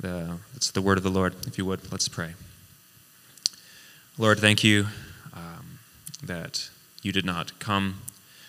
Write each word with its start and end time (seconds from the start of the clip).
The, 0.00 0.38
it's 0.54 0.70
the 0.70 0.80
word 0.80 0.96
of 0.96 1.04
the 1.04 1.10
Lord. 1.10 1.34
If 1.46 1.58
you 1.58 1.64
would, 1.64 1.90
let's 1.90 2.08
pray. 2.08 2.34
Lord, 4.16 4.38
thank 4.38 4.62
you 4.62 4.86
um, 5.34 5.80
that 6.22 6.70
you 7.02 7.10
did 7.10 7.24
not 7.24 7.58
come 7.58 8.02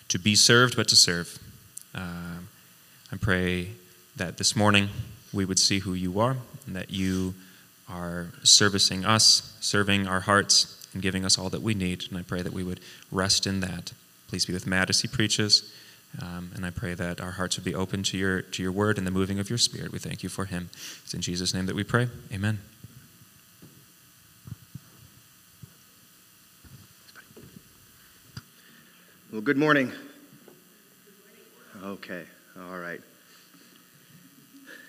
to 0.09 0.19
be 0.19 0.35
served, 0.35 0.75
but 0.75 0.87
to 0.89 0.95
serve. 0.95 1.39
Uh, 1.95 2.39
I 3.11 3.17
pray 3.17 3.69
that 4.15 4.37
this 4.37 4.55
morning 4.55 4.89
we 5.33 5.43
would 5.43 5.57
see 5.57 5.79
who 5.79 5.93
you 5.93 6.19
are 6.19 6.37
and 6.67 6.75
that 6.75 6.91
you 6.91 7.33
are 7.89 8.27
servicing 8.43 9.03
us, 9.03 9.57
serving 9.59 10.07
our 10.07 10.19
hearts, 10.21 10.87
and 10.93 11.01
giving 11.01 11.25
us 11.25 11.39
all 11.39 11.49
that 11.49 11.63
we 11.63 11.73
need. 11.73 12.05
And 12.09 12.19
I 12.19 12.21
pray 12.21 12.43
that 12.43 12.53
we 12.53 12.63
would 12.63 12.79
rest 13.11 13.47
in 13.47 13.59
that. 13.61 13.93
Please 14.27 14.45
be 14.45 14.53
with 14.53 14.67
Matt 14.67 14.91
as 14.91 15.01
he 15.01 15.07
preaches. 15.07 15.73
Um, 16.21 16.51
and 16.55 16.65
I 16.65 16.71
pray 16.71 16.95
that 16.95 17.21
our 17.21 17.31
hearts 17.31 17.55
would 17.57 17.63
be 17.63 17.75
open 17.75 18.03
to 18.03 18.17
your, 18.17 18.41
to 18.41 18.63
your 18.63 18.71
word 18.71 18.97
and 18.97 19.05
the 19.05 19.11
moving 19.11 19.39
of 19.39 19.49
your 19.49 19.59
spirit. 19.59 19.91
We 19.91 19.99
thank 19.99 20.23
you 20.23 20.29
for 20.29 20.45
him. 20.45 20.69
It's 21.03 21.13
in 21.13 21.21
Jesus' 21.21 21.53
name 21.53 21.67
that 21.67 21.75
we 21.75 21.83
pray. 21.83 22.07
Amen. 22.33 22.59
Well, 29.31 29.41
good 29.41 29.57
morning. 29.57 29.91
Okay, 31.83 32.23
all 32.59 32.77
right. 32.77 32.99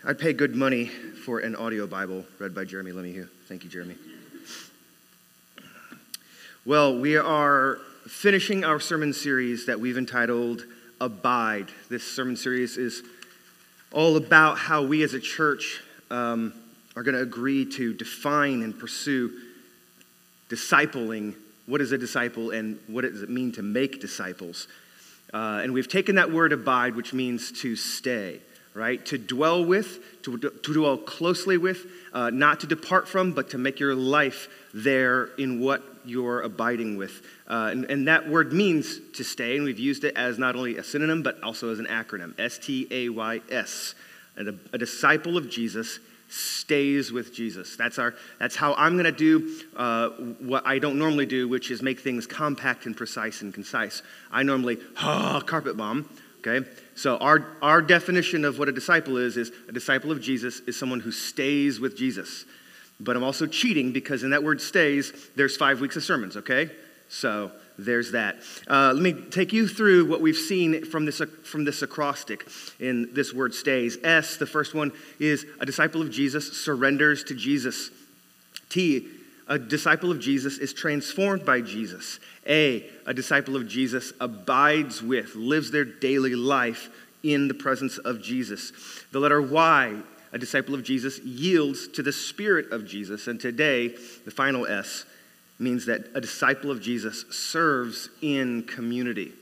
I'd 0.04 0.18
pay 0.18 0.32
good 0.32 0.56
money 0.56 0.86
for 0.86 1.40
an 1.40 1.54
audio 1.54 1.86
Bible 1.86 2.24
read 2.38 2.54
by 2.54 2.64
Jeremy 2.64 2.92
Lemieux. 2.92 3.28
Thank 3.46 3.64
you, 3.64 3.70
Jeremy. 3.70 3.96
Well, 6.64 6.98
we 6.98 7.16
are 7.16 7.78
finishing 8.08 8.64
our 8.64 8.80
sermon 8.80 9.12
series 9.12 9.66
that 9.66 9.78
we've 9.78 9.98
entitled 9.98 10.64
Abide. 11.00 11.70
This 11.88 12.04
sermon 12.04 12.36
series 12.36 12.76
is 12.76 13.02
all 13.90 14.18
about 14.18 14.58
how 14.58 14.82
we 14.82 15.02
as 15.02 15.14
a 15.14 15.20
church 15.20 15.80
um, 16.10 16.52
are 16.94 17.02
going 17.02 17.14
to 17.14 17.22
agree 17.22 17.64
to 17.64 17.94
define 17.94 18.60
and 18.62 18.78
pursue 18.78 19.32
discipling. 20.50 21.36
What 21.64 21.80
is 21.80 21.92
a 21.92 21.98
disciple 21.98 22.50
and 22.50 22.78
what 22.86 23.02
does 23.02 23.22
it 23.22 23.30
mean 23.30 23.50
to 23.52 23.62
make 23.62 24.02
disciples? 24.02 24.68
Uh, 25.32 25.60
and 25.62 25.72
we've 25.72 25.88
taken 25.88 26.16
that 26.16 26.30
word 26.30 26.52
abide, 26.52 26.94
which 26.94 27.14
means 27.14 27.50
to 27.62 27.76
stay, 27.76 28.40
right? 28.74 29.02
To 29.06 29.16
dwell 29.16 29.64
with, 29.64 30.22
to, 30.24 30.36
to 30.36 30.74
dwell 30.74 30.98
closely 30.98 31.56
with, 31.56 31.86
uh, 32.12 32.28
not 32.28 32.60
to 32.60 32.66
depart 32.66 33.08
from, 33.08 33.32
but 33.32 33.48
to 33.50 33.58
make 33.58 33.80
your 33.80 33.94
life 33.94 34.48
there 34.74 35.30
in 35.38 35.60
what 35.60 35.82
you're 36.04 36.42
abiding 36.42 36.96
with. 36.96 37.22
Uh, 37.48 37.68
and, 37.70 37.84
and, 37.86 38.08
that 38.08 38.28
word 38.28 38.52
means 38.52 38.98
to 39.14 39.24
stay, 39.24 39.56
and 39.56 39.64
we've 39.64 39.78
used 39.78 40.04
it 40.04 40.16
as 40.16 40.38
not 40.38 40.56
only 40.56 40.76
a 40.76 40.84
synonym, 40.84 41.22
but 41.22 41.42
also 41.42 41.70
as 41.70 41.78
an 41.78 41.86
acronym 41.86 42.38
S 42.38 42.58
T 42.58 42.86
A 42.90 43.08
Y 43.08 43.40
S. 43.50 43.94
A, 44.36 44.78
disciple 44.78 45.36
of 45.36 45.50
Jesus 45.50 45.98
stays 46.28 47.10
with 47.10 47.34
Jesus. 47.34 47.76
That's, 47.76 47.98
our, 47.98 48.14
that's 48.38 48.56
how 48.56 48.74
I'm 48.74 48.92
going 48.92 49.04
to 49.04 49.12
do 49.12 49.60
uh, 49.76 50.10
what 50.38 50.66
I 50.66 50.78
don't 50.78 50.98
normally 50.98 51.26
do, 51.26 51.48
which 51.48 51.70
is 51.70 51.82
make 51.82 52.00
things 52.00 52.26
compact 52.26 52.86
and 52.86 52.96
precise 52.96 53.42
and 53.42 53.52
concise. 53.52 54.02
I 54.30 54.44
normally, 54.44 54.78
oh, 55.02 55.42
carpet 55.44 55.76
bomb. 55.76 56.08
Okay? 56.38 56.66
So, 56.94 57.18
our, 57.18 57.46
our 57.60 57.82
definition 57.82 58.44
of 58.44 58.58
what 58.58 58.68
a 58.68 58.72
disciple 58.72 59.18
is 59.18 59.36
is 59.36 59.52
a 59.68 59.72
disciple 59.72 60.10
of 60.10 60.22
Jesus 60.22 60.60
is 60.60 60.78
someone 60.78 61.00
who 61.00 61.12
stays 61.12 61.80
with 61.80 61.96
Jesus. 61.96 62.44
But 63.00 63.16
I'm 63.16 63.24
also 63.24 63.46
cheating 63.46 63.92
because 63.92 64.22
in 64.22 64.30
that 64.30 64.42
word 64.42 64.60
stays, 64.60 65.12
there's 65.34 65.56
five 65.56 65.80
weeks 65.80 65.96
of 65.96 66.04
sermons, 66.04 66.36
okay? 66.36 66.70
So 67.08 67.50
there's 67.78 68.12
that. 68.12 68.36
Uh, 68.68 68.92
let 68.94 69.02
me 69.02 69.12
take 69.12 69.52
you 69.52 69.66
through 69.66 70.04
what 70.04 70.20
we've 70.20 70.36
seen 70.36 70.84
from 70.84 71.06
this, 71.06 71.20
from 71.44 71.64
this 71.64 71.82
acrostic 71.82 72.46
in 72.78 73.12
this 73.14 73.32
word 73.32 73.54
stays. 73.54 73.98
S, 74.04 74.36
the 74.36 74.46
first 74.46 74.74
one, 74.74 74.92
is 75.18 75.46
a 75.60 75.66
disciple 75.66 76.02
of 76.02 76.10
Jesus 76.10 76.62
surrenders 76.62 77.24
to 77.24 77.34
Jesus. 77.34 77.90
T, 78.68 79.08
a 79.48 79.58
disciple 79.58 80.12
of 80.12 80.20
Jesus 80.20 80.58
is 80.58 80.72
transformed 80.72 81.44
by 81.44 81.60
Jesus. 81.60 82.20
A, 82.46 82.88
a 83.06 83.14
disciple 83.14 83.56
of 83.56 83.66
Jesus 83.66 84.12
abides 84.20 85.02
with, 85.02 85.34
lives 85.34 85.70
their 85.70 85.84
daily 85.84 86.36
life 86.36 86.88
in 87.22 87.48
the 87.48 87.54
presence 87.54 87.98
of 87.98 88.22
Jesus. 88.22 88.72
The 89.10 89.18
letter 89.18 89.42
Y 89.42 90.00
a 90.32 90.38
disciple 90.38 90.74
of 90.74 90.82
Jesus 90.82 91.18
yields 91.20 91.88
to 91.88 92.02
the 92.02 92.12
Spirit 92.12 92.70
of 92.72 92.86
Jesus. 92.86 93.26
And 93.26 93.40
today, 93.40 93.88
the 94.24 94.30
final 94.30 94.66
S 94.66 95.04
means 95.58 95.86
that 95.86 96.06
a 96.14 96.20
disciple 96.20 96.70
of 96.70 96.80
Jesus 96.80 97.24
serves 97.30 98.08
in 98.22 98.62
community. 98.64 99.32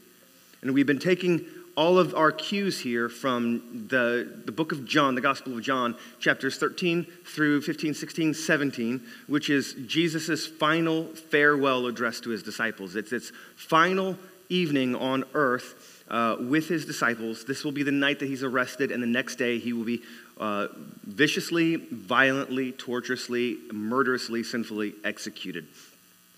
And 0.62 0.74
we've 0.74 0.86
been 0.86 0.98
taking 0.98 1.44
all 1.76 1.96
of 1.96 2.12
our 2.16 2.32
cues 2.32 2.80
here 2.80 3.08
from 3.08 3.86
the, 3.88 4.42
the 4.44 4.50
book 4.50 4.72
of 4.72 4.84
John, 4.84 5.14
the 5.14 5.20
Gospel 5.20 5.56
of 5.56 5.62
John, 5.62 5.94
chapters 6.18 6.58
13 6.58 7.06
through 7.24 7.62
15, 7.62 7.94
16, 7.94 8.34
17, 8.34 9.00
which 9.28 9.48
is 9.48 9.76
Jesus' 9.86 10.44
final 10.44 11.04
farewell 11.04 11.86
address 11.86 12.18
to 12.20 12.30
his 12.30 12.42
disciples. 12.42 12.96
It's 12.96 13.12
its 13.12 13.30
final 13.54 14.18
evening 14.48 14.96
on 14.96 15.22
earth 15.34 16.04
uh, 16.10 16.36
with 16.40 16.68
his 16.68 16.84
disciples. 16.84 17.44
This 17.44 17.62
will 17.62 17.70
be 17.70 17.84
the 17.84 17.92
night 17.92 18.18
that 18.18 18.26
he's 18.26 18.42
arrested, 18.42 18.90
and 18.90 19.00
the 19.00 19.06
next 19.06 19.36
day 19.36 19.60
he 19.60 19.72
will 19.72 19.84
be 19.84 20.02
uh, 20.38 20.68
viciously, 21.04 21.76
violently, 21.76 22.72
torturously, 22.72 23.58
murderously, 23.72 24.42
sinfully 24.42 24.94
executed. 25.04 25.66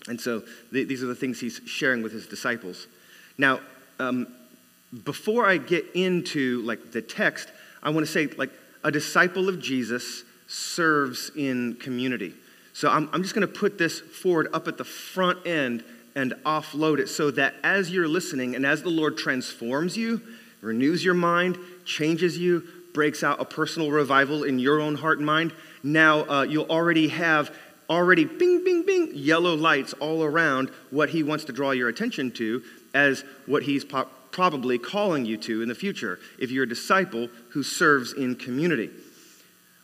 And 0.07 0.19
so 0.19 0.43
th- 0.71 0.87
these 0.87 1.03
are 1.03 1.07
the 1.07 1.15
things 1.15 1.39
he's 1.39 1.61
sharing 1.65 2.01
with 2.01 2.11
his 2.11 2.25
disciples. 2.25 2.87
Now, 3.37 3.59
um, 3.99 4.27
before 5.03 5.45
I 5.45 5.57
get 5.57 5.85
into 5.93 6.61
like 6.63 6.91
the 6.91 7.01
text, 7.01 7.49
I 7.83 7.91
want 7.91 8.05
to 8.05 8.11
say 8.11 8.27
like 8.27 8.51
a 8.83 8.91
disciple 8.91 9.47
of 9.47 9.59
Jesus 9.59 10.23
serves 10.47 11.31
in 11.35 11.75
community. 11.75 12.33
So 12.73 12.89
I'm, 12.89 13.09
I'm 13.13 13.21
just 13.21 13.35
going 13.35 13.47
to 13.47 13.53
put 13.53 13.77
this 13.77 13.99
forward 13.99 14.47
up 14.53 14.67
at 14.67 14.77
the 14.77 14.83
front 14.83 15.45
end 15.45 15.83
and 16.15 16.33
offload 16.45 16.99
it 16.99 17.07
so 17.07 17.31
that 17.31 17.55
as 17.63 17.89
you're 17.89 18.07
listening 18.07 18.55
and 18.55 18.65
as 18.65 18.81
the 18.81 18.89
Lord 18.89 19.17
transforms 19.17 19.95
you, 19.95 20.21
renews 20.61 21.03
your 21.05 21.13
mind, 21.13 21.57
changes 21.85 22.37
you, 22.37 22.63
breaks 22.93 23.23
out 23.23 23.41
a 23.41 23.45
personal 23.45 23.91
revival 23.91 24.43
in 24.43 24.59
your 24.59 24.79
own 24.79 24.95
heart 24.95 25.17
and 25.17 25.25
mind, 25.25 25.53
now 25.83 26.21
uh, 26.29 26.43
you'll 26.43 26.69
already 26.69 27.07
have 27.09 27.55
already 27.89 28.23
bing, 28.23 28.63
bing, 28.63 28.85
bing, 28.85 29.11
yellow 29.13 29.53
lights 29.53 29.93
all 29.93 30.23
around 30.23 30.69
what 30.91 31.09
he 31.09 31.23
wants 31.23 31.43
to 31.45 31.51
draw 31.51 31.71
your 31.71 31.89
attention 31.89 32.31
to 32.31 32.63
as 32.93 33.23
what 33.45 33.63
he's 33.63 33.83
po- 33.83 34.07
probably 34.31 34.77
calling 34.77 35.25
you 35.25 35.35
to 35.35 35.61
in 35.61 35.67
the 35.67 35.75
future 35.75 36.19
if 36.39 36.51
you're 36.51 36.63
a 36.63 36.69
disciple 36.69 37.27
who 37.49 37.61
serves 37.61 38.13
in 38.13 38.35
community. 38.35 38.89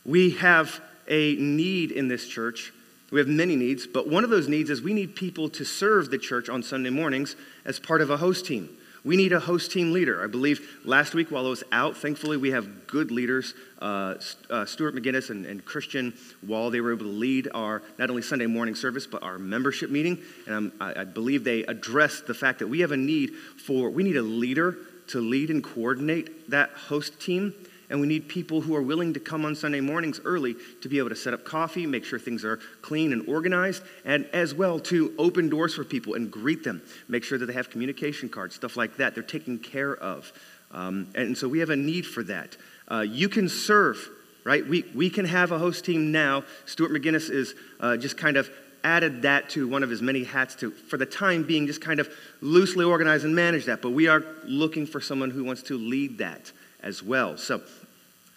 We 0.06 0.30
have 0.32 0.80
a 1.06 1.34
need 1.36 1.90
in 1.90 2.08
this 2.08 2.26
church. 2.26 2.72
We 3.10 3.20
have 3.20 3.28
many 3.28 3.56
needs, 3.56 3.86
but 3.86 4.08
one 4.08 4.24
of 4.24 4.30
those 4.30 4.48
needs 4.48 4.70
is 4.70 4.80
we 4.80 4.94
need 4.94 5.14
people 5.14 5.48
to 5.50 5.64
serve 5.64 6.10
the 6.10 6.18
church 6.18 6.48
on 6.48 6.62
Sunday 6.62 6.90
mornings 6.90 7.36
as 7.64 7.78
part 7.78 8.00
of 8.00 8.10
a 8.10 8.16
host 8.16 8.46
team. 8.46 8.70
We 9.08 9.16
need 9.16 9.32
a 9.32 9.40
host 9.40 9.72
team 9.72 9.94
leader. 9.94 10.22
I 10.22 10.26
believe 10.26 10.80
last 10.84 11.14
week 11.14 11.30
while 11.30 11.46
I 11.46 11.48
was 11.48 11.64
out, 11.72 11.96
thankfully 11.96 12.36
we 12.36 12.50
have 12.50 12.86
good 12.86 13.10
leaders. 13.10 13.54
Uh, 13.80 14.16
uh, 14.50 14.66
Stuart 14.66 14.94
McGinnis 14.94 15.30
and, 15.30 15.46
and, 15.46 15.64
Christian 15.64 16.12
Wall, 16.46 16.68
they 16.68 16.82
were 16.82 16.92
able 16.92 17.06
to 17.06 17.12
lead 17.12 17.48
our 17.54 17.80
not 17.96 18.10
only 18.10 18.20
Sunday 18.20 18.44
morning 18.44 18.74
service, 18.74 19.06
but 19.06 19.22
our 19.22 19.38
membership 19.38 19.88
meeting. 19.88 20.18
And 20.46 20.72
I, 20.78 21.00
I 21.00 21.04
believe 21.04 21.42
they 21.42 21.62
addressed 21.62 22.26
the 22.26 22.34
fact 22.34 22.58
that 22.58 22.66
we 22.66 22.80
have 22.80 22.92
a 22.92 22.98
need 22.98 23.30
for, 23.30 23.88
we 23.88 24.02
need 24.02 24.18
a 24.18 24.22
leader 24.22 24.76
to 25.06 25.22
lead 25.22 25.48
and 25.48 25.64
coordinate 25.64 26.50
that 26.50 26.68
host 26.72 27.18
team 27.18 27.54
and 27.90 28.00
we 28.00 28.06
need 28.06 28.28
people 28.28 28.60
who 28.60 28.74
are 28.74 28.82
willing 28.82 29.14
to 29.14 29.20
come 29.20 29.44
on 29.44 29.54
Sunday 29.54 29.80
mornings 29.80 30.20
early 30.24 30.56
to 30.82 30.88
be 30.88 30.98
able 30.98 31.08
to 31.08 31.16
set 31.16 31.34
up 31.34 31.44
coffee, 31.44 31.86
make 31.86 32.04
sure 32.04 32.18
things 32.18 32.44
are 32.44 32.58
clean 32.82 33.12
and 33.12 33.26
organized, 33.28 33.82
and 34.04 34.26
as 34.32 34.54
well 34.54 34.78
to 34.80 35.14
open 35.18 35.48
doors 35.48 35.74
for 35.74 35.84
people 35.84 36.14
and 36.14 36.30
greet 36.30 36.64
them, 36.64 36.82
make 37.08 37.24
sure 37.24 37.38
that 37.38 37.46
they 37.46 37.52
have 37.52 37.70
communication 37.70 38.28
cards, 38.28 38.54
stuff 38.54 38.76
like 38.76 38.96
that. 38.96 39.14
They're 39.14 39.22
taken 39.22 39.58
care 39.58 39.96
of. 39.96 40.32
Um, 40.70 41.08
and 41.14 41.36
so 41.36 41.48
we 41.48 41.60
have 41.60 41.70
a 41.70 41.76
need 41.76 42.06
for 42.06 42.22
that. 42.24 42.56
Uh, 42.90 43.00
you 43.00 43.28
can 43.28 43.48
serve, 43.48 44.08
right? 44.44 44.66
We, 44.66 44.84
we 44.94 45.08
can 45.08 45.24
have 45.24 45.50
a 45.50 45.58
host 45.58 45.84
team 45.84 46.12
now. 46.12 46.44
Stuart 46.66 46.90
McGinnis 46.90 47.30
is 47.30 47.54
uh, 47.80 47.96
just 47.96 48.18
kind 48.18 48.36
of 48.36 48.50
added 48.84 49.22
that 49.22 49.50
to 49.50 49.66
one 49.66 49.82
of 49.82 49.90
his 49.90 50.02
many 50.02 50.24
hats 50.24 50.54
to, 50.56 50.70
for 50.70 50.96
the 50.96 51.06
time 51.06 51.42
being, 51.42 51.66
just 51.66 51.80
kind 51.80 52.00
of 52.00 52.08
loosely 52.40 52.84
organize 52.84 53.24
and 53.24 53.34
manage 53.34 53.64
that. 53.64 53.82
But 53.82 53.90
we 53.90 54.08
are 54.08 54.22
looking 54.44 54.86
for 54.86 55.00
someone 55.00 55.30
who 55.30 55.42
wants 55.42 55.62
to 55.64 55.78
lead 55.78 56.18
that 56.18 56.52
as 56.80 57.02
well. 57.02 57.36
So 57.36 57.62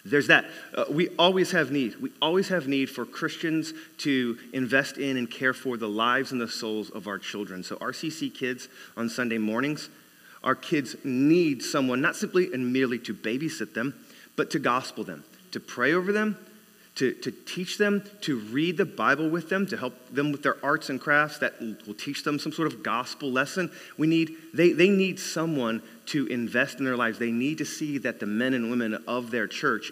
there's 0.04 0.26
that. 0.26 0.46
Uh, 0.74 0.84
we 0.90 1.10
always 1.10 1.52
have 1.52 1.70
need. 1.70 1.96
We 1.96 2.10
always 2.20 2.48
have 2.48 2.66
need 2.66 2.90
for 2.90 3.06
Christians 3.06 3.72
to 3.98 4.36
invest 4.52 4.98
in 4.98 5.16
and 5.16 5.30
care 5.30 5.54
for 5.54 5.76
the 5.76 5.88
lives 5.88 6.32
and 6.32 6.40
the 6.40 6.48
souls 6.48 6.90
of 6.90 7.06
our 7.06 7.18
children. 7.18 7.62
So, 7.62 7.76
RCC 7.76 8.34
kids 8.34 8.68
on 8.96 9.08
Sunday 9.08 9.38
mornings, 9.38 9.90
our 10.42 10.56
kids 10.56 10.96
need 11.04 11.62
someone 11.62 12.00
not 12.00 12.16
simply 12.16 12.52
and 12.52 12.72
merely 12.72 12.98
to 13.00 13.14
babysit 13.14 13.74
them, 13.74 13.94
but 14.34 14.50
to 14.50 14.58
gospel 14.58 15.04
them, 15.04 15.22
to 15.52 15.60
pray 15.60 15.92
over 15.92 16.12
them, 16.12 16.36
to, 16.96 17.14
to 17.14 17.30
teach 17.30 17.78
them, 17.78 18.04
to 18.20 18.38
read 18.38 18.76
the 18.76 18.84
Bible 18.84 19.30
with 19.30 19.48
them, 19.48 19.66
to 19.68 19.76
help 19.76 19.94
them 20.10 20.30
with 20.30 20.42
their 20.42 20.62
arts 20.64 20.90
and 20.90 21.00
crafts 21.00 21.38
that 21.38 21.58
will 21.86 21.94
teach 21.94 22.22
them 22.22 22.38
some 22.38 22.52
sort 22.52 22.70
of 22.70 22.82
gospel 22.82 23.30
lesson. 23.30 23.70
We 23.96 24.06
need, 24.06 24.36
they, 24.52 24.72
they 24.72 24.90
need 24.90 25.18
someone 25.18 25.82
to 26.06 26.26
invest 26.26 26.78
in 26.78 26.84
their 26.84 26.96
lives. 26.96 27.18
They 27.18 27.30
need 27.30 27.58
to 27.58 27.64
see 27.64 27.98
that 27.98 28.20
the 28.20 28.26
men 28.26 28.52
and 28.52 28.70
women 28.70 29.02
of 29.06 29.30
their 29.30 29.46
church, 29.46 29.90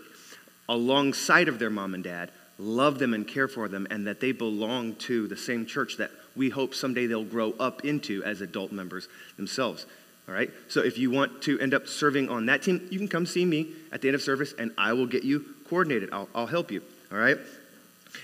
alongside 0.68 1.48
of 1.48 1.58
their 1.58 1.70
mom 1.70 1.94
and 1.94 2.04
dad, 2.04 2.32
love 2.58 2.98
them 2.98 3.14
and 3.14 3.26
care 3.26 3.48
for 3.48 3.66
them, 3.68 3.86
and 3.90 4.06
that 4.06 4.20
they 4.20 4.32
belong 4.32 4.94
to 4.96 5.26
the 5.26 5.36
same 5.36 5.64
church 5.64 5.96
that 5.96 6.10
we 6.36 6.50
hope 6.50 6.74
someday 6.74 7.06
they'll 7.06 7.24
grow 7.24 7.52
up 7.52 7.84
into 7.84 8.22
as 8.24 8.42
adult 8.42 8.72
members 8.72 9.08
themselves. 9.38 9.86
All 10.28 10.34
right? 10.34 10.50
So 10.68 10.82
if 10.82 10.98
you 10.98 11.10
want 11.10 11.42
to 11.42 11.58
end 11.58 11.74
up 11.74 11.88
serving 11.88 12.28
on 12.28 12.46
that 12.46 12.62
team, 12.62 12.86
you 12.90 12.98
can 12.98 13.08
come 13.08 13.26
see 13.26 13.44
me 13.44 13.72
at 13.90 14.00
the 14.02 14.08
end 14.08 14.14
of 14.14 14.22
service 14.22 14.54
and 14.58 14.70
I 14.78 14.92
will 14.92 15.06
get 15.06 15.24
you 15.24 15.44
coordinated. 15.70 16.10
I'll, 16.12 16.28
I'll 16.34 16.48
help 16.48 16.72
you. 16.72 16.82
All 17.12 17.18
right? 17.18 17.38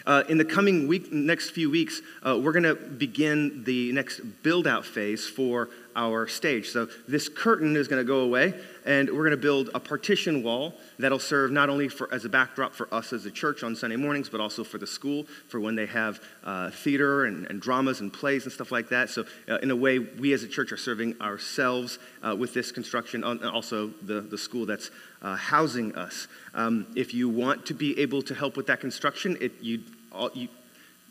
Uh, 0.05 0.25
in 0.29 0.37
the 0.37 0.45
coming 0.45 0.89
week, 0.89 1.13
next 1.13 1.51
few 1.51 1.71
weeks, 1.71 2.03
uh, 2.27 2.39
we're 2.39 2.53
going 2.53 2.65
to 2.65 2.75
begin 2.75 3.63
the 3.65 3.93
next 3.93 4.21
build 4.43 4.67
out 4.67 4.85
phase 4.85 5.29
for 5.29 5.69
our 5.95 6.27
stage. 6.29 6.69
So 6.69 6.89
this 7.09 7.29
curtain 7.29 7.75
is 7.77 7.89
going 7.89 8.01
to 8.01 8.07
go 8.07 8.21
away, 8.21 8.55
and 8.85 9.09
we're 9.09 9.23
going 9.23 9.31
to 9.31 9.37
build 9.37 9.71
a 9.75 9.81
partition 9.81 10.43
wall 10.43 10.75
that'll 10.99 11.19
serve 11.19 11.51
not 11.51 11.71
only 11.71 11.89
for, 11.89 12.13
as 12.13 12.25
a 12.25 12.29
backdrop 12.29 12.75
for 12.75 12.93
us 12.93 13.13
as 13.13 13.25
a 13.27 13.31
church 13.31 13.63
on 13.63 13.75
Sunday 13.75 13.97
mornings, 13.97 14.29
but 14.29 14.41
also 14.41 14.63
for 14.63 14.79
the 14.79 14.87
school 14.87 15.25
for 15.49 15.59
when 15.59 15.75
they 15.75 15.87
have 15.87 16.21
uh, 16.45 16.71
theater 16.71 17.25
and, 17.25 17.47
and, 17.47 17.63
dramas 17.63 18.01
and 18.01 18.13
plays 18.13 18.45
and 18.45 18.53
stuff 18.53 18.71
like 18.71 18.91
that. 18.91 19.09
So, 19.09 19.25
uh, 19.49 19.57
in 19.59 19.71
a 19.71 19.77
way, 19.77 19.99
we 19.99 20.33
as 20.35 20.43
a 20.43 20.49
church 20.49 20.71
are 20.73 20.77
serving 20.77 21.21
ourselves 21.21 21.99
uh, 22.23 22.37
with 22.37 22.53
this 22.53 22.71
construction, 22.73 23.25
and 23.25 23.43
also 23.45 23.89
the, 24.03 24.21
the 24.21 24.39
school 24.39 24.67
that's 24.67 24.91
uh, 25.27 25.35
housing 25.35 25.93
us. 25.97 26.29
Um, 26.55 26.87
if 26.95 27.13
you 27.13 27.29
want 27.29 27.67
to 27.67 27.75
be 27.75 27.99
able 27.99 28.23
to 28.23 28.35
help 28.35 28.57
with 28.57 28.69
that 28.69 28.81
construction, 28.81 29.37
it, 29.41 29.61
you, 29.61 29.83
all, 30.13 30.31
you, 30.35 30.47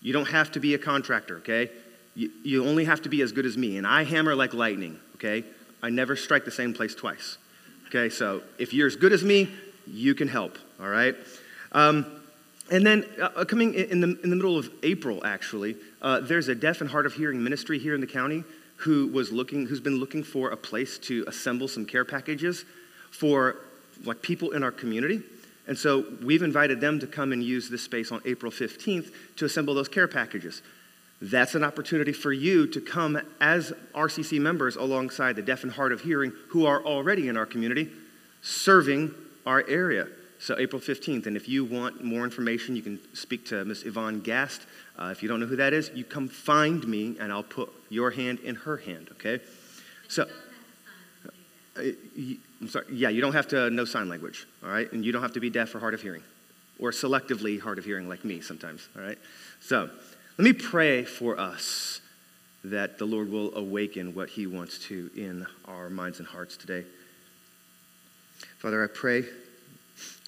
you 0.02 0.14
don't 0.14 0.30
have 0.30 0.54
to 0.54 0.62
be 0.62 0.74
a 0.74 0.78
contractor, 0.78 1.38
okay? 1.40 1.70
You, 2.16 2.32
you 2.42 2.66
only 2.66 2.86
have 2.86 3.02
to 3.02 3.10
be 3.10 3.22
as 3.22 3.34
good 3.34 3.46
as 3.46 3.58
me. 3.58 3.78
And 3.78 3.86
I 3.86 4.06
hammer 4.06 4.34
like 4.34 4.54
lightning, 4.54 4.98
okay? 5.16 5.44
I 5.84 5.90
never 5.90 6.16
strike 6.16 6.46
the 6.46 6.52
same 6.52 6.74
place 6.74 6.96
twice. 6.96 7.38
Okay, 7.88 8.08
so 8.08 8.42
if 8.58 8.74
you're 8.74 8.88
as 8.88 8.96
good 8.96 9.12
as 9.12 9.22
me, 9.22 9.50
you 9.86 10.16
can 10.16 10.30
help, 10.30 10.58
all 10.80 10.88
right? 10.88 11.16
Um, 11.74 12.06
and 12.72 12.86
then 12.86 13.06
uh, 13.22 13.30
uh 13.36 13.46
coming 13.46 13.74
in 13.74 14.00
the, 14.00 14.18
in 14.24 14.30
the 14.30 14.36
middle 14.36 14.58
of 14.58 14.72
April, 14.82 15.26
actually, 15.26 15.76
uh, 16.02 16.22
there's 16.22 16.48
a 16.48 16.56
deaf 16.56 16.80
and 16.80 16.90
hard 16.90 17.06
of 17.06 17.14
hearing 17.14 17.44
ministry 17.44 17.80
here 17.80 17.94
in 17.94 18.02
the 18.02 18.08
county 18.08 18.46
who 18.78 19.08
was 19.08 19.34
looking, 19.34 19.68
who's 19.68 19.82
been 19.82 19.98
looking 19.98 20.24
for 20.24 20.52
a 20.52 20.58
place 20.58 20.98
to 21.00 21.26
assemble 21.28 21.68
some 21.68 21.86
care 21.86 22.06
packages 22.06 22.64
for 23.12 23.58
like 24.04 24.22
people 24.22 24.52
in 24.52 24.64
our 24.64 24.72
community. 24.72 25.22
And 25.68 25.78
so 25.78 26.06
we've 26.24 26.44
invited 26.44 26.80
them 26.80 27.00
to 27.00 27.08
come 27.08 27.32
and 27.32 27.44
use 27.44 27.70
this 27.70 27.84
space 27.84 28.12
on 28.12 28.22
April 28.26 28.52
15th 28.52 29.12
to 29.38 29.46
assemble 29.46 29.74
those 29.74 29.90
care 29.90 30.08
packages. 30.08 30.62
That's 31.22 31.56
an 31.56 31.64
opportunity 31.64 32.14
for 32.14 32.34
you 32.34 32.68
to 32.68 32.82
come 32.82 33.20
as 33.40 33.74
RCC 33.94 34.40
members 34.40 34.76
alongside 34.76 35.36
the 35.36 35.42
deaf 35.42 35.64
and 35.64 35.72
hard 35.72 35.92
of 35.92 36.02
hearing 36.02 36.34
who 36.50 36.66
are 36.66 36.84
already 36.84 37.30
in 37.30 37.38
our 37.38 37.46
community 37.46 37.90
serving 38.42 39.14
our 39.46 39.64
area. 39.68 40.08
So, 40.40 40.58
April 40.60 40.82
15th. 40.82 41.26
And 41.26 41.38
if 41.38 41.48
you 41.48 41.64
want 41.66 42.04
more 42.04 42.24
information, 42.24 42.76
you 42.76 42.82
can 42.82 43.00
speak 43.16 43.46
to 43.48 43.64
Miss 43.66 43.84
Yvonne 43.84 44.20
Gast. 44.20 44.62
Uh, 45.00 45.06
if 45.06 45.24
you 45.24 45.30
don't 45.30 45.40
know 45.40 45.46
who 45.46 45.56
that 45.56 45.74
is, 45.74 45.90
you 45.96 46.04
come 46.04 46.28
find 46.28 46.86
me 46.88 47.18
and 47.20 47.32
I'll 47.32 47.44
put 47.44 47.72
your 47.90 48.12
hand 48.12 48.40
in 48.40 48.56
her 48.56 48.78
hand, 48.78 49.10
okay? 49.14 49.40
So, 50.08 50.28
uh, 51.78 51.82
I'm 52.62 52.70
sorry, 52.70 52.86
yeah, 52.92 53.10
you 53.10 53.22
don't 53.22 53.34
have 53.34 53.48
to 53.50 53.70
know 53.70 53.86
sign 53.86 54.10
language, 54.10 54.48
all 54.64 54.70
right? 54.70 54.92
And 54.92 55.06
you 55.06 55.12
don't 55.12 55.22
have 55.22 55.34
to 55.34 55.40
be 55.40 55.50
deaf 55.50 55.76
or 55.76 55.80
hard 55.80 55.94
of 55.94 56.02
hearing, 56.02 56.24
or 56.80 56.92
selectively 56.92 57.60
hard 57.60 57.78
of 57.78 57.86
hearing 57.86 58.08
like 58.08 58.24
me 58.24 58.42
sometimes, 58.42 58.88
all 58.96 59.04
right? 59.04 59.18
So, 59.60 59.90
let 60.38 60.44
me 60.44 60.54
pray 60.54 61.04
for 61.04 61.40
us 61.40 62.02
that 62.66 62.98
the 62.98 63.06
Lord 63.06 63.32
will 63.32 63.56
awaken 63.56 64.14
what 64.16 64.30
He 64.30 64.48
wants 64.48 64.80
to 64.88 65.10
in 65.16 65.46
our 65.66 65.90
minds 65.90 66.20
and 66.20 66.28
hearts 66.28 66.58
today. 66.58 66.84
Father, 68.58 68.84
I 68.84 68.88
pray 68.88 69.20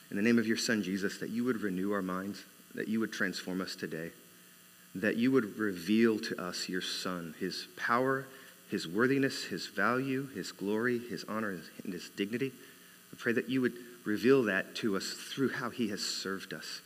in 0.09 0.15
the 0.15 0.21
name 0.21 0.39
of 0.39 0.47
your 0.47 0.57
Son, 0.57 0.83
Jesus, 0.83 1.17
that 1.17 1.29
you 1.29 1.43
would 1.43 1.61
renew 1.61 1.91
our 1.91 2.01
minds, 2.01 2.43
that 2.75 2.87
you 2.87 2.99
would 2.99 3.11
transform 3.11 3.61
us 3.61 3.75
today, 3.75 4.11
that 4.95 5.15
you 5.15 5.31
would 5.31 5.57
reveal 5.57 6.19
to 6.19 6.41
us 6.41 6.69
your 6.69 6.81
Son, 6.81 7.35
his 7.39 7.67
power, 7.75 8.25
his 8.69 8.87
worthiness, 8.87 9.45
his 9.45 9.67
value, 9.67 10.27
his 10.35 10.51
glory, 10.51 10.99
his 10.99 11.23
honor, 11.27 11.59
and 11.83 11.93
his 11.93 12.09
dignity. 12.09 12.51
I 13.13 13.15
pray 13.17 13.33
that 13.33 13.49
you 13.49 13.61
would 13.61 13.73
reveal 14.03 14.43
that 14.43 14.75
to 14.75 14.95
us 14.97 15.13
through 15.13 15.49
how 15.49 15.69
he 15.69 15.89
has 15.89 16.01
served 16.01 16.53
us 16.53 16.81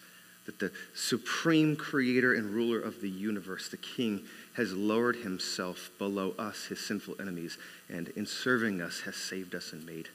that 0.45 0.59
the 0.59 0.71
supreme 0.95 1.75
creator 1.75 2.33
and 2.33 2.49
ruler 2.49 2.79
of 2.79 3.01
the 3.01 3.09
universe, 3.09 3.69
the 3.69 3.77
king, 3.77 4.21
has 4.53 4.73
lowered 4.73 5.17
himself 5.17 5.91
below 5.97 6.33
us, 6.37 6.65
his 6.65 6.79
sinful 6.79 7.15
enemies, 7.19 7.57
and 7.89 8.09
in 8.09 8.25
serving 8.25 8.81
us 8.81 9.01
has 9.01 9.15
saved 9.15 9.53
us 9.53 9.71
and 9.71 9.85
made, 9.85 10.09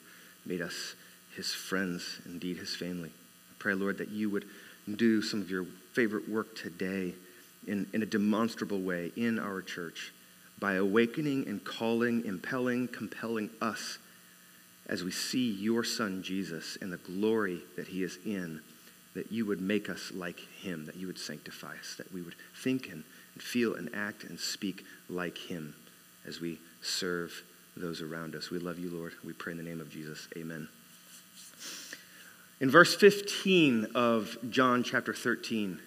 made 0.45 0.61
us 0.61 0.95
his 1.35 1.53
friends, 1.53 2.19
indeed 2.25 2.57
his 2.57 2.75
family. 2.75 3.09
I 3.09 3.53
pray, 3.57 3.73
Lord, 3.73 3.97
that 3.99 4.09
you 4.09 4.29
would 4.29 4.45
do 4.95 5.21
some 5.21 5.41
of 5.41 5.49
your 5.49 5.65
favorite 5.93 6.29
work 6.29 6.55
today 6.55 7.13
in, 7.65 7.87
in 7.93 8.03
a 8.03 8.05
demonstrable 8.05 8.79
way 8.79 9.11
in 9.15 9.39
our 9.39 9.61
church 9.61 10.13
by 10.59 10.73
awakening 10.73 11.47
and 11.47 11.63
calling, 11.63 12.25
impelling, 12.25 12.87
compelling 12.87 13.49
us 13.61 13.99
as 14.87 15.03
we 15.03 15.11
see 15.11 15.51
your 15.51 15.83
son 15.83 16.23
Jesus 16.23 16.77
and 16.81 16.91
the 16.91 16.97
glory 16.97 17.61
that 17.75 17.87
he 17.87 18.03
is 18.03 18.17
in 18.25 18.61
that 19.17 19.31
you 19.31 19.47
would 19.47 19.61
make 19.61 19.89
us 19.89 20.11
like 20.13 20.39
him, 20.39 20.85
that 20.85 20.95
you 20.95 21.07
would 21.07 21.17
sanctify 21.17 21.73
us, 21.79 21.95
that 21.97 22.13
we 22.13 22.21
would 22.21 22.35
think 22.61 22.89
and, 22.89 23.03
feel 23.39 23.75
and 23.75 23.89
act 23.93 24.23
and 24.23 24.39
speak 24.39 24.83
like 25.09 25.37
him 25.37 25.75
as 26.27 26.39
we 26.39 26.59
serve 26.81 27.43
those 27.75 28.01
around 28.01 28.35
us. 28.35 28.49
We 28.49 28.59
love 28.59 28.79
you, 28.79 28.89
Lord. 28.89 29.13
We 29.23 29.33
pray 29.33 29.51
in 29.51 29.57
the 29.57 29.63
name 29.63 29.79
of 29.79 29.89
Jesus. 29.91 30.27
Amen. 30.37 30.67
In 32.59 32.69
verse 32.69 32.95
15 32.95 33.87
of 33.93 34.37
John 34.49 34.83
chapter 34.83 35.13
13, 35.13 35.79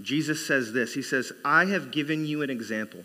Jesus 0.00 0.44
says 0.46 0.72
this 0.72 0.94
He 0.94 1.02
says, 1.02 1.32
I 1.44 1.66
have 1.66 1.90
given 1.90 2.24
you 2.24 2.42
an 2.42 2.50
example 2.50 3.04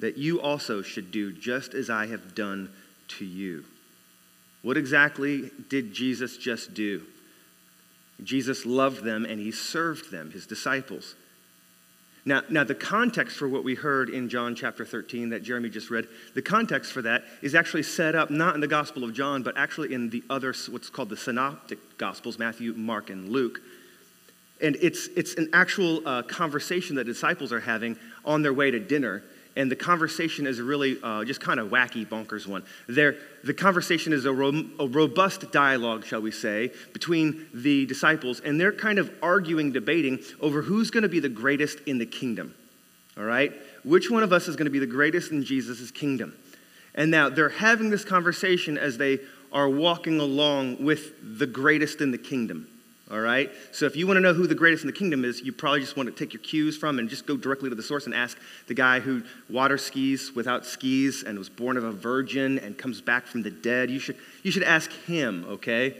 that 0.00 0.16
you 0.16 0.40
also 0.40 0.82
should 0.82 1.10
do 1.10 1.32
just 1.32 1.74
as 1.74 1.90
I 1.90 2.06
have 2.06 2.34
done 2.34 2.70
to 3.08 3.24
you. 3.24 3.64
What 4.62 4.76
exactly 4.76 5.50
did 5.68 5.92
Jesus 5.92 6.36
just 6.36 6.74
do? 6.74 7.02
Jesus 8.22 8.64
loved 8.64 9.04
them 9.04 9.24
and 9.24 9.38
he 9.38 9.52
served 9.52 10.10
them, 10.10 10.30
his 10.30 10.46
disciples. 10.46 11.14
Now, 12.26 12.40
now, 12.48 12.64
the 12.64 12.74
context 12.74 13.36
for 13.36 13.46
what 13.46 13.64
we 13.64 13.74
heard 13.74 14.08
in 14.08 14.30
John 14.30 14.54
chapter 14.54 14.86
13 14.86 15.28
that 15.30 15.42
Jeremy 15.42 15.68
just 15.68 15.90
read, 15.90 16.08
the 16.34 16.40
context 16.40 16.92
for 16.92 17.02
that 17.02 17.24
is 17.42 17.54
actually 17.54 17.82
set 17.82 18.14
up 18.14 18.30
not 18.30 18.54
in 18.54 18.62
the 18.62 18.66
Gospel 18.66 19.04
of 19.04 19.12
John, 19.12 19.42
but 19.42 19.58
actually 19.58 19.92
in 19.92 20.08
the 20.08 20.22
other, 20.30 20.54
what's 20.70 20.88
called 20.88 21.10
the 21.10 21.18
Synoptic 21.18 21.98
Gospels, 21.98 22.38
Matthew, 22.38 22.72
Mark, 22.72 23.10
and 23.10 23.28
Luke. 23.28 23.60
And 24.62 24.76
it's, 24.80 25.08
it's 25.08 25.34
an 25.34 25.50
actual 25.52 26.06
uh, 26.08 26.22
conversation 26.22 26.96
that 26.96 27.04
disciples 27.04 27.52
are 27.52 27.60
having 27.60 27.98
on 28.24 28.40
their 28.40 28.54
way 28.54 28.70
to 28.70 28.80
dinner 28.80 29.22
and 29.56 29.70
the 29.70 29.76
conversation 29.76 30.46
is 30.46 30.60
really 30.60 30.98
uh, 31.02 31.24
just 31.24 31.40
kind 31.40 31.60
of 31.60 31.68
wacky, 31.68 32.06
bonkers 32.06 32.46
one. 32.46 32.64
There, 32.88 33.16
the 33.44 33.54
conversation 33.54 34.12
is 34.12 34.24
a, 34.24 34.32
ro- 34.32 34.64
a 34.80 34.86
robust 34.86 35.52
dialogue, 35.52 36.04
shall 36.04 36.20
we 36.20 36.32
say, 36.32 36.72
between 36.92 37.46
the 37.54 37.86
disciples, 37.86 38.40
and 38.40 38.60
they're 38.60 38.72
kind 38.72 38.98
of 38.98 39.12
arguing, 39.22 39.72
debating 39.72 40.18
over 40.40 40.62
who's 40.62 40.90
going 40.90 41.02
to 41.02 41.08
be 41.08 41.20
the 41.20 41.28
greatest 41.28 41.78
in 41.86 41.98
the 41.98 42.06
kingdom. 42.06 42.54
All 43.16 43.24
right? 43.24 43.52
Which 43.84 44.10
one 44.10 44.24
of 44.24 44.32
us 44.32 44.48
is 44.48 44.56
going 44.56 44.66
to 44.66 44.72
be 44.72 44.80
the 44.80 44.86
greatest 44.86 45.30
in 45.30 45.44
Jesus' 45.44 45.90
kingdom? 45.92 46.36
And 46.96 47.10
now 47.10 47.28
they're 47.28 47.48
having 47.48 47.90
this 47.90 48.04
conversation 48.04 48.76
as 48.76 48.98
they 48.98 49.20
are 49.52 49.68
walking 49.68 50.18
along 50.18 50.82
with 50.82 51.38
the 51.38 51.46
greatest 51.46 52.00
in 52.00 52.10
the 52.10 52.18
kingdom 52.18 52.68
all 53.10 53.20
right? 53.20 53.50
So 53.72 53.84
if 53.84 53.96
you 53.96 54.06
want 54.06 54.16
to 54.16 54.20
know 54.22 54.32
who 54.32 54.46
the 54.46 54.54
greatest 54.54 54.82
in 54.82 54.86
the 54.86 54.92
kingdom 54.92 55.24
is, 55.24 55.42
you 55.42 55.52
probably 55.52 55.80
just 55.80 55.96
want 55.96 56.08
to 56.08 56.14
take 56.14 56.32
your 56.32 56.42
cues 56.42 56.76
from 56.76 56.98
and 56.98 57.08
just 57.08 57.26
go 57.26 57.36
directly 57.36 57.68
to 57.68 57.74
the 57.74 57.82
source 57.82 58.06
and 58.06 58.14
ask 58.14 58.38
the 58.66 58.74
guy 58.74 59.00
who 59.00 59.22
water 59.50 59.76
skis 59.76 60.32
without 60.34 60.64
skis 60.64 61.22
and 61.22 61.38
was 61.38 61.50
born 61.50 61.76
of 61.76 61.84
a 61.84 61.92
virgin 61.92 62.58
and 62.58 62.78
comes 62.78 63.02
back 63.02 63.26
from 63.26 63.42
the 63.42 63.50
dead. 63.50 63.90
You 63.90 63.98
should, 63.98 64.16
you 64.42 64.50
should 64.50 64.62
ask 64.62 64.90
him, 64.90 65.44
okay? 65.48 65.96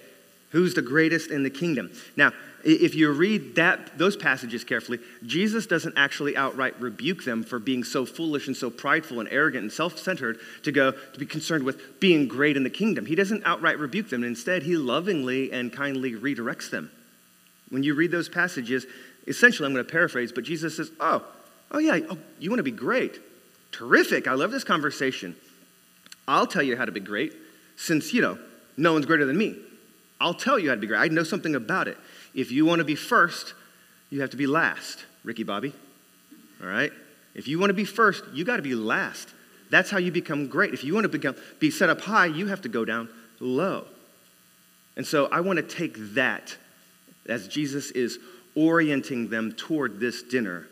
Who's 0.51 0.75
the 0.75 0.83
greatest 0.83 1.31
in 1.31 1.43
the 1.43 1.51
kingdom? 1.51 1.93
Now, 2.17 2.33
if 2.65 2.95
you 2.95 3.13
read 3.13 3.57
that, 3.57 3.99
those 3.99 4.17
passages 4.17 4.65
carefully, 4.65 4.99
Jesus 5.27 5.67
doesn't 5.67 5.99
actually 5.99 6.35
outright 6.37 6.81
rebuke 6.81 7.25
them 7.25 7.43
for 7.43 7.59
being 7.59 7.85
so 7.85 8.07
foolish 8.07 8.47
and 8.47 8.57
so 8.57 8.71
prideful 8.71 9.21
and 9.21 9.29
arrogant 9.31 9.65
and 9.65 9.73
self 9.73 9.99
centered 9.99 10.39
to 10.63 10.73
go 10.73 10.93
to 10.93 11.19
be 11.19 11.27
concerned 11.27 11.65
with 11.65 12.01
being 12.01 12.27
great 12.27 12.57
in 12.57 12.63
the 12.63 12.71
kingdom. 12.71 13.05
He 13.05 13.15
doesn't 13.15 13.43
outright 13.45 13.79
rebuke 13.79 14.09
them. 14.09 14.25
Instead, 14.25 14.63
he 14.63 14.77
lovingly 14.77 15.53
and 15.53 15.73
kindly 15.73 16.13
redirects 16.13 16.71
them. 16.71 16.91
When 17.75 17.83
you 17.83 17.95
read 17.97 18.13
those 18.13 18.29
passages, 18.29 18.87
essentially, 19.27 19.67
I'm 19.67 19.73
going 19.73 19.85
to 19.85 19.91
paraphrase, 19.91 20.31
but 20.31 20.45
Jesus 20.45 20.77
says, 20.77 20.93
Oh, 21.01 21.25
oh 21.73 21.81
yeah, 21.81 21.99
oh, 22.09 22.17
you 22.39 22.49
want 22.49 22.61
to 22.61 22.65
be 22.65 22.71
great? 22.71 23.19
Terrific. 23.73 24.29
I 24.29 24.35
love 24.35 24.53
this 24.53 24.63
conversation. 24.63 25.35
I'll 26.29 26.47
tell 26.47 26.63
you 26.63 26.77
how 26.77 26.85
to 26.85 26.93
be 26.93 27.01
great 27.01 27.35
since, 27.75 28.15
you 28.15 28.23
know, 28.23 28.39
no 28.77 28.93
one's 28.93 29.07
greater 29.07 29.27
than 29.27 29.37
me. 29.37 29.57
I'll 30.21 30.35
tell 30.35 30.57
you 30.57 30.69
how 30.69 30.77
to 30.77 30.81
be 30.81 30.87
great. 30.87 31.01
I 31.01 31.09
know 31.09 31.25
something 31.25 31.57
about 31.57 31.89
it. 31.89 31.99
If 32.33 32.53
you 32.53 32.65
want 32.65 32.79
to 32.79 32.85
be 32.85 32.95
first, 32.95 33.55
you 34.09 34.21
have 34.21 34.31
to 34.31 34.37
be 34.37 34.47
last, 34.47 35.05
Ricky 35.25 35.43
Bobby. 35.43 35.73
All 36.63 36.69
right? 36.69 36.93
If 37.35 37.49
you 37.49 37.59
want 37.59 37.71
to 37.71 37.75
be 37.75 37.85
first, 37.85 38.23
you 38.33 38.45
got 38.45 38.57
to 38.57 38.63
be 38.63 38.77
last. 38.77 39.29
That's 39.69 39.91
how 39.91 39.99
you 39.99 40.13
become 40.13 40.47
great. 40.47 40.73
If 40.75 40.85
you 40.85 40.95
want 40.95 41.05
to 41.05 41.09
become, 41.09 41.35
be 41.59 41.73
set 41.73 41.91
up 41.91 42.03
high, 42.03 42.27
you 42.27 42.47
have 42.47 42.63
to 42.63 42.69
go 42.69 42.85
down 42.85 43.09
low. 43.41 43.87
And 44.97 45.05
so 45.05 45.27
I 45.27 45.41
want 45.41 45.57
to 45.57 45.65
take 45.65 45.97
that 46.15 46.57
as 47.27 47.49
Jesus 47.49 47.91
is 47.91 48.19
orienting 48.55 49.29
them 49.29 49.53
toward 49.53 50.01
this 50.01 50.23
dinner 50.23 50.67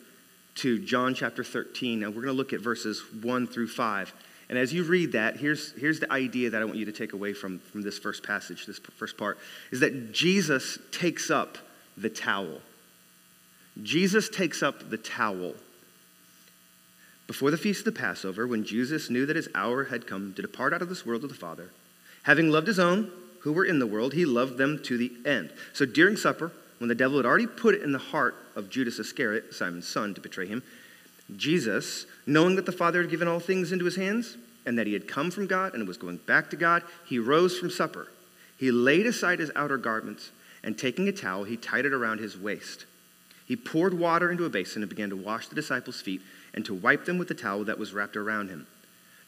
to 0.57 0.79
John 0.79 1.15
chapter 1.15 1.43
13. 1.43 2.03
And 2.03 2.15
we're 2.15 2.23
going 2.23 2.35
to 2.35 2.39
look 2.39 2.53
at 2.53 2.61
verses 2.61 3.03
1 3.23 3.47
through 3.47 3.69
5. 3.69 4.13
And 4.49 4.59
as 4.59 4.73
you 4.73 4.85
read 4.85 5.13
that, 5.13 5.37
here's, 5.37 5.73
here's 5.73 6.01
the 6.01 6.13
idea 6.13 6.51
that 6.51 6.61
I 6.61 6.65
want 6.65 6.77
you 6.77 6.85
to 6.85 6.93
take 6.93 7.15
away 7.15 7.33
from, 7.33 7.59
from 7.59 7.83
this 7.83 7.99
first 7.99 8.23
passage, 8.23 8.67
this 8.67 8.79
first 8.79 9.17
part, 9.17 9.39
is 9.71 9.81
that 9.81 10.13
Jesus 10.13 10.79
takes 10.91 11.31
up 11.31 11.57
the 11.97 12.11
towel. 12.11 12.61
Jesus 13.83 14.29
takes 14.29 14.63
up 14.63 14.91
the 14.91 14.99
towel. 14.99 15.55
Before 17.27 17.51
the 17.51 17.57
feast 17.57 17.87
of 17.87 17.95
the 17.95 17.99
Passover, 17.99 18.47
when 18.47 18.65
Jesus 18.65 19.09
knew 19.09 19.25
that 19.25 19.37
his 19.37 19.49
hour 19.55 19.85
had 19.85 20.07
come 20.07 20.35
to 20.35 20.43
depart 20.43 20.75
out 20.75 20.83
of 20.83 20.91
this 20.91 21.07
world 21.07 21.23
to 21.23 21.29
the 21.29 21.35
Father, 21.35 21.71
having 22.25 22.51
loved 22.51 22.67
his 22.67 22.79
own 22.79 23.11
who 23.43 23.53
were 23.53 23.65
in 23.65 23.79
the 23.79 23.87
world, 23.87 24.15
he 24.15 24.25
loved 24.25 24.57
them 24.57 24.81
to 24.85 24.97
the 24.97 25.13
end. 25.25 25.51
So 25.73 25.85
during 25.85 26.17
supper, 26.17 26.53
when 26.79 26.89
the 26.89 26.95
devil 26.95 27.17
had 27.17 27.27
already 27.27 27.47
put 27.47 27.75
it 27.75 27.83
in 27.83 27.93
the 27.93 27.99
heart 27.99 28.35
of 28.57 28.71
Judas 28.71 28.99
Iscariot, 28.99 29.55
Simon's 29.55 29.87
son, 29.87 30.15
to 30.15 30.21
betray 30.21 30.47
him, 30.47 30.63
Jesus, 31.37 32.07
knowing 32.27 32.57
that 32.57 32.67
the 32.67 32.73
Father 32.73 33.01
had 33.03 33.11
given 33.11 33.29
all 33.29 33.41
things 33.41 33.73
into 33.73 33.85
his 33.85 33.97
hands, 33.97 34.37
and 34.65 34.79
that 34.79 34.87
he 34.87 34.93
had 34.93 35.09
come 35.09 35.31
from 35.31 35.47
God 35.47 35.75
and 35.75 35.89
was 35.89 35.97
going 35.97 36.19
back 36.19 36.51
to 36.51 36.57
God, 36.57 36.83
he 37.07 37.19
rose 37.19 37.59
from 37.59 37.71
supper. 37.71 38.09
He 38.59 38.71
laid 38.71 39.07
aside 39.07 39.41
his 39.41 39.51
outer 39.57 39.77
garments, 39.77 40.31
and 40.63 40.79
taking 40.79 41.09
a 41.09 41.13
towel, 41.13 41.45
he 41.45 41.57
tied 41.57 41.85
it 41.85 41.93
around 41.93 42.19
his 42.19 42.39
waist. 42.39 42.87
He 43.47 43.57
poured 43.57 43.95
water 43.95 44.31
into 44.31 44.45
a 44.45 44.51
basin 44.51 44.83
and 44.83 44.89
began 44.89 45.11
to 45.11 45.17
wash 45.17 45.49
the 45.49 45.57
disciples' 45.57 46.01
feet 46.01 46.23
and 46.55 46.65
to 46.65 46.75
wipe 46.75 47.05
them 47.05 47.19
with 47.19 47.29
the 47.29 47.35
towel 47.35 47.65
that 47.65 47.79
was 47.79 47.93
wrapped 47.93 48.17
around 48.17 48.49
him. 48.49 48.67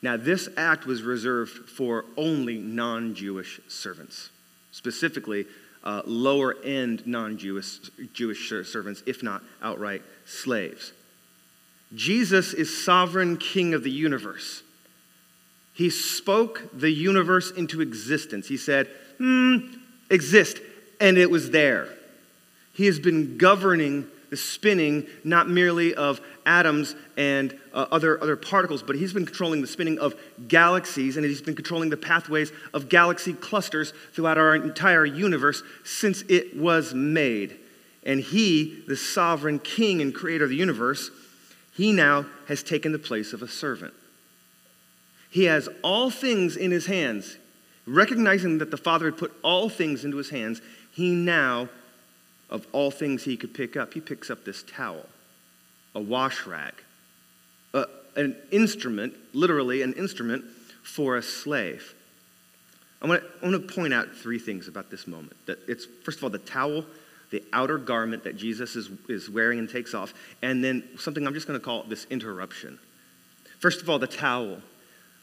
Now, 0.04 0.18
this 0.18 0.50
act 0.58 0.84
was 0.84 1.00
reserved 1.00 1.70
for 1.70 2.04
only 2.18 2.58
non 2.58 3.14
Jewish 3.14 3.58
servants, 3.68 4.28
specifically 4.70 5.46
uh, 5.82 6.02
lower 6.04 6.56
end 6.62 7.06
non 7.06 7.38
Jewish 7.38 8.50
servants, 8.66 9.02
if 9.06 9.22
not 9.22 9.42
outright 9.62 10.02
slaves. 10.26 10.92
Jesus 11.94 12.52
is 12.52 12.84
sovereign 12.84 13.38
king 13.38 13.72
of 13.72 13.82
the 13.82 13.90
universe. 13.90 14.62
He 15.72 15.88
spoke 15.88 16.68
the 16.74 16.90
universe 16.90 17.50
into 17.50 17.80
existence. 17.80 18.46
He 18.46 18.58
said, 18.58 18.88
hmm, 19.16 19.56
exist, 20.10 20.60
and 21.00 21.16
it 21.16 21.30
was 21.30 21.48
there. 21.48 21.88
He 22.74 22.84
has 22.84 22.98
been 22.98 23.38
governing 23.38 24.06
the 24.34 24.38
spinning 24.38 25.06
not 25.22 25.48
merely 25.48 25.94
of 25.94 26.20
atoms 26.44 26.96
and 27.16 27.56
uh, 27.72 27.86
other, 27.92 28.20
other 28.20 28.34
particles, 28.34 28.82
but 28.82 28.96
he's 28.96 29.12
been 29.12 29.24
controlling 29.24 29.60
the 29.60 29.66
spinning 29.68 29.96
of 30.00 30.12
galaxies 30.48 31.16
and 31.16 31.24
he's 31.24 31.40
been 31.40 31.54
controlling 31.54 31.88
the 31.88 31.96
pathways 31.96 32.50
of 32.72 32.88
galaxy 32.88 33.32
clusters 33.32 33.92
throughout 34.12 34.36
our 34.36 34.56
entire 34.56 35.04
universe 35.04 35.62
since 35.84 36.22
it 36.22 36.56
was 36.56 36.92
made. 36.92 37.56
And 38.02 38.18
he, 38.18 38.82
the 38.88 38.96
sovereign 38.96 39.60
king 39.60 40.02
and 40.02 40.12
creator 40.12 40.42
of 40.42 40.50
the 40.50 40.56
universe, 40.56 41.12
he 41.72 41.92
now 41.92 42.26
has 42.48 42.64
taken 42.64 42.90
the 42.90 42.98
place 42.98 43.32
of 43.32 43.40
a 43.40 43.46
servant. 43.46 43.94
He 45.30 45.44
has 45.44 45.68
all 45.84 46.10
things 46.10 46.56
in 46.56 46.72
his 46.72 46.86
hands. 46.86 47.36
Recognizing 47.86 48.58
that 48.58 48.72
the 48.72 48.76
Father 48.78 49.04
had 49.04 49.16
put 49.16 49.32
all 49.44 49.68
things 49.68 50.04
into 50.04 50.16
his 50.16 50.30
hands, 50.30 50.60
he 50.90 51.12
now 51.14 51.68
of 52.50 52.66
all 52.72 52.90
things 52.90 53.24
he 53.24 53.36
could 53.36 53.54
pick 53.54 53.76
up, 53.76 53.94
he 53.94 54.00
picks 54.00 54.30
up 54.30 54.44
this 54.44 54.62
towel, 54.62 55.06
a 55.94 56.00
wash 56.00 56.46
rag, 56.46 56.74
uh, 57.72 57.84
an 58.16 58.36
instrument, 58.50 59.14
literally 59.32 59.82
an 59.82 59.92
instrument 59.94 60.44
for 60.82 61.16
a 61.16 61.22
slave. 61.22 61.94
I 63.02 63.06
want, 63.06 63.22
to, 63.22 63.28
I 63.42 63.50
want 63.50 63.68
to 63.68 63.74
point 63.74 63.92
out 63.92 64.14
three 64.14 64.38
things 64.38 64.68
about 64.68 64.90
this 64.90 65.06
moment. 65.06 65.36
That 65.46 65.58
it's, 65.68 65.86
first 66.04 66.18
of 66.18 66.24
all, 66.24 66.30
the 66.30 66.38
towel, 66.38 66.84
the 67.30 67.42
outer 67.52 67.78
garment 67.78 68.24
that 68.24 68.36
Jesus 68.36 68.76
is, 68.76 68.90
is 69.08 69.28
wearing 69.28 69.58
and 69.58 69.68
takes 69.68 69.92
off, 69.92 70.14
and 70.40 70.62
then 70.62 70.84
something 70.98 71.26
I'm 71.26 71.34
just 71.34 71.46
going 71.46 71.58
to 71.58 71.64
call 71.64 71.82
this 71.82 72.06
interruption. 72.10 72.78
First 73.58 73.82
of 73.82 73.90
all, 73.90 73.98
the 73.98 74.06
towel. 74.06 74.58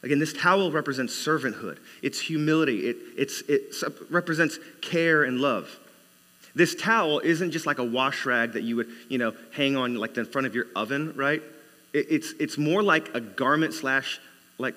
Again, 0.03 0.19
this 0.19 0.33
towel 0.33 0.71
represents 0.71 1.13
servanthood, 1.13 1.77
it's 2.01 2.19
humility, 2.19 2.87
it, 2.87 2.97
it's, 3.15 3.41
it 3.41 3.75
represents 4.09 4.57
care 4.81 5.23
and 5.23 5.39
love. 5.39 5.79
This 6.53 6.75
towel 6.75 7.19
isn't 7.19 7.51
just 7.51 7.65
like 7.65 7.79
a 7.79 7.83
wash 7.83 8.25
rag 8.25 8.53
that 8.53 8.63
you 8.63 8.75
would, 8.77 8.89
you 9.09 9.17
know, 9.17 9.33
hang 9.51 9.75
on 9.77 9.95
like 9.95 10.13
the 10.13 10.25
front 10.25 10.47
of 10.47 10.55
your 10.55 10.65
oven, 10.75 11.13
right? 11.15 11.41
it's, 11.93 12.33
it's 12.39 12.57
more 12.57 12.81
like 12.81 13.13
a 13.15 13.19
garment 13.19 13.73
slash 13.73 14.19
like 14.57 14.75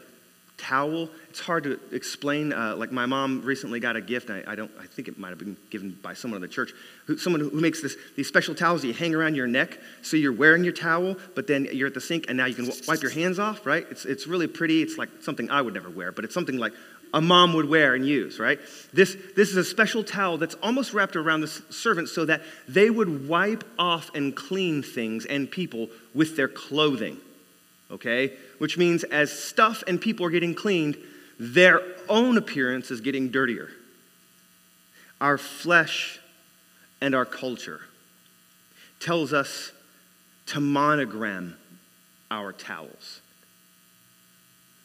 towel. 0.57 1.09
It's 1.31 1.41
hard 1.41 1.65
to 1.65 1.79
explain. 1.93 2.53
Uh, 2.53 2.77
like 2.77 2.93
my 2.93 3.07
mom 3.07 3.43
recently 3.43 3.81
got 3.81 3.97
a 3.97 4.01
gift. 4.01 4.31
I, 4.31 4.43
I, 4.47 4.55
don't. 4.55 4.71
I 4.81 4.87
think 4.87 5.09
it 5.09 5.19
might 5.19 5.31
have 5.31 5.39
been 5.39 5.57
given 5.71 5.97
by 6.03 6.15
someone 6.15 6.37
in 6.37 6.43
the 6.43 6.53
church. 6.53 6.73
Who, 7.07 7.19
someone 7.19 7.41
who 7.41 7.51
makes 7.51 7.83
this, 7.83 7.97
these 8.17 8.29
special 8.29 8.55
towels 8.55 8.83
that 8.83 8.89
you 8.89 8.95
hang 8.95 9.15
around 9.15 9.35
your 9.35 9.47
neck. 9.47 9.79
So 10.03 10.17
you're 10.17 10.33
wearing 10.33 10.65
your 10.65 10.73
towel, 10.73 11.17
but 11.35 11.47
then 11.47 11.69
you're 11.73 11.89
at 11.89 11.95
the 11.95 12.01
sink, 12.01 12.27
and 12.29 12.37
now 12.37 12.47
you 12.47 12.55
can 12.55 12.71
wipe 12.87 13.03
your 13.03 13.11
hands 13.11 13.39
off. 13.39 13.67
Right? 13.67 13.87
It's 13.91 14.05
it's 14.05 14.27
really 14.27 14.47
pretty. 14.47 14.83
It's 14.83 14.97
like 14.97 15.09
something 15.21 15.51
I 15.51 15.61
would 15.61 15.75
never 15.75 15.91
wear, 15.91 16.13
but 16.13 16.25
it's 16.25 16.35
something 16.35 16.59
like 16.59 16.73
a 17.15 17.21
mom 17.21 17.55
would 17.55 17.69
wear 17.69 17.95
and 17.95 18.07
use, 18.07 18.41
right? 18.41 18.59
This, 18.93 19.17
this 19.37 19.51
is 19.51 19.57
a 19.57 19.65
special 19.65 20.03
towel 20.03 20.37
that's 20.37 20.57
almost 20.57 20.93
wrapped 20.93 21.15
around 21.15 21.43
the 21.43 21.47
servants 21.47 22.11
so 22.11 22.25
that 22.25 22.43
they 22.67 22.91
would 22.91 23.29
wipe 23.29 23.63
off 23.79 24.11
and 24.17 24.35
clean 24.35 24.83
things 24.83 25.25
and 25.25 25.49
people 25.49 25.89
with 26.13 26.37
their 26.37 26.49
clothing, 26.49 27.17
okay? 27.89 28.33
Which 28.59 28.77
means 28.77 29.05
as 29.05 29.31
stuff 29.31 29.85
and 29.87 30.01
people 30.01 30.27
are 30.27 30.31
getting 30.31 30.57
cleaned, 30.57 30.99
their 31.39 31.83
own 32.09 32.37
appearance 32.37 32.91
is 32.91 33.01
getting 33.01 33.31
dirtier. 33.31 33.71
Our 35.21 35.39
flesh 35.39 36.19
and 37.01 37.15
our 37.15 37.25
culture 37.25 37.81
tells 38.99 39.33
us 39.33 39.71
to 40.47 40.59
monogram 40.59 41.57
our 42.29 42.53
towels 42.53 43.21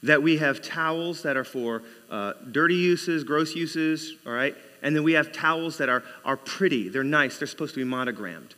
that 0.03 0.23
we 0.23 0.37
have 0.37 0.61
towels 0.61 1.23
that 1.23 1.35
are 1.35 1.43
for 1.43 1.83
uh, 2.09 2.33
dirty 2.51 2.75
uses, 2.75 3.23
gross 3.23 3.55
uses, 3.55 4.15
all 4.25 4.31
right? 4.31 4.55
And 4.81 4.95
then 4.95 5.03
we 5.03 5.13
have 5.13 5.31
towels 5.31 5.77
that 5.77 5.89
are, 5.89 6.03
are 6.23 6.37
pretty, 6.37 6.89
they're 6.89 7.03
nice, 7.03 7.37
they're 7.37 7.47
supposed 7.47 7.73
to 7.73 7.79
be 7.79 7.83
monogrammed, 7.83 8.55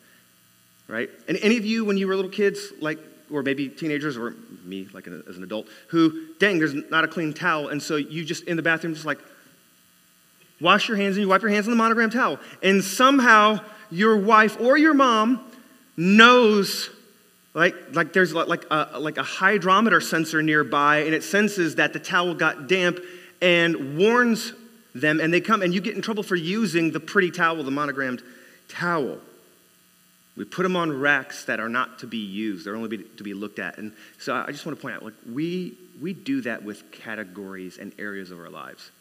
right? 0.87 1.09
And 1.27 1.37
any 1.41 1.57
of 1.57 1.65
you, 1.65 1.83
when 1.83 1.97
you 1.97 2.07
were 2.07 2.15
little 2.15 2.29
kids, 2.29 2.71
like, 2.79 2.99
or 3.31 3.41
maybe 3.43 3.69
teenagers, 3.69 4.17
or 4.17 4.35
me, 4.63 4.87
like 4.93 5.07
an, 5.07 5.23
as 5.27 5.37
an 5.37 5.43
adult, 5.43 5.67
who, 5.87 6.27
dang, 6.37 6.59
there's 6.59 6.75
not 6.91 7.03
a 7.03 7.07
clean 7.07 7.33
towel, 7.33 7.69
and 7.69 7.81
so 7.81 7.95
you 7.95 8.23
just 8.23 8.43
in 8.43 8.57
the 8.57 8.63
bathroom, 8.63 8.93
just 8.93 9.05
like, 9.05 9.19
wash 10.59 10.87
your 10.87 10.97
hands 10.97 11.15
and 11.15 11.23
you 11.23 11.29
wipe 11.29 11.41
your 11.41 11.49
hands 11.49 11.65
on 11.67 11.71
the 11.71 11.77
monogram 11.77 12.09
towel. 12.09 12.39
And 12.61 12.83
somehow 12.83 13.59
your 13.89 14.17
wife 14.17 14.59
or 14.61 14.77
your 14.77 14.93
mom 14.93 15.43
knows 15.97 16.89
like, 17.53 17.75
like 17.93 18.13
there's 18.13 18.33
like 18.33 18.65
a, 18.71 18.99
like 18.99 19.17
a 19.17 19.23
hydrometer 19.23 19.99
sensor 19.99 20.41
nearby, 20.41 20.99
and 20.99 21.13
it 21.13 21.23
senses 21.23 21.75
that 21.75 21.93
the 21.93 21.99
towel 21.99 22.33
got 22.33 22.67
damp 22.67 22.99
and 23.41 23.97
warns 23.97 24.53
them, 24.93 25.19
and 25.19 25.33
they 25.33 25.41
come, 25.41 25.61
and 25.61 25.73
you 25.73 25.81
get 25.81 25.95
in 25.95 26.01
trouble 26.01 26.23
for 26.23 26.35
using 26.35 26.91
the 26.91 26.99
pretty 26.99 27.31
towel, 27.31 27.61
the 27.63 27.71
monogrammed 27.71 28.21
towel. 28.69 29.19
We 30.37 30.45
put 30.45 30.63
them 30.63 30.75
on 30.75 30.97
racks 30.97 31.45
that 31.45 31.59
are 31.59 31.69
not 31.69 31.99
to 31.99 32.07
be 32.07 32.17
used, 32.17 32.65
they're 32.65 32.75
only 32.75 32.89
be, 32.89 33.03
to 33.17 33.23
be 33.23 33.33
looked 33.33 33.59
at. 33.59 33.77
And 33.77 33.91
so 34.17 34.33
I 34.33 34.51
just 34.51 34.65
want 34.65 34.77
to 34.77 34.81
point 34.81 34.95
out 34.95 35.03
like, 35.03 35.13
we, 35.29 35.77
we 36.01 36.13
do 36.13 36.41
that 36.41 36.63
with 36.63 36.89
categories 36.91 37.77
and 37.77 37.91
areas 37.99 38.31
of 38.31 38.39
our 38.39 38.49
lives. 38.49 38.91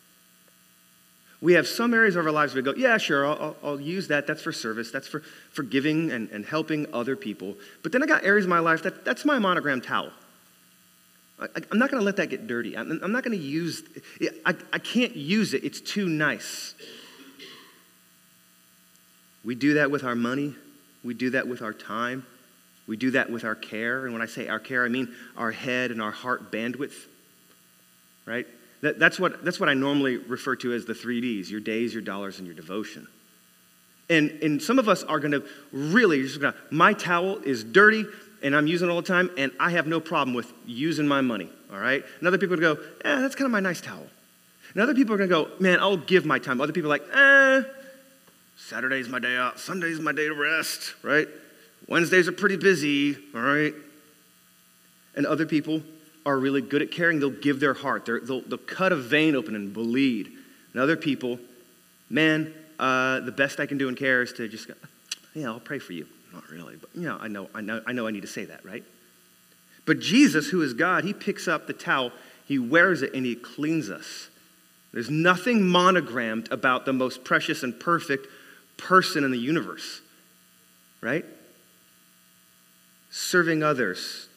We 1.43 1.55
have 1.55 1.67
some 1.67 1.95
areas 1.95 2.17
of 2.17 2.27
our 2.27 2.33
lives 2.33 2.55
where 2.55 2.63
we 2.63 2.73
go, 2.73 2.79
yeah, 2.79 2.99
sure, 2.99 3.27
I'll, 3.27 3.57
I'll, 3.63 3.81
use 3.81 4.09
that. 4.09 4.27
That's 4.27 4.43
for 4.43 4.53
service. 4.53 4.91
That's 4.91 5.09
for, 5.09 5.21
for 5.53 5.63
giving 5.63 6.11
and, 6.11 6.29
and 6.31 6.45
helping 6.45 6.87
other 6.93 7.17
people. 7.17 7.55
But 7.83 7.93
then 7.93 8.03
I 8.03 8.07
got 8.07 8.25
areas 8.25 8.45
of 8.45 8.51
my 8.51 8.59
life 8.59 8.83
that 8.83 9.07
that's 9.07 9.25
my 9.25 9.39
monogram 9.39 9.81
towel. 9.81 10.11
I, 11.41 11.47
am 11.73 11.79
not 11.79 11.91
going 11.91 12.01
to 12.01 12.05
let 12.05 12.17
that 12.17 12.29
get 12.29 12.47
dirty. 12.47 12.77
I'm, 12.77 13.01
I'm 13.03 13.13
not 13.13 13.25
going 13.25 13.37
to 13.39 13.43
use 13.43 13.83
it. 14.21 14.35
I, 14.45 14.55
I 14.73 14.79
can't 14.79 15.17
use 15.17 15.55
it. 15.55 15.65
It's 15.65 15.81
too 15.81 16.07
nice. 16.07 16.75
We 19.43 19.55
do 19.55 19.75
that 19.75 19.91
with 19.91 20.05
our 20.05 20.15
money. 20.15 20.55
We 21.03 21.15
do 21.15 21.31
that 21.31 21.49
with 21.49 21.63
our 21.63 21.73
time. 21.73 22.27
We 22.87 22.99
do 22.99 23.13
that 23.13 23.31
with 23.31 23.45
our 23.45 23.55
care. 23.55 24.05
And 24.05 24.13
when 24.13 24.21
I 24.21 24.27
say 24.27 24.49
our 24.49 24.59
care, 24.59 24.85
I 24.85 24.89
mean 24.89 25.15
our 25.37 25.51
head 25.51 25.91
and 25.91 26.03
our 26.03 26.11
heart 26.11 26.53
bandwidth, 26.53 27.07
right? 28.27 28.47
That, 28.83 28.99
that's, 28.99 29.19
what, 29.21 29.45
that's 29.45 29.61
what 29.61 29.69
I 29.69 29.75
normally 29.75 30.17
refer 30.17 30.57
to 30.57 30.73
as 30.73 30.87
the 30.87 30.95
three 30.95 31.21
Ds 31.21 31.51
your 31.51 31.61
days, 31.61 31.93
your 31.93 32.03
dollars, 32.03 32.39
and 32.39 32.47
your 32.47 32.57
devotion. 32.57 33.07
And, 34.09 34.31
and 34.43 34.63
some 34.63 34.79
of 34.79 34.89
us 34.89 35.03
are 35.05 35.21
going 35.21 35.33
to 35.33 35.45
really 35.73 36.23
just 36.23 36.41
gonna, 36.41 36.57
my 36.71 36.93
towel 36.95 37.37
is 37.39 37.63
dirty 37.63 38.05
and 38.43 38.57
I'm 38.57 38.67
using 38.67 38.89
it 38.89 38.91
all 38.91 39.03
the 39.03 39.07
time, 39.07 39.31
and 39.37 39.53
I 39.61 39.71
have 39.71 39.87
no 39.87 40.01
problem 40.01 40.35
with 40.35 40.51
using 40.67 41.07
my 41.07 41.21
money, 41.21 41.51
all 41.71 41.79
right? 41.79 42.03
And 42.19 42.27
other 42.27 42.39
people 42.39 42.55
are 42.55 42.61
going 42.61 42.77
to 42.77 42.83
go, 42.83 42.89
eh, 43.05 43.21
that's 43.21 43.35
kind 43.35 43.45
of 43.45 43.53
my 43.53 43.61
nice 43.61 43.83
towel. 43.83 44.07
And 44.73 44.83
other 44.83 44.95
people 44.95 45.15
are 45.15 45.19
going 45.19 45.29
to 45.29 45.35
go, 45.35 45.51
man, 45.61 45.79
I'll 45.81 45.99
give 45.99 46.25
my 46.25 46.39
time. 46.39 46.59
Other 46.61 46.73
people 46.73 46.91
are 46.91 46.99
like, 46.99 47.07
eh, 47.13 47.63
Saturday's 48.57 49.09
my 49.09 49.19
day 49.19 49.37
out, 49.37 49.59
Sunday's 49.59 50.01
my 50.01 50.13
day 50.13 50.29
to 50.29 50.35
rest, 50.35 50.95
right? 51.03 51.29
Wednesdays 51.89 52.29
are 52.29 52.33
pretty 52.33 52.57
busy, 52.57 53.17
all 53.35 53.41
right? 53.41 53.75
And 55.17 55.27
other 55.27 55.45
people 55.45 55.83
are 56.27 56.39
really 56.39 56.61
good 56.61 56.83
at 56.83 56.91
caring, 56.91 57.21
they'll 57.21 57.31
give 57.31 57.61
their 57.61 57.75
heart. 57.75 58.07
they 58.07 58.13
will 58.13 58.43
they'll 58.43 58.59
cut 58.59 58.93
a 58.93 58.97
vein 58.97 59.35
open 59.35 59.55
and 59.55 59.73
bleed. 59.73 60.31
And 60.73 60.83
other 60.83 60.97
people, 60.97 61.39
man, 62.09 62.55
uh, 62.79 63.21
the 63.21 63.33
best 63.33 63.61
I 63.61 63.67
can 63.67 63.79
do 63.79 63.89
in 63.89 63.95
care 63.95 64.23
is 64.23 64.33
to 64.35 64.49
just 64.49 64.69
go, 64.69 64.75
Yeah, 65.35 65.47
I'll 65.47 65.61
pray 65.61 65.79
for 65.79 65.93
you. 65.93 66.07
Not 66.33 66.49
really, 66.49 66.77
but 66.77 66.91
you 66.95 67.03
know, 67.03 67.19
I 67.21 67.29
know, 67.29 67.49
I 67.55 67.61
know, 67.61 67.83
I 67.87 67.93
know 67.93 68.07
I 68.07 68.11
need 68.11 68.23
to 68.23 68.29
say 68.29 68.45
that, 68.45 68.65
right? 68.65 68.85
But 69.85 69.99
Jesus, 69.99 70.49
who 70.49 70.63
is 70.63 70.75
God, 70.75 71.05
he 71.05 71.13
picks 71.13 71.49
up 71.49 71.67
the 71.67 71.73
towel, 71.73 72.13
he 72.47 72.59
wears 72.59 73.03
it, 73.03 73.15
and 73.15 73.27
he 73.27 73.35
cleans 73.35 73.91
us. 73.91 74.29
There's 74.93 75.11
nothing 75.11 75.67
monogrammed 75.67 76.51
about 76.53 76.85
the 76.85 76.93
most 76.93 77.25
precious 77.25 77.63
and 77.63 77.79
perfect 77.79 78.27
person 78.77 79.25
in 79.25 79.31
the 79.31 79.39
universe, 79.39 80.01
right? 81.01 81.25
Serving 83.11 83.63
others 83.63 84.29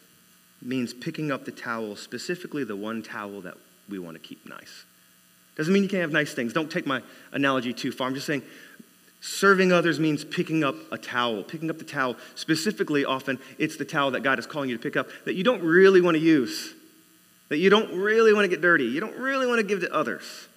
means 0.65 0.93
picking 0.93 1.31
up 1.31 1.45
the 1.45 1.51
towel, 1.51 1.95
specifically 1.95 2.63
the 2.63 2.75
one 2.75 3.01
towel 3.01 3.41
that 3.41 3.55
we 3.89 3.99
want 3.99 4.15
to 4.15 4.19
keep 4.19 4.47
nice. 4.47 4.85
Doesn't 5.55 5.73
mean 5.73 5.83
you 5.83 5.89
can't 5.89 6.01
have 6.01 6.11
nice 6.11 6.33
things. 6.33 6.53
Don't 6.53 6.71
take 6.71 6.85
my 6.85 7.01
analogy 7.31 7.73
too 7.73 7.91
far. 7.91 8.07
I'm 8.07 8.15
just 8.15 8.25
saying 8.25 8.43
serving 9.21 9.71
others 9.71 9.99
means 9.99 10.25
picking 10.25 10.63
up 10.63 10.75
a 10.91 10.97
towel. 10.97 11.43
Picking 11.43 11.69
up 11.69 11.77
the 11.77 11.83
towel, 11.83 12.17
specifically, 12.35 13.05
often 13.05 13.39
it's 13.57 13.77
the 13.77 13.85
towel 13.85 14.11
that 14.11 14.21
God 14.21 14.39
is 14.39 14.47
calling 14.47 14.69
you 14.69 14.77
to 14.77 14.81
pick 14.81 14.97
up 14.97 15.07
that 15.25 15.35
you 15.35 15.43
don't 15.43 15.61
really 15.61 16.01
want 16.01 16.15
to 16.15 16.23
use, 16.23 16.73
that 17.49 17.57
you 17.57 17.69
don't 17.69 17.93
really 17.93 18.33
want 18.33 18.45
to 18.45 18.49
get 18.49 18.61
dirty, 18.61 18.85
you 18.85 18.99
don't 18.99 19.17
really 19.17 19.45
want 19.45 19.59
to 19.59 19.63
give 19.63 19.81
to 19.81 19.93
others. 19.93 20.47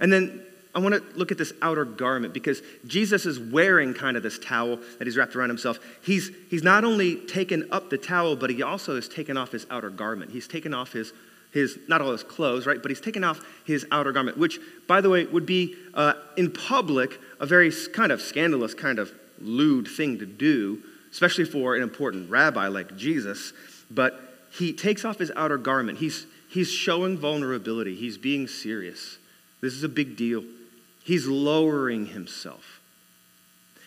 And 0.00 0.12
then 0.12 0.44
I 0.74 0.80
want 0.80 0.94
to 0.94 1.18
look 1.18 1.32
at 1.32 1.38
this 1.38 1.52
outer 1.62 1.84
garment 1.84 2.34
because 2.34 2.62
Jesus 2.86 3.26
is 3.26 3.38
wearing 3.38 3.94
kind 3.94 4.16
of 4.16 4.22
this 4.22 4.38
towel 4.38 4.78
that 4.98 5.06
he's 5.06 5.16
wrapped 5.16 5.34
around 5.34 5.48
himself. 5.48 5.78
He's, 6.02 6.30
he's 6.50 6.62
not 6.62 6.84
only 6.84 7.16
taken 7.16 7.68
up 7.72 7.90
the 7.90 7.98
towel, 7.98 8.36
but 8.36 8.50
he 8.50 8.62
also 8.62 8.94
has 8.94 9.08
taken 9.08 9.36
off 9.36 9.50
his 9.50 9.66
outer 9.70 9.90
garment. 9.90 10.30
He's 10.30 10.46
taken 10.46 10.74
off 10.74 10.92
his, 10.92 11.12
his 11.52 11.78
not 11.88 12.02
all 12.02 12.12
his 12.12 12.22
clothes, 12.22 12.66
right? 12.66 12.80
But 12.80 12.90
he's 12.90 13.00
taken 13.00 13.24
off 13.24 13.40
his 13.64 13.86
outer 13.90 14.12
garment, 14.12 14.36
which, 14.36 14.60
by 14.86 15.00
the 15.00 15.08
way, 15.08 15.24
would 15.24 15.46
be 15.46 15.74
uh, 15.94 16.12
in 16.36 16.50
public 16.50 17.18
a 17.40 17.46
very 17.46 17.72
kind 17.92 18.12
of 18.12 18.20
scandalous, 18.20 18.74
kind 18.74 18.98
of 18.98 19.12
lewd 19.40 19.88
thing 19.88 20.18
to 20.18 20.26
do, 20.26 20.82
especially 21.10 21.44
for 21.44 21.76
an 21.76 21.82
important 21.82 22.30
rabbi 22.30 22.68
like 22.68 22.94
Jesus. 22.96 23.54
But 23.90 24.20
he 24.50 24.74
takes 24.74 25.04
off 25.04 25.18
his 25.18 25.32
outer 25.34 25.58
garment. 25.58 25.98
He's, 25.98 26.26
he's 26.50 26.70
showing 26.70 27.16
vulnerability, 27.16 27.94
he's 27.94 28.18
being 28.18 28.46
serious. 28.46 29.18
This 29.60 29.72
is 29.72 29.82
a 29.82 29.88
big 29.88 30.16
deal. 30.16 30.44
He's 31.08 31.26
lowering 31.26 32.04
himself. 32.04 32.82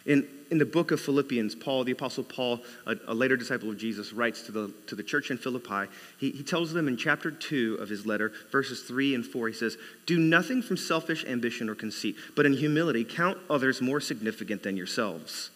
In, 0.07 0.27
in 0.49 0.57
the 0.57 0.65
book 0.65 0.89
of 0.89 0.99
Philippians, 0.99 1.53
Paul, 1.53 1.83
the 1.83 1.91
Apostle 1.91 2.23
Paul, 2.23 2.61
a, 2.87 2.95
a, 3.07 3.13
later 3.13 3.37
disciple 3.37 3.69
of 3.69 3.77
Jesus, 3.77 4.11
writes 4.11 4.41
to 4.47 4.51
the, 4.51 4.73
to 4.87 4.95
the 4.95 5.03
church 5.03 5.29
in 5.29 5.37
Philippi. 5.37 5.87
He, 6.17 6.31
he 6.31 6.41
tells 6.41 6.73
them 6.73 6.87
in 6.87 6.97
chapter 6.97 7.29
2 7.29 7.75
of 7.79 7.89
his 7.89 8.07
letter, 8.07 8.31
verses 8.51 8.81
3 8.81 9.13
and 9.13 9.23
4, 9.23 9.49
he 9.49 9.53
says, 9.53 9.77
Do 10.07 10.17
nothing 10.17 10.63
from 10.63 10.77
selfish 10.77 11.23
ambition 11.23 11.69
or 11.69 11.75
conceit, 11.75 12.15
but 12.35 12.47
in 12.47 12.53
humility 12.53 13.03
count 13.03 13.37
others 13.51 13.83
more 13.83 14.01
significant 14.01 14.63
than 14.63 14.75
yourselves. 14.75 15.51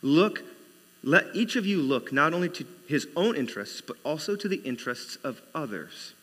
Look, 0.00 0.42
let 1.04 1.26
each 1.34 1.54
of 1.54 1.66
you 1.66 1.82
look 1.82 2.14
not 2.14 2.32
only 2.32 2.48
to 2.48 2.64
his 2.88 3.06
own 3.14 3.36
interests, 3.36 3.82
but 3.82 3.98
also 4.04 4.36
to 4.36 4.48
the 4.48 4.62
interests 4.62 5.16
of 5.16 5.42
others. 5.54 6.14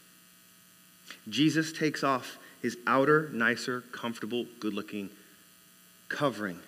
Jesus 1.30 1.72
takes 1.72 2.04
off 2.04 2.40
his 2.62 2.78
outer, 2.88 3.30
nicer, 3.34 3.82
comfortable, 3.92 4.46
good 4.60 4.74
looking 4.74 5.10
covering. 6.10 6.60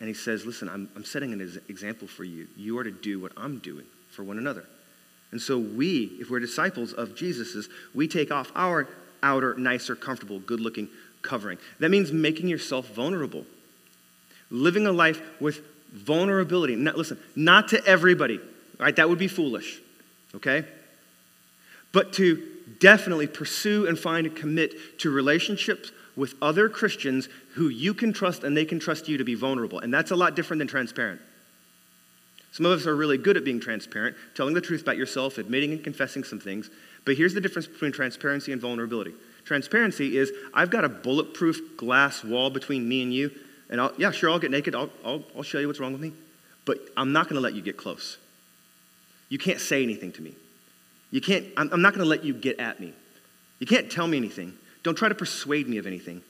And 0.00 0.08
he 0.08 0.14
says, 0.14 0.44
Listen, 0.44 0.68
I'm, 0.68 0.88
I'm 0.96 1.04
setting 1.04 1.32
an 1.32 1.60
example 1.68 2.08
for 2.08 2.24
you. 2.24 2.48
You 2.56 2.78
are 2.78 2.84
to 2.84 2.90
do 2.90 3.20
what 3.20 3.32
I'm 3.36 3.58
doing 3.58 3.86
for 4.10 4.22
one 4.22 4.38
another. 4.38 4.64
And 5.30 5.40
so 5.40 5.58
we, 5.58 6.12
if 6.20 6.30
we're 6.30 6.40
disciples 6.40 6.92
of 6.92 7.16
Jesus's, 7.16 7.68
we 7.92 8.06
take 8.06 8.30
off 8.30 8.52
our 8.54 8.88
outer, 9.22 9.54
nicer, 9.54 9.96
comfortable, 9.96 10.38
good 10.38 10.60
looking 10.60 10.88
covering. 11.22 11.58
That 11.80 11.90
means 11.90 12.12
making 12.12 12.48
yourself 12.48 12.88
vulnerable, 12.94 13.44
living 14.50 14.86
a 14.86 14.92
life 14.92 15.20
with 15.40 15.62
vulnerability. 15.92 16.76
Listen, 16.76 17.18
not 17.34 17.68
to 17.68 17.84
everybody, 17.84 18.40
right? 18.78 18.94
That 18.94 19.08
would 19.08 19.18
be 19.18 19.28
foolish, 19.28 19.80
okay? 20.36 20.64
But 21.92 22.12
to 22.14 22.53
definitely 22.80 23.26
pursue 23.26 23.86
and 23.86 23.98
find 23.98 24.26
and 24.26 24.36
commit 24.36 24.98
to 25.00 25.10
relationships 25.10 25.92
with 26.16 26.34
other 26.40 26.68
Christians 26.68 27.28
who 27.54 27.68
you 27.68 27.94
can 27.94 28.12
trust 28.12 28.44
and 28.44 28.56
they 28.56 28.64
can 28.64 28.78
trust 28.78 29.08
you 29.08 29.18
to 29.18 29.24
be 29.24 29.34
vulnerable. 29.34 29.80
And 29.80 29.92
that's 29.92 30.10
a 30.10 30.16
lot 30.16 30.36
different 30.36 30.58
than 30.58 30.68
transparent. 30.68 31.20
Some 32.52 32.66
of 32.66 32.78
us 32.78 32.86
are 32.86 32.94
really 32.94 33.18
good 33.18 33.36
at 33.36 33.44
being 33.44 33.58
transparent, 33.58 34.16
telling 34.36 34.54
the 34.54 34.60
truth 34.60 34.82
about 34.82 34.96
yourself, 34.96 35.38
admitting 35.38 35.72
and 35.72 35.82
confessing 35.82 36.22
some 36.22 36.38
things. 36.38 36.70
But 37.04 37.16
here's 37.16 37.34
the 37.34 37.40
difference 37.40 37.66
between 37.66 37.90
transparency 37.90 38.52
and 38.52 38.60
vulnerability. 38.60 39.12
Transparency 39.44 40.16
is 40.16 40.32
I've 40.54 40.70
got 40.70 40.84
a 40.84 40.88
bulletproof 40.88 41.76
glass 41.76 42.22
wall 42.22 42.50
between 42.50 42.88
me 42.88 43.02
and 43.02 43.12
you, 43.12 43.32
and 43.68 43.80
I'll, 43.80 43.92
yeah, 43.98 44.12
sure, 44.12 44.30
I'll 44.30 44.38
get 44.38 44.52
naked. 44.52 44.74
I'll, 44.74 44.90
I'll, 45.04 45.24
I'll 45.36 45.42
show 45.42 45.58
you 45.58 45.66
what's 45.66 45.80
wrong 45.80 45.92
with 45.92 46.00
me. 46.00 46.12
But 46.64 46.78
I'm 46.96 47.12
not 47.12 47.24
going 47.24 47.34
to 47.34 47.40
let 47.40 47.54
you 47.54 47.60
get 47.60 47.76
close. 47.76 48.18
You 49.28 49.38
can't 49.38 49.60
say 49.60 49.82
anything 49.82 50.12
to 50.12 50.22
me. 50.22 50.34
You 51.14 51.20
can't, 51.20 51.46
I'm, 51.56 51.72
I'm 51.72 51.80
not 51.80 51.94
going 51.94 52.02
to 52.02 52.08
let 52.08 52.24
you 52.24 52.34
get 52.34 52.58
at 52.58 52.80
me. 52.80 52.92
You 53.60 53.68
can't 53.68 53.88
tell 53.88 54.08
me 54.08 54.16
anything. 54.16 54.52
Don't 54.82 54.96
try 54.96 55.08
to 55.08 55.14
persuade 55.14 55.68
me 55.68 55.78
of 55.78 55.86
anything, 55.86 56.22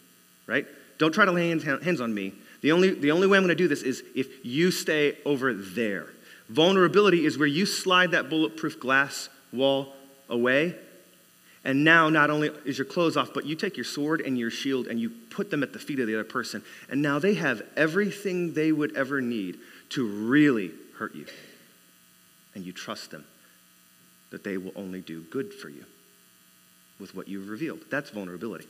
right? 0.47 0.67
Don't 0.99 1.11
try 1.11 1.25
to 1.25 1.33
lay 1.33 1.49
hands, 1.49 1.65
hands 1.65 2.03
on 2.03 2.13
me. 2.13 2.35
The 2.61 2.71
only, 2.71 2.91
the 2.91 3.11
only 3.11 3.27
way 3.27 3.39
I'm 3.39 3.45
going 3.45 3.49
to 3.49 3.55
do 3.55 3.67
this 3.67 3.81
is 3.81 4.03
if 4.15 4.45
you 4.45 4.71
stay 4.71 5.17
over 5.25 5.55
there. 5.55 6.09
Vulnerability 6.51 7.25
is 7.25 7.39
where 7.39 7.49
you 7.49 7.65
slide 7.65 8.11
that 8.11 8.29
bulletproof 8.29 8.79
glass 8.79 9.31
wall 9.55 9.95
away. 10.29 10.77
And 11.65 11.83
now, 11.83 12.11
not 12.11 12.29
only 12.29 12.51
is 12.67 12.77
your 12.77 12.85
clothes 12.85 13.17
off, 13.17 13.33
but 13.33 13.47
you 13.47 13.57
take 13.57 13.79
your 13.79 13.85
sword 13.85 14.21
and 14.21 14.39
your 14.39 14.51
shield 14.51 14.87
and 14.87 15.01
you 15.01 15.09
put 15.31 15.51
them 15.51 15.63
at 15.63 15.73
the 15.73 15.79
feet 15.79 15.99
of 15.99 16.07
the 16.07 16.15
other 16.15 16.25
person. 16.25 16.63
And 16.91 17.01
now 17.01 17.19
they 17.19 17.33
have 17.35 17.63
everything 17.75 18.53
they 18.53 18.71
would 18.71 18.95
ever 18.99 19.23
need 19.23 19.57
to 19.91 20.07
really 20.07 20.73
hurt 20.99 21.15
you. 21.15 21.25
And 22.55 22.67
you 22.67 22.73
trust 22.73 23.13
them 23.13 23.25
that 24.35 24.43
they 24.43 24.57
will 24.57 24.73
only 24.75 25.01
do 25.01 25.21
good 25.31 25.55
for 25.55 25.69
you 25.69 25.85
with 26.99 27.15
what 27.15 27.29
you've 27.29 27.49
revealed. 27.49 27.79
That's 27.89 28.11
vulnerability. 28.11 28.67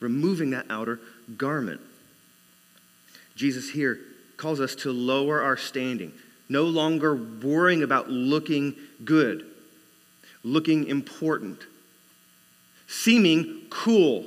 Removing 0.00 0.52
that 0.52 0.64
outer 0.70 0.98
garment. 1.36 1.82
Jesus 3.36 3.68
here 3.68 3.98
calls 4.38 4.60
us 4.60 4.74
to 4.76 4.92
lower 4.92 5.42
our 5.42 5.58
standing, 5.58 6.10
no 6.48 6.64
longer 6.64 7.14
worrying 7.14 7.82
about 7.82 8.08
looking 8.08 8.76
good, 9.04 9.44
looking 10.42 10.88
important, 10.88 11.60
seeming 12.86 13.66
cool. 13.68 14.24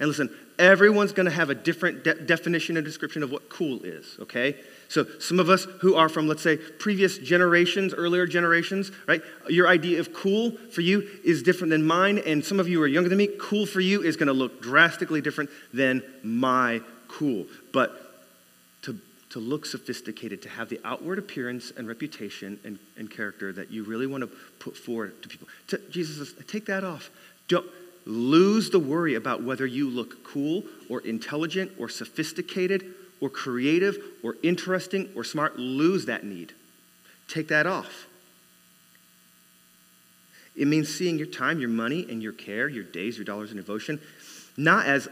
And 0.00 0.08
listen, 0.08 0.36
everyone's 0.58 1.12
going 1.12 1.26
to 1.26 1.32
have 1.32 1.48
a 1.48 1.54
different 1.54 2.02
de- 2.02 2.14
definition 2.14 2.76
and 2.76 2.84
description 2.84 3.22
of 3.22 3.30
what 3.30 3.48
cool 3.48 3.84
is, 3.84 4.16
okay? 4.18 4.56
So, 4.92 5.06
some 5.20 5.40
of 5.40 5.48
us 5.48 5.64
who 5.80 5.94
are 5.94 6.10
from, 6.10 6.28
let's 6.28 6.42
say, 6.42 6.58
previous 6.58 7.16
generations, 7.16 7.94
earlier 7.94 8.26
generations, 8.26 8.92
right? 9.08 9.22
Your 9.48 9.66
idea 9.66 10.00
of 10.00 10.12
cool 10.12 10.50
for 10.70 10.82
you 10.82 11.08
is 11.24 11.42
different 11.42 11.70
than 11.70 11.82
mine, 11.82 12.18
and 12.18 12.44
some 12.44 12.60
of 12.60 12.68
you 12.68 12.82
are 12.82 12.86
younger 12.86 13.08
than 13.08 13.16
me. 13.16 13.30
Cool 13.40 13.64
for 13.64 13.80
you 13.80 14.02
is 14.02 14.18
going 14.18 14.26
to 14.26 14.34
look 14.34 14.60
drastically 14.60 15.22
different 15.22 15.48
than 15.72 16.02
my 16.22 16.82
cool. 17.08 17.46
But 17.72 18.02
to, 18.82 18.98
to 19.30 19.38
look 19.38 19.64
sophisticated, 19.64 20.42
to 20.42 20.50
have 20.50 20.68
the 20.68 20.78
outward 20.84 21.18
appearance 21.18 21.72
and 21.74 21.88
reputation 21.88 22.60
and, 22.62 22.78
and 22.98 23.10
character 23.10 23.50
that 23.50 23.70
you 23.70 23.84
really 23.84 24.06
want 24.06 24.24
to 24.24 24.36
put 24.58 24.76
forward 24.76 25.22
to 25.22 25.28
people, 25.30 25.48
to, 25.68 25.80
Jesus 25.90 26.18
says, 26.18 26.34
take 26.46 26.66
that 26.66 26.84
off. 26.84 27.08
Don't 27.48 27.66
lose 28.04 28.68
the 28.68 28.78
worry 28.78 29.14
about 29.14 29.42
whether 29.42 29.64
you 29.64 29.88
look 29.88 30.22
cool 30.22 30.64
or 30.90 31.00
intelligent 31.00 31.72
or 31.78 31.88
sophisticated 31.88 32.94
or 33.22 33.30
creative 33.30 33.96
or 34.24 34.36
interesting 34.42 35.08
or 35.14 35.22
smart, 35.22 35.56
lose 35.56 36.06
that 36.06 36.24
need. 36.24 36.52
Take 37.28 37.48
that 37.48 37.66
off. 37.66 38.06
It 40.56 40.66
means 40.66 40.92
seeing 40.92 41.16
your 41.16 41.28
time, 41.28 41.60
your 41.60 41.70
money, 41.70 42.04
and 42.10 42.22
your 42.22 42.32
care, 42.32 42.68
your 42.68 42.84
days, 42.84 43.16
your 43.16 43.24
dollars, 43.24 43.50
and 43.50 43.58
devotion, 43.58 44.00
not 44.56 44.86
as, 44.86 45.08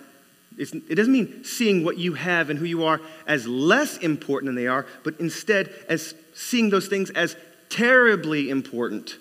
it 0.58 0.96
doesn't 0.96 1.12
mean 1.12 1.44
seeing 1.44 1.84
what 1.84 1.96
you 1.96 2.14
have 2.14 2.50
and 2.50 2.58
who 2.58 2.66
you 2.66 2.84
are 2.84 3.00
as 3.26 3.46
less 3.46 3.96
important 3.98 4.48
than 4.48 4.56
they 4.56 4.66
are, 4.66 4.86
but 5.04 5.18
instead 5.20 5.72
as 5.88 6.12
seeing 6.34 6.68
those 6.68 6.88
things 6.88 7.10
as 7.10 7.36
terribly 7.70 8.50
important 8.50 9.16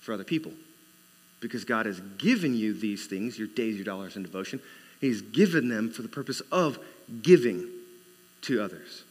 for 0.00 0.12
other 0.12 0.24
people. 0.24 0.52
Because 1.38 1.64
God 1.64 1.86
has 1.86 2.00
given 2.18 2.54
you 2.54 2.74
these 2.74 3.06
things, 3.06 3.38
your 3.38 3.48
days, 3.48 3.76
your 3.76 3.84
dollars, 3.84 4.16
and 4.16 4.24
devotion. 4.24 4.60
He's 5.00 5.22
given 5.22 5.68
them 5.68 5.90
for 5.90 6.02
the 6.02 6.08
purpose 6.08 6.40
of 6.52 6.78
giving 7.22 7.68
to 8.42 8.62
others. 8.62 9.04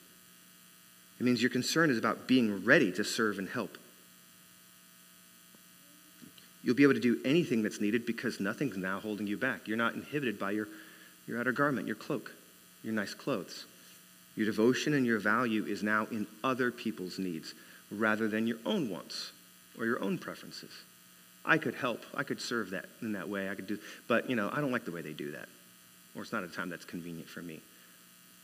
It 1.20 1.24
means 1.24 1.42
your 1.42 1.52
concern 1.52 1.90
is 1.90 1.98
about 1.98 2.28
being 2.28 2.66
ready 2.66 2.92
to 2.94 3.04
serve 3.04 3.40
and 3.40 3.48
help. 3.48 3.78
You'll 6.64 6.76
be 6.76 6.84
able 6.84 6.96
to 6.96 7.00
do 7.00 7.20
anything 7.24 7.62
that's 7.62 7.80
needed 7.80 8.06
because 8.06 8.40
nothing's 8.40 8.76
now 8.76 9.00
holding 9.00 9.28
you 9.28 9.38
back. 9.38 9.68
You're 9.68 9.78
not 9.78 9.94
inhibited 9.94 10.40
by 10.40 10.52
your, 10.52 10.68
your 11.28 11.40
outer 11.40 11.52
garment, 11.52 11.86
your 11.86 11.96
cloak, 11.96 12.34
your 12.84 12.94
nice 12.94 13.14
clothes. 13.14 13.66
Your 14.36 14.48
devotion 14.48 14.94
and 14.94 15.06
your 15.06 15.20
value 15.20 15.66
is 15.66 15.84
now 15.84 16.08
in 16.12 16.28
other 16.44 16.72
people's 16.72 17.20
needs 17.20 17.54
rather 17.92 18.28
than 18.28 18.48
your 18.48 18.58
own 18.66 18.90
wants 18.90 19.32
or 19.78 19.86
your 19.86 20.02
own 20.04 20.18
preferences. 20.18 20.72
I 21.46 21.58
could 21.58 21.76
help. 21.76 22.04
I 22.16 22.24
could 22.24 22.42
serve 22.42 22.72
that 22.72 22.86
in 23.02 23.14
that 23.14 23.30
way. 23.30 23.50
I 23.50 23.56
could 23.56 23.68
do, 23.68 23.78
but 24.08 24.30
you 24.30 24.36
know, 24.36 24.50
I 24.52 24.60
don't 24.60 24.72
like 24.72 24.86
the 24.86 24.92
way 24.92 25.02
they 25.02 25.14
do 25.14 25.32
that. 25.32 25.48
Or 26.16 26.22
it's 26.22 26.32
not 26.32 26.44
a 26.44 26.48
time 26.48 26.70
that's 26.70 26.86
convenient 26.86 27.30
for 27.30 27.42
me 27.42 27.62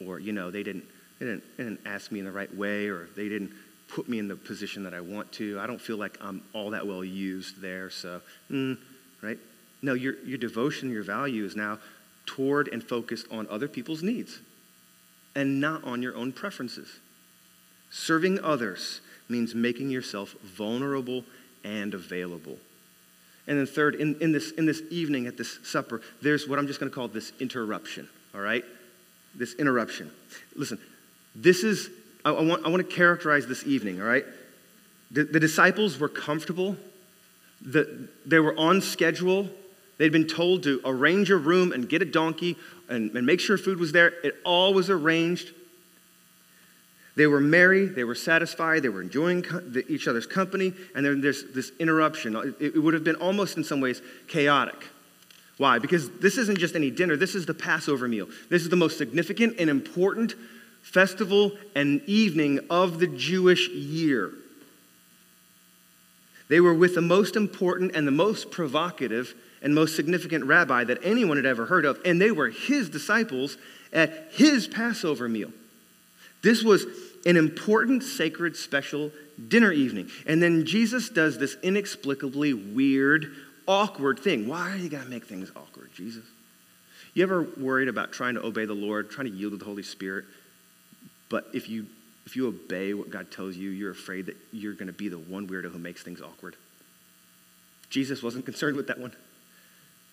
or 0.07 0.19
you 0.19 0.31
know 0.31 0.51
they 0.51 0.63
didn't 0.63 0.85
they 1.19 1.25
didn't, 1.25 1.43
they 1.57 1.63
didn't 1.63 1.81
ask 1.85 2.11
me 2.11 2.19
in 2.19 2.25
the 2.25 2.31
right 2.31 2.53
way 2.55 2.87
or 2.87 3.07
they 3.15 3.29
didn't 3.29 3.51
put 3.87 4.09
me 4.09 4.17
in 4.17 4.27
the 4.27 4.35
position 4.35 4.83
that 4.83 4.93
I 4.93 5.01
want 5.01 5.31
to. 5.33 5.59
I 5.59 5.67
don't 5.67 5.79
feel 5.79 5.97
like 5.97 6.17
I'm 6.19 6.41
all 6.53 6.71
that 6.71 6.87
well 6.87 7.03
used 7.03 7.61
there. 7.61 7.91
So, 7.91 8.21
mm, 8.49 8.77
right? 9.21 9.37
No, 9.83 9.93
your, 9.93 10.15
your 10.23 10.39
devotion, 10.39 10.89
your 10.89 11.03
value 11.03 11.45
is 11.45 11.55
now 11.55 11.77
toward 12.25 12.69
and 12.69 12.83
focused 12.83 13.27
on 13.29 13.47
other 13.49 13.67
people's 13.67 14.01
needs 14.01 14.39
and 15.35 15.59
not 15.61 15.83
on 15.83 16.01
your 16.01 16.15
own 16.15 16.31
preferences. 16.31 16.99
Serving 17.91 18.39
others 18.39 19.01
means 19.29 19.53
making 19.53 19.91
yourself 19.91 20.31
vulnerable 20.41 21.23
and 21.63 21.93
available. 21.93 22.57
And 23.47 23.57
then, 23.57 23.65
third, 23.65 23.95
in, 23.95 24.15
in, 24.21 24.31
this, 24.31 24.51
in 24.51 24.65
this 24.65 24.81
evening 24.89 25.27
at 25.27 25.37
this 25.37 25.59
supper, 25.63 26.01
there's 26.21 26.47
what 26.47 26.59
I'm 26.59 26.67
just 26.67 26.79
going 26.79 26.89
to 26.89 26.95
call 26.95 27.07
this 27.07 27.31
interruption, 27.39 28.07
all 28.35 28.41
right? 28.41 28.63
This 29.35 29.53
interruption. 29.55 30.11
Listen, 30.55 30.79
this 31.35 31.63
is, 31.63 31.89
I, 32.23 32.31
I 32.31 32.41
want, 32.41 32.65
I 32.65 32.69
want 32.69 32.87
to 32.87 32.95
characterize 32.95 33.47
this 33.47 33.65
evening, 33.65 34.01
all 34.01 34.07
right? 34.07 34.25
The, 35.09 35.23
the 35.23 35.39
disciples 35.39 35.99
were 35.99 36.07
comfortable, 36.07 36.77
the, 37.61 38.07
they 38.25 38.39
were 38.39 38.57
on 38.57 38.81
schedule. 38.81 39.49
They'd 39.97 40.11
been 40.11 40.27
told 40.27 40.63
to 40.63 40.81
arrange 40.83 41.29
a 41.29 41.37
room 41.37 41.71
and 41.71 41.87
get 41.87 42.01
a 42.01 42.05
donkey 42.05 42.57
and, 42.89 43.15
and 43.15 43.25
make 43.25 43.39
sure 43.39 43.55
food 43.57 43.79
was 43.79 43.91
there. 43.91 44.13
It 44.23 44.35
all 44.43 44.73
was 44.73 44.89
arranged. 44.89 45.51
They 47.21 47.27
were 47.27 47.39
merry, 47.39 47.85
they 47.85 48.03
were 48.03 48.15
satisfied, 48.15 48.81
they 48.81 48.89
were 48.89 49.03
enjoying 49.03 49.45
each 49.87 50.07
other's 50.07 50.25
company, 50.25 50.73
and 50.95 51.05
then 51.05 51.21
there's 51.21 51.43
this 51.53 51.71
interruption. 51.77 52.55
It 52.59 52.81
would 52.81 52.95
have 52.95 53.03
been 53.03 53.17
almost 53.17 53.57
in 53.57 53.63
some 53.63 53.79
ways 53.79 54.01
chaotic. 54.27 54.87
Why? 55.59 55.77
Because 55.77 56.09
this 56.17 56.39
isn't 56.39 56.57
just 56.57 56.75
any 56.75 56.89
dinner, 56.89 57.15
this 57.15 57.35
is 57.35 57.45
the 57.45 57.53
Passover 57.53 58.07
meal. 58.07 58.27
This 58.49 58.63
is 58.63 58.69
the 58.69 58.75
most 58.75 58.97
significant 58.97 59.57
and 59.59 59.69
important 59.69 60.33
festival 60.81 61.51
and 61.75 62.01
evening 62.07 62.59
of 62.71 62.97
the 62.97 63.05
Jewish 63.05 63.69
year. 63.69 64.31
They 66.49 66.59
were 66.59 66.73
with 66.73 66.95
the 66.95 67.01
most 67.01 67.35
important 67.35 67.95
and 67.95 68.07
the 68.07 68.11
most 68.11 68.49
provocative 68.49 69.35
and 69.61 69.75
most 69.75 69.95
significant 69.95 70.45
rabbi 70.45 70.85
that 70.85 70.97
anyone 71.03 71.37
had 71.37 71.45
ever 71.45 71.67
heard 71.67 71.85
of, 71.85 71.99
and 72.03 72.19
they 72.19 72.31
were 72.31 72.49
his 72.49 72.89
disciples 72.89 73.57
at 73.93 74.29
his 74.31 74.67
Passover 74.67 75.29
meal. 75.29 75.51
This 76.41 76.63
was 76.63 76.87
an 77.25 77.37
important, 77.37 78.03
sacred, 78.03 78.55
special 78.55 79.11
dinner 79.47 79.71
evening. 79.71 80.09
And 80.25 80.41
then 80.41 80.65
Jesus 80.65 81.09
does 81.09 81.37
this 81.37 81.55
inexplicably 81.63 82.53
weird, 82.53 83.35
awkward 83.67 84.19
thing. 84.19 84.47
Why 84.47 84.75
do 84.77 84.83
you 84.83 84.89
got 84.89 85.03
to 85.03 85.09
make 85.09 85.25
things 85.25 85.51
awkward, 85.55 85.91
Jesus? 85.93 86.25
You 87.13 87.23
ever 87.23 87.43
worried 87.57 87.87
about 87.87 88.11
trying 88.11 88.35
to 88.35 88.45
obey 88.45 88.65
the 88.65 88.73
Lord, 88.73 89.09
trying 89.11 89.27
to 89.27 89.33
yield 89.33 89.51
to 89.51 89.57
the 89.57 89.65
Holy 89.65 89.83
Spirit, 89.83 90.25
but 91.29 91.47
if 91.53 91.69
you 91.69 91.85
if 92.25 92.35
you 92.35 92.47
obey 92.47 92.93
what 92.93 93.09
God 93.09 93.31
tells 93.31 93.57
you, 93.57 93.71
you're 93.71 93.91
afraid 93.91 94.27
that 94.27 94.37
you're 94.51 94.73
going 94.73 94.87
to 94.87 94.93
be 94.93 95.09
the 95.09 95.17
one 95.17 95.47
weirdo 95.47 95.71
who 95.71 95.79
makes 95.79 96.03
things 96.03 96.21
awkward. 96.21 96.55
Jesus 97.89 98.21
wasn't 98.21 98.45
concerned 98.45 98.77
with 98.77 98.87
that 98.87 98.99
one. 98.99 99.11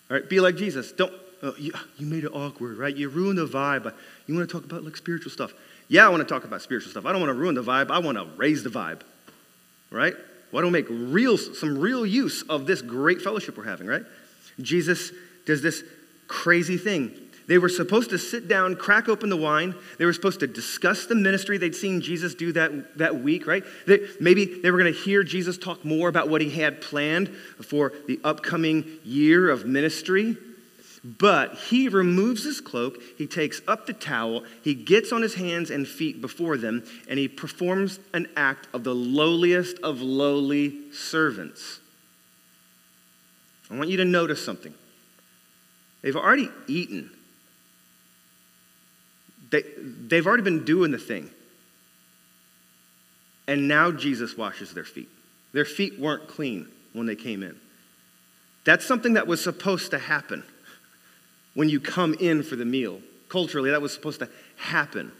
All 0.09 0.17
right, 0.17 0.27
be 0.27 0.39
like 0.39 0.55
Jesus. 0.55 0.91
Don't 0.91 1.13
uh, 1.41 1.51
you, 1.57 1.71
you 1.97 2.05
made 2.05 2.23
it 2.23 2.31
awkward, 2.33 2.77
right? 2.77 2.95
You 2.95 3.09
ruined 3.09 3.37
the 3.37 3.45
vibe. 3.45 3.93
You 4.27 4.35
want 4.35 4.49
to 4.49 4.53
talk 4.53 4.65
about 4.65 4.83
like 4.83 4.97
spiritual 4.97 5.31
stuff. 5.31 5.53
Yeah, 5.89 6.05
I 6.05 6.09
want 6.09 6.25
to 6.25 6.31
talk 6.31 6.43
about 6.43 6.61
spiritual 6.61 6.91
stuff. 6.91 7.05
I 7.05 7.11
don't 7.11 7.19
want 7.19 7.31
to 7.31 7.37
ruin 7.37 7.55
the 7.55 7.63
vibe. 7.63 7.89
I 7.89 7.97
want 7.97 8.17
to 8.17 8.27
raise 8.37 8.63
the 8.63 8.69
vibe, 8.69 9.01
right? 9.89 10.13
Why 10.51 10.61
don't 10.61 10.71
we 10.71 10.81
make 10.81 10.87
real, 10.89 11.37
some 11.37 11.79
real 11.79 12.05
use 12.05 12.43
of 12.43 12.67
this 12.67 12.81
great 12.81 13.21
fellowship 13.21 13.57
we're 13.57 13.63
having, 13.63 13.87
right? 13.87 14.03
Jesus 14.61 15.11
does 15.45 15.61
this 15.61 15.83
crazy 16.27 16.77
thing. 16.77 17.11
They 17.47 17.57
were 17.57 17.69
supposed 17.69 18.11
to 18.11 18.19
sit 18.19 18.47
down, 18.47 18.75
crack 18.75 19.09
open 19.09 19.29
the 19.29 19.37
wine. 19.37 19.73
They 19.97 20.05
were 20.05 20.13
supposed 20.13 20.41
to 20.41 20.47
discuss 20.47 21.07
the 21.07 21.15
ministry 21.15 21.57
they'd 21.57 21.75
seen 21.75 22.01
Jesus 22.01 22.35
do 22.35 22.51
that, 22.51 22.99
that 22.99 23.21
week, 23.21 23.47
right? 23.47 23.63
They, 23.87 24.01
maybe 24.19 24.61
they 24.61 24.69
were 24.69 24.77
going 24.77 24.93
to 24.93 24.99
hear 24.99 25.23
Jesus 25.23 25.57
talk 25.57 25.83
more 25.83 26.09
about 26.09 26.29
what 26.29 26.41
he 26.41 26.51
had 26.51 26.81
planned 26.81 27.29
for 27.63 27.93
the 28.07 28.19
upcoming 28.23 28.85
year 29.03 29.49
of 29.49 29.65
ministry. 29.65 30.37
But 31.03 31.55
he 31.55 31.87
removes 31.87 32.43
his 32.43 32.59
cloak, 32.59 33.01
he 33.17 33.25
takes 33.25 33.61
up 33.67 33.85
the 33.85 33.93
towel, 33.93 34.43
he 34.61 34.73
gets 34.73 35.13
on 35.13 35.21
his 35.21 35.35
hands 35.35 35.69
and 35.69 35.87
feet 35.87 36.19
before 36.19 36.57
them, 36.57 36.83
and 37.07 37.17
he 37.17 37.29
performs 37.29 37.99
an 38.13 38.27
act 38.35 38.67
of 38.73 38.83
the 38.83 38.93
lowliest 38.93 39.79
of 39.79 40.01
lowly 40.01 40.91
servants. 40.91 41.79
I 43.71 43.77
want 43.77 43.89
you 43.89 43.97
to 43.97 44.05
notice 44.05 44.43
something. 44.43 44.73
They've 46.01 46.15
already 46.15 46.49
eaten, 46.67 47.11
they, 49.51 49.63
they've 49.77 50.25
already 50.27 50.43
been 50.43 50.65
doing 50.65 50.91
the 50.91 50.97
thing. 50.97 51.29
And 53.47 53.67
now 53.67 53.91
Jesus 53.91 54.37
washes 54.37 54.73
their 54.73 54.83
feet. 54.83 55.09
Their 55.53 55.65
feet 55.65 55.97
weren't 55.97 56.27
clean 56.27 56.67
when 56.93 57.07
they 57.07 57.15
came 57.15 57.41
in. 57.41 57.59
That's 58.63 58.85
something 58.85 59.13
that 59.13 59.25
was 59.25 59.43
supposed 59.43 59.89
to 59.91 59.97
happen 59.97 60.43
when 61.59 61.67
you 61.67 61.81
come 61.81 62.13
in 62.21 62.41
for 62.41 62.55
the 62.55 62.63
meal. 62.63 63.01
Culturally, 63.27 63.71
that 63.71 63.81
was 63.81 63.93
supposed 63.93 64.21
to 64.21 64.29
happen. 64.55 65.11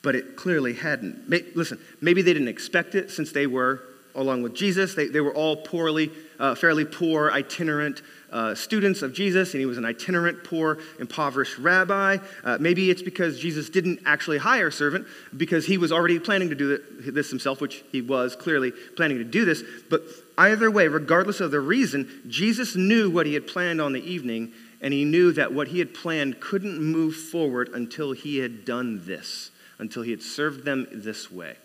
But 0.00 0.14
it 0.14 0.34
clearly 0.34 0.72
hadn't. 0.72 1.28
Listen, 1.54 1.78
maybe 2.00 2.22
they 2.22 2.32
didn't 2.32 2.48
expect 2.48 2.94
it 2.94 3.10
since 3.10 3.32
they 3.32 3.46
were, 3.46 3.82
along 4.14 4.42
with 4.42 4.54
Jesus, 4.54 4.94
they, 4.94 5.08
they 5.08 5.20
were 5.20 5.34
all 5.34 5.56
poorly, 5.56 6.10
uh, 6.38 6.54
fairly 6.54 6.86
poor, 6.86 7.30
itinerant 7.30 8.00
uh, 8.32 8.54
students 8.54 9.02
of 9.02 9.12
Jesus, 9.12 9.52
and 9.52 9.60
he 9.60 9.66
was 9.66 9.76
an 9.76 9.84
itinerant, 9.84 10.42
poor, 10.42 10.78
impoverished 10.98 11.58
rabbi. 11.58 12.16
Uh, 12.44 12.56
maybe 12.58 12.88
it's 12.88 13.02
because 13.02 13.38
Jesus 13.38 13.68
didn't 13.68 14.00
actually 14.06 14.38
hire 14.38 14.68
a 14.68 14.72
servant 14.72 15.06
because 15.36 15.66
he 15.66 15.76
was 15.76 15.92
already 15.92 16.18
planning 16.18 16.48
to 16.48 16.54
do 16.54 16.78
this 16.98 17.28
himself, 17.28 17.60
which 17.60 17.84
he 17.92 18.00
was 18.00 18.36
clearly 18.36 18.70
planning 18.70 19.18
to 19.18 19.24
do 19.24 19.44
this. 19.44 19.62
But 19.90 20.00
either 20.38 20.70
way, 20.70 20.88
regardless 20.88 21.40
of 21.40 21.50
the 21.50 21.60
reason, 21.60 22.22
Jesus 22.28 22.76
knew 22.76 23.10
what 23.10 23.26
he 23.26 23.34
had 23.34 23.46
planned 23.46 23.80
on 23.80 23.92
the 23.92 24.10
evening, 24.10 24.52
and 24.80 24.92
he 24.92 25.04
knew 25.04 25.32
that 25.32 25.52
what 25.52 25.68
he 25.68 25.78
had 25.78 25.94
planned 25.94 26.40
couldn't 26.40 26.80
move 26.80 27.16
forward 27.16 27.70
until 27.72 28.12
he 28.12 28.38
had 28.38 28.64
done 28.64 29.02
this, 29.06 29.50
until 29.78 30.02
he 30.02 30.10
had 30.10 30.22
served 30.22 30.64
them 30.64 30.86
this 30.92 31.30
way. 31.30 31.56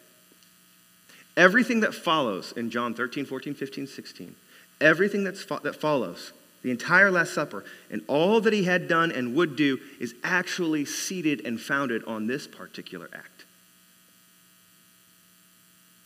Everything 1.37 1.79
that 1.81 1.93
follows 1.93 2.53
in 2.53 2.69
John 2.69 2.93
13, 2.93 3.25
14, 3.25 3.53
15, 3.53 3.87
16, 3.87 4.35
everything 4.79 5.23
that's 5.23 5.43
fo- 5.43 5.59
that 5.59 5.75
follows 5.75 6.33
the 6.61 6.71
entire 6.71 7.09
Last 7.09 7.33
Supper, 7.33 7.63
and 7.89 8.03
all 8.07 8.39
that 8.41 8.53
he 8.53 8.65
had 8.65 8.87
done 8.87 9.11
and 9.11 9.35
would 9.35 9.55
do 9.55 9.79
is 9.99 10.13
actually 10.23 10.85
seated 10.85 11.41
and 11.45 11.59
founded 11.59 12.03
on 12.05 12.27
this 12.27 12.47
particular 12.47 13.09
act. 13.13 13.45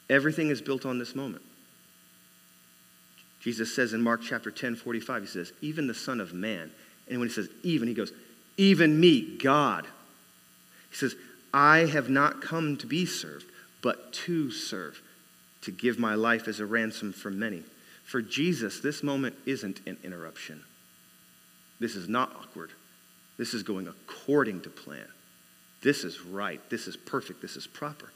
Everything 0.10 0.50
is 0.50 0.62
built 0.62 0.86
on 0.86 0.98
this 0.98 1.16
moment. 1.16 1.42
Jesus 3.46 3.76
says 3.76 3.94
in 3.94 4.02
Mark 4.02 4.22
chapter 4.24 4.50
10, 4.50 4.76
45, 4.76 5.22
he 5.22 5.28
says, 5.28 5.54
even 5.62 5.86
the 5.86 5.94
Son 5.94 6.20
of 6.20 6.34
Man. 6.34 6.72
And 7.08 7.20
when 7.20 7.28
he 7.28 7.34
says 7.34 7.48
even, 7.62 7.88
he 7.88 7.94
goes, 7.94 8.12
even 8.58 9.00
me, 9.00 9.38
God. 9.38 9.86
He 10.90 10.96
says, 10.96 11.16
I 11.54 11.86
have 11.86 12.10
not 12.10 12.42
come 12.42 12.76
to 12.78 12.88
be 12.88 13.06
served, 13.06 13.46
but 13.84 14.12
to 14.14 14.50
serve, 14.50 15.00
to 15.62 15.70
give 15.70 16.00
my 16.00 16.16
life 16.16 16.48
as 16.48 16.60
a 16.60 16.66
ransom 16.66 17.14
for 17.14 17.30
many. 17.30 17.62
For 18.04 18.20
Jesus, 18.20 18.80
this 18.80 19.04
moment 19.04 19.36
isn't 19.46 19.80
an 19.86 19.98
interruption. 20.04 20.64
This 21.80 21.96
is 21.96 22.10
not 22.10 22.36
awkward. 22.36 22.72
This 23.38 23.54
is 23.54 23.62
going 23.62 23.88
according 23.88 24.62
to 24.62 24.72
plan. 24.72 25.06
This 25.84 26.04
is 26.04 26.20
right. 26.20 26.68
This 26.72 26.88
is 26.88 26.98
perfect. 26.98 27.44
This 27.44 27.58
is 27.58 27.68
proper. 27.68 28.12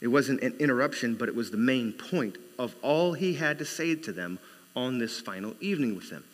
It 0.00 0.08
wasn't 0.08 0.42
an 0.42 0.54
interruption, 0.58 1.14
but 1.14 1.28
it 1.28 1.34
was 1.34 1.50
the 1.50 1.56
main 1.56 1.92
point 1.92 2.38
of 2.58 2.74
all 2.82 3.14
he 3.14 3.34
had 3.34 3.58
to 3.58 3.64
say 3.64 3.94
to 3.94 4.12
them 4.12 4.38
on 4.76 4.98
this 4.98 5.20
final 5.20 5.54
evening 5.60 5.96
with 5.96 6.10
them. 6.10 6.24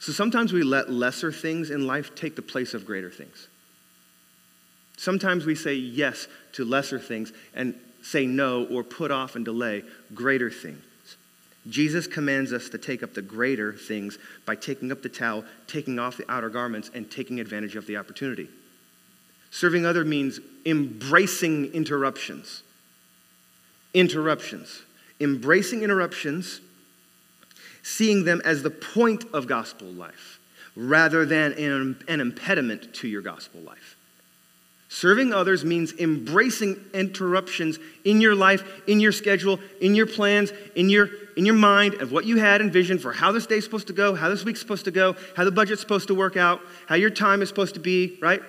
So 0.00 0.12
sometimes 0.12 0.52
we 0.52 0.62
let 0.62 0.90
lesser 0.90 1.30
things 1.30 1.70
in 1.70 1.86
life 1.86 2.14
take 2.14 2.34
the 2.34 2.42
place 2.42 2.74
of 2.74 2.86
greater 2.86 3.10
things. 3.10 3.48
Sometimes 4.96 5.46
we 5.46 5.54
say 5.54 5.74
yes 5.74 6.26
to 6.52 6.64
lesser 6.64 6.98
things 6.98 7.32
and 7.54 7.74
say 8.02 8.26
no 8.26 8.66
or 8.66 8.82
put 8.82 9.10
off 9.10 9.36
and 9.36 9.44
delay 9.44 9.84
greater 10.14 10.50
things. 10.50 10.82
Jesus 11.68 12.06
commands 12.06 12.52
us 12.52 12.70
to 12.70 12.78
take 12.78 13.02
up 13.02 13.12
the 13.12 13.22
greater 13.22 13.74
things 13.74 14.18
by 14.46 14.56
taking 14.56 14.90
up 14.90 15.02
the 15.02 15.08
towel, 15.08 15.44
taking 15.66 15.98
off 15.98 16.16
the 16.16 16.30
outer 16.30 16.48
garments, 16.48 16.90
and 16.94 17.10
taking 17.10 17.38
advantage 17.38 17.76
of 17.76 17.86
the 17.86 17.98
opportunity. 17.98 18.48
Serving 19.50 19.84
other 19.84 20.04
means 20.04 20.40
embracing 20.64 21.72
interruptions. 21.72 22.62
Interruptions. 23.94 24.82
Embracing 25.20 25.82
interruptions, 25.82 26.60
seeing 27.82 28.24
them 28.24 28.40
as 28.44 28.62
the 28.62 28.70
point 28.70 29.24
of 29.34 29.46
gospel 29.46 29.88
life 29.88 30.38
rather 30.76 31.26
than 31.26 31.52
an, 31.54 32.02
an 32.08 32.20
impediment 32.20 32.94
to 32.94 33.08
your 33.08 33.20
gospel 33.20 33.60
life. 33.60 33.96
Serving 34.88 35.32
others 35.32 35.64
means 35.64 35.92
embracing 35.98 36.76
interruptions 36.92 37.78
in 38.04 38.20
your 38.20 38.34
life, 38.34 38.82
in 38.88 38.98
your 38.98 39.12
schedule, 39.12 39.60
in 39.80 39.94
your 39.94 40.06
plans, 40.06 40.52
in 40.74 40.88
your, 40.88 41.08
in 41.36 41.46
your 41.46 41.54
mind 41.54 41.94
of 41.94 42.10
what 42.10 42.24
you 42.24 42.38
had 42.38 42.60
envisioned 42.60 43.00
for 43.00 43.12
how 43.12 43.30
this 43.30 43.46
day's 43.46 43.62
supposed 43.62 43.86
to 43.86 43.92
go, 43.92 44.14
how 44.14 44.28
this 44.28 44.44
week's 44.44 44.58
supposed 44.58 44.86
to 44.86 44.90
go, 44.90 45.14
how 45.36 45.44
the 45.44 45.52
budget's 45.52 45.80
supposed 45.80 46.08
to 46.08 46.14
work 46.14 46.36
out, 46.36 46.60
how 46.88 46.96
your 46.96 47.10
time 47.10 47.40
is 47.40 47.48
supposed 47.48 47.74
to 47.74 47.80
be, 47.80 48.18
right? 48.20 48.42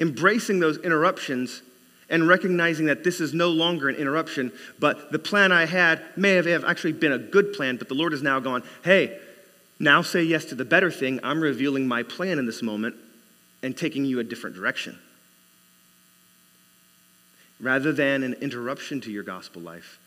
Embracing 0.00 0.58
those 0.58 0.78
interruptions 0.78 1.62
and 2.08 2.26
recognizing 2.26 2.86
that 2.86 3.04
this 3.04 3.20
is 3.20 3.32
no 3.32 3.50
longer 3.50 3.88
an 3.88 3.94
interruption, 3.94 4.50
but 4.80 5.12
the 5.12 5.18
plan 5.18 5.52
I 5.52 5.66
had 5.66 6.02
may 6.16 6.32
have 6.32 6.64
actually 6.64 6.92
been 6.92 7.12
a 7.12 7.18
good 7.18 7.52
plan, 7.52 7.76
but 7.76 7.88
the 7.88 7.94
Lord 7.94 8.10
has 8.12 8.22
now 8.22 8.40
gone, 8.40 8.64
hey, 8.82 9.20
now 9.78 10.02
say 10.02 10.22
yes 10.22 10.46
to 10.46 10.54
the 10.54 10.64
better 10.64 10.90
thing. 10.90 11.20
I'm 11.22 11.40
revealing 11.40 11.86
my 11.86 12.02
plan 12.02 12.38
in 12.38 12.46
this 12.46 12.62
moment 12.62 12.96
and 13.62 13.76
taking 13.76 14.04
you 14.04 14.18
a 14.18 14.24
different 14.24 14.56
direction. 14.56 14.98
Rather 17.60 17.92
than 17.92 18.22
an 18.22 18.34
interruption 18.34 19.00
to 19.02 19.12
your 19.12 19.22
gospel 19.22 19.62
life, 19.62 19.98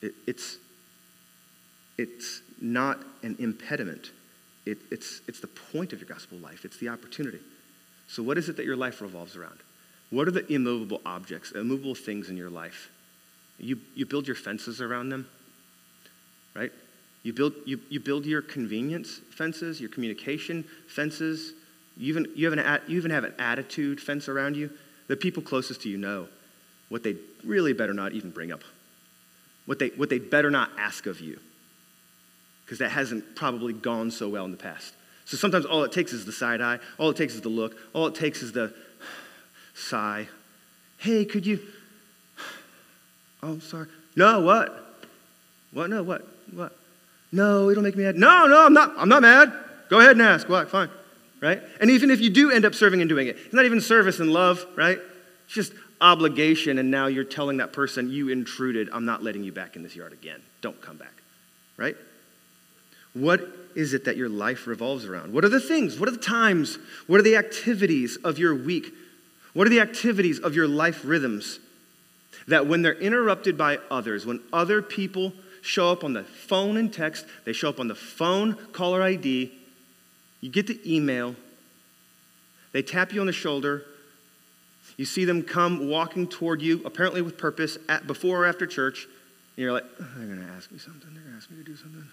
it, 0.00 0.12
it's, 0.26 0.58
it's 1.98 2.42
not 2.60 3.00
an 3.22 3.36
impediment. 3.38 4.12
It, 4.66 4.78
it's, 4.90 5.22
it's 5.26 5.40
the 5.40 5.46
point 5.46 5.92
of 5.92 6.00
your 6.00 6.08
gospel 6.08 6.38
life, 6.38 6.64
it's 6.64 6.76
the 6.76 6.88
opportunity. 6.88 7.40
So, 8.12 8.22
what 8.22 8.36
is 8.36 8.50
it 8.50 8.58
that 8.58 8.66
your 8.66 8.76
life 8.76 9.00
revolves 9.00 9.36
around? 9.36 9.58
What 10.10 10.28
are 10.28 10.32
the 10.32 10.46
immovable 10.52 11.00
objects, 11.06 11.52
immovable 11.52 11.94
things 11.94 12.28
in 12.28 12.36
your 12.36 12.50
life? 12.50 12.90
You, 13.58 13.78
you 13.94 14.04
build 14.04 14.26
your 14.26 14.36
fences 14.36 14.82
around 14.82 15.08
them, 15.08 15.26
right? 16.54 16.70
You 17.22 17.32
build, 17.32 17.54
you, 17.64 17.80
you 17.88 18.00
build 18.00 18.26
your 18.26 18.42
convenience 18.42 19.22
fences, 19.30 19.80
your 19.80 19.88
communication 19.88 20.62
fences, 20.88 21.54
you 21.96 22.08
even, 22.10 22.26
you, 22.34 22.50
have 22.50 22.58
an, 22.58 22.82
you 22.86 22.98
even 22.98 23.10
have 23.12 23.24
an 23.24 23.32
attitude 23.38 23.98
fence 23.98 24.28
around 24.28 24.58
you. 24.58 24.68
The 25.06 25.16
people 25.16 25.42
closest 25.42 25.80
to 25.82 25.88
you 25.88 25.96
know 25.96 26.28
what 26.90 27.02
they 27.02 27.16
really 27.46 27.72
better 27.72 27.94
not 27.94 28.12
even 28.12 28.30
bring 28.30 28.52
up, 28.52 28.62
what 29.64 29.78
they, 29.78 29.88
what 29.88 30.10
they 30.10 30.18
better 30.18 30.50
not 30.50 30.70
ask 30.76 31.06
of 31.06 31.22
you, 31.22 31.40
because 32.66 32.78
that 32.80 32.90
hasn't 32.90 33.36
probably 33.36 33.72
gone 33.72 34.10
so 34.10 34.28
well 34.28 34.44
in 34.44 34.50
the 34.50 34.58
past. 34.58 34.92
So 35.24 35.36
sometimes 35.36 35.64
all 35.64 35.84
it 35.84 35.92
takes 35.92 36.12
is 36.12 36.24
the 36.24 36.32
side 36.32 36.60
eye, 36.60 36.78
all 36.98 37.10
it 37.10 37.16
takes 37.16 37.34
is 37.34 37.40
the 37.40 37.48
look, 37.48 37.76
all 37.92 38.06
it 38.06 38.14
takes 38.14 38.42
is 38.42 38.52
the 38.52 38.74
sigh. 39.74 40.28
Hey, 40.98 41.24
could 41.24 41.46
you? 41.46 41.60
Oh, 43.44 43.58
sorry. 43.58 43.88
No, 44.14 44.38
what? 44.38 45.02
What? 45.72 45.90
No, 45.90 46.04
what? 46.04 46.24
What? 46.52 46.76
No, 47.32 47.70
it'll 47.70 47.82
make 47.82 47.96
me 47.96 48.04
mad. 48.04 48.14
No, 48.14 48.46
no, 48.46 48.66
I'm 48.66 48.72
not. 48.72 48.94
I'm 48.96 49.08
not 49.08 49.20
mad. 49.22 49.52
Go 49.88 49.98
ahead 49.98 50.12
and 50.12 50.22
ask. 50.22 50.48
What? 50.48 50.70
Fine 50.70 50.90
right? 51.42 51.60
And 51.80 51.90
even 51.90 52.10
if 52.10 52.20
you 52.20 52.30
do 52.30 52.50
end 52.50 52.64
up 52.64 52.74
serving 52.74 53.02
and 53.02 53.08
doing 53.08 53.26
it, 53.26 53.36
it's 53.44 53.52
not 53.52 53.66
even 53.66 53.82
service 53.82 54.20
and 54.20 54.30
love, 54.30 54.64
right? 54.76 54.98
It's 55.44 55.54
just 55.54 55.74
obligation, 56.00 56.78
and 56.78 56.90
now 56.90 57.08
you're 57.08 57.24
telling 57.24 57.58
that 57.58 57.72
person, 57.74 58.10
you 58.10 58.30
intruded, 58.30 58.88
I'm 58.92 59.04
not 59.04 59.22
letting 59.22 59.44
you 59.44 59.52
back 59.52 59.76
in 59.76 59.82
this 59.82 59.94
yard 59.94 60.12
again. 60.12 60.40
Don't 60.62 60.80
come 60.80 60.96
back, 60.96 61.12
right? 61.76 61.96
What 63.12 63.61
is 63.76 63.94
it 63.94 64.04
that 64.04 64.16
your 64.16 64.28
life 64.28 64.66
revolves 64.66 65.04
around? 65.04 65.32
What 65.32 65.44
are 65.44 65.48
the 65.48 65.60
things? 65.60 65.98
What 65.98 66.08
are 66.08 66.12
the 66.12 66.18
times? 66.18 66.78
What 67.06 67.20
are 67.20 67.22
the 67.22 67.36
activities 67.36 68.16
of 68.24 68.38
your 68.38 68.54
week? 68.54 68.92
What 69.52 69.66
are 69.66 69.70
the 69.70 69.80
activities 69.80 70.38
of 70.38 70.54
your 70.54 70.68
life 70.68 71.02
rhythms 71.04 71.58
that 72.48 72.66
when 72.66 72.82
they're 72.82 72.94
interrupted 72.94 73.56
by 73.56 73.78
others, 73.90 74.26
when 74.26 74.40
other 74.52 74.82
people 74.82 75.32
show 75.60 75.90
up 75.90 76.02
on 76.02 76.12
the 76.12 76.24
phone 76.24 76.76
and 76.76 76.92
text, 76.92 77.24
they 77.44 77.52
show 77.52 77.68
up 77.68 77.78
on 77.78 77.88
the 77.88 77.94
phone, 77.94 78.54
caller 78.72 79.02
ID, 79.02 79.52
you 80.40 80.50
get 80.50 80.66
the 80.66 80.80
email, 80.84 81.36
they 82.72 82.82
tap 82.82 83.12
you 83.12 83.20
on 83.20 83.26
the 83.26 83.32
shoulder, 83.32 83.84
you 84.96 85.04
see 85.04 85.24
them 85.24 85.42
come 85.42 85.88
walking 85.88 86.26
toward 86.26 86.60
you, 86.60 86.82
apparently 86.84 87.22
with 87.22 87.38
purpose, 87.38 87.78
at, 87.88 88.06
before 88.06 88.42
or 88.42 88.46
after 88.46 88.66
church, 88.66 89.06
and 89.56 89.62
you're 89.62 89.72
like, 89.72 89.84
oh, 90.00 90.06
they're 90.16 90.26
going 90.26 90.44
to 90.44 90.52
ask 90.52 90.70
me 90.72 90.78
something, 90.78 91.14
they're 91.14 91.22
going 91.22 91.32
to 91.32 91.38
ask 91.38 91.50
me 91.50 91.58
to 91.58 91.64
do 91.64 91.76
something. 91.76 92.08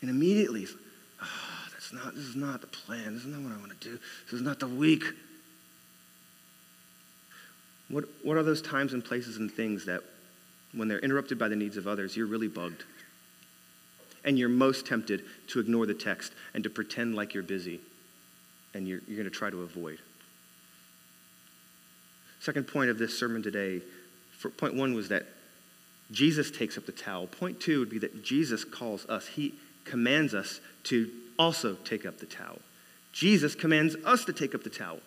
And 0.00 0.10
immediately, 0.10 0.66
oh, 1.22 1.26
that's 1.72 1.92
not, 1.92 2.14
this 2.14 2.24
is 2.24 2.36
not 2.36 2.60
the 2.60 2.66
plan, 2.66 3.14
this 3.14 3.24
is 3.24 3.28
not 3.28 3.42
what 3.42 3.52
I 3.52 3.58
want 3.58 3.78
to 3.78 3.88
do, 3.88 3.98
this 4.24 4.34
is 4.34 4.42
not 4.42 4.60
the 4.60 4.68
week. 4.68 5.04
What, 7.88 8.04
what 8.22 8.36
are 8.36 8.42
those 8.42 8.62
times 8.62 8.92
and 8.92 9.04
places 9.04 9.36
and 9.36 9.50
things 9.50 9.84
that, 9.86 10.02
when 10.72 10.86
they're 10.86 11.00
interrupted 11.00 11.38
by 11.38 11.48
the 11.48 11.56
needs 11.56 11.76
of 11.76 11.88
others, 11.88 12.16
you're 12.16 12.26
really 12.26 12.48
bugged? 12.48 12.84
and 14.24 14.38
you're 14.38 14.48
most 14.48 14.86
tempted 14.86 15.24
to 15.48 15.60
ignore 15.60 15.86
the 15.86 15.94
text 15.94 16.32
and 16.54 16.64
to 16.64 16.70
pretend 16.70 17.14
like 17.14 17.34
you're 17.34 17.42
busy 17.42 17.80
and 18.74 18.86
you're, 18.86 19.00
you're 19.06 19.16
going 19.16 19.30
to 19.30 19.36
try 19.36 19.50
to 19.50 19.62
avoid. 19.62 19.98
Second 22.40 22.66
point 22.66 22.90
of 22.90 22.98
this 22.98 23.18
sermon 23.18 23.42
today, 23.42 23.80
point 24.56 24.74
one 24.74 24.94
was 24.94 25.08
that 25.08 25.26
Jesus 26.10 26.50
takes 26.50 26.78
up 26.78 26.86
the 26.86 26.92
towel. 26.92 27.26
Point 27.26 27.60
two 27.60 27.80
would 27.80 27.90
be 27.90 27.98
that 27.98 28.24
Jesus 28.24 28.64
calls 28.64 29.06
us, 29.08 29.26
he 29.26 29.54
commands 29.84 30.34
us 30.34 30.60
to 30.84 31.10
also 31.38 31.74
take 31.84 32.06
up 32.06 32.18
the 32.18 32.26
towel. 32.26 32.58
Jesus 33.12 33.54
commands 33.54 33.96
us 34.04 34.24
to 34.24 34.32
take 34.32 34.54
up 34.54 34.62
the 34.62 34.70
towel. 34.70 35.00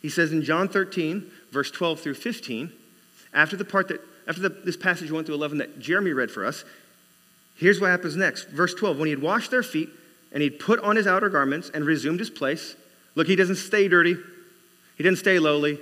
He 0.00 0.08
says 0.08 0.32
in 0.32 0.42
John 0.42 0.68
13, 0.68 1.30
verse 1.50 1.70
12 1.70 2.00
through 2.00 2.14
15, 2.14 2.72
after 3.34 3.56
the 3.56 3.64
part 3.64 3.88
that, 3.88 4.00
after 4.26 4.42
the, 4.42 4.50
this 4.50 4.76
passage 4.76 5.10
1 5.10 5.24
through 5.24 5.34
11 5.34 5.58
that 5.58 5.78
Jeremy 5.78 6.12
read 6.12 6.30
for 6.30 6.44
us, 6.44 6.64
Here's 7.58 7.80
what 7.80 7.90
happens 7.90 8.14
next. 8.14 8.48
Verse 8.50 8.72
12 8.72 8.98
When 8.98 9.06
he 9.06 9.10
had 9.10 9.20
washed 9.20 9.50
their 9.50 9.64
feet 9.64 9.90
and 10.32 10.42
he'd 10.42 10.60
put 10.60 10.78
on 10.80 10.96
his 10.96 11.06
outer 11.06 11.28
garments 11.28 11.70
and 11.74 11.84
resumed 11.84 12.20
his 12.20 12.30
place, 12.30 12.76
look, 13.16 13.26
he 13.26 13.36
doesn't 13.36 13.56
stay 13.56 13.88
dirty, 13.88 14.16
he 14.96 15.02
doesn't 15.02 15.16
stay 15.16 15.38
lowly. 15.38 15.80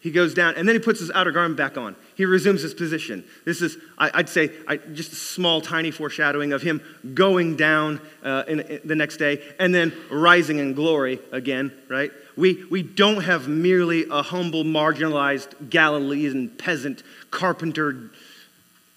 He 0.00 0.10
goes 0.10 0.34
down 0.34 0.54
and 0.56 0.66
then 0.66 0.74
he 0.74 0.80
puts 0.80 0.98
his 0.98 1.12
outer 1.12 1.30
garment 1.30 1.56
back 1.56 1.78
on. 1.78 1.94
He 2.14 2.24
resumes 2.26 2.62
his 2.62 2.74
position. 2.74 3.24
This 3.44 3.62
is, 3.62 3.78
I'd 3.96 4.28
say, 4.28 4.50
just 4.92 5.12
a 5.12 5.16
small, 5.16 5.60
tiny 5.60 5.90
foreshadowing 5.90 6.52
of 6.52 6.62
him 6.62 6.82
going 7.14 7.56
down 7.56 8.00
uh, 8.22 8.44
in, 8.46 8.60
in 8.60 8.80
the 8.84 8.94
next 8.94 9.16
day 9.16 9.42
and 9.58 9.74
then 9.74 9.92
rising 10.10 10.58
in 10.58 10.74
glory 10.74 11.20
again, 11.30 11.72
right? 11.88 12.10
We, 12.36 12.64
we 12.70 12.82
don't 12.82 13.22
have 13.22 13.48
merely 13.48 14.06
a 14.10 14.22
humble, 14.22 14.64
marginalized 14.64 15.70
Galilean 15.70 16.50
peasant, 16.50 17.02
carpenter, 17.30 18.10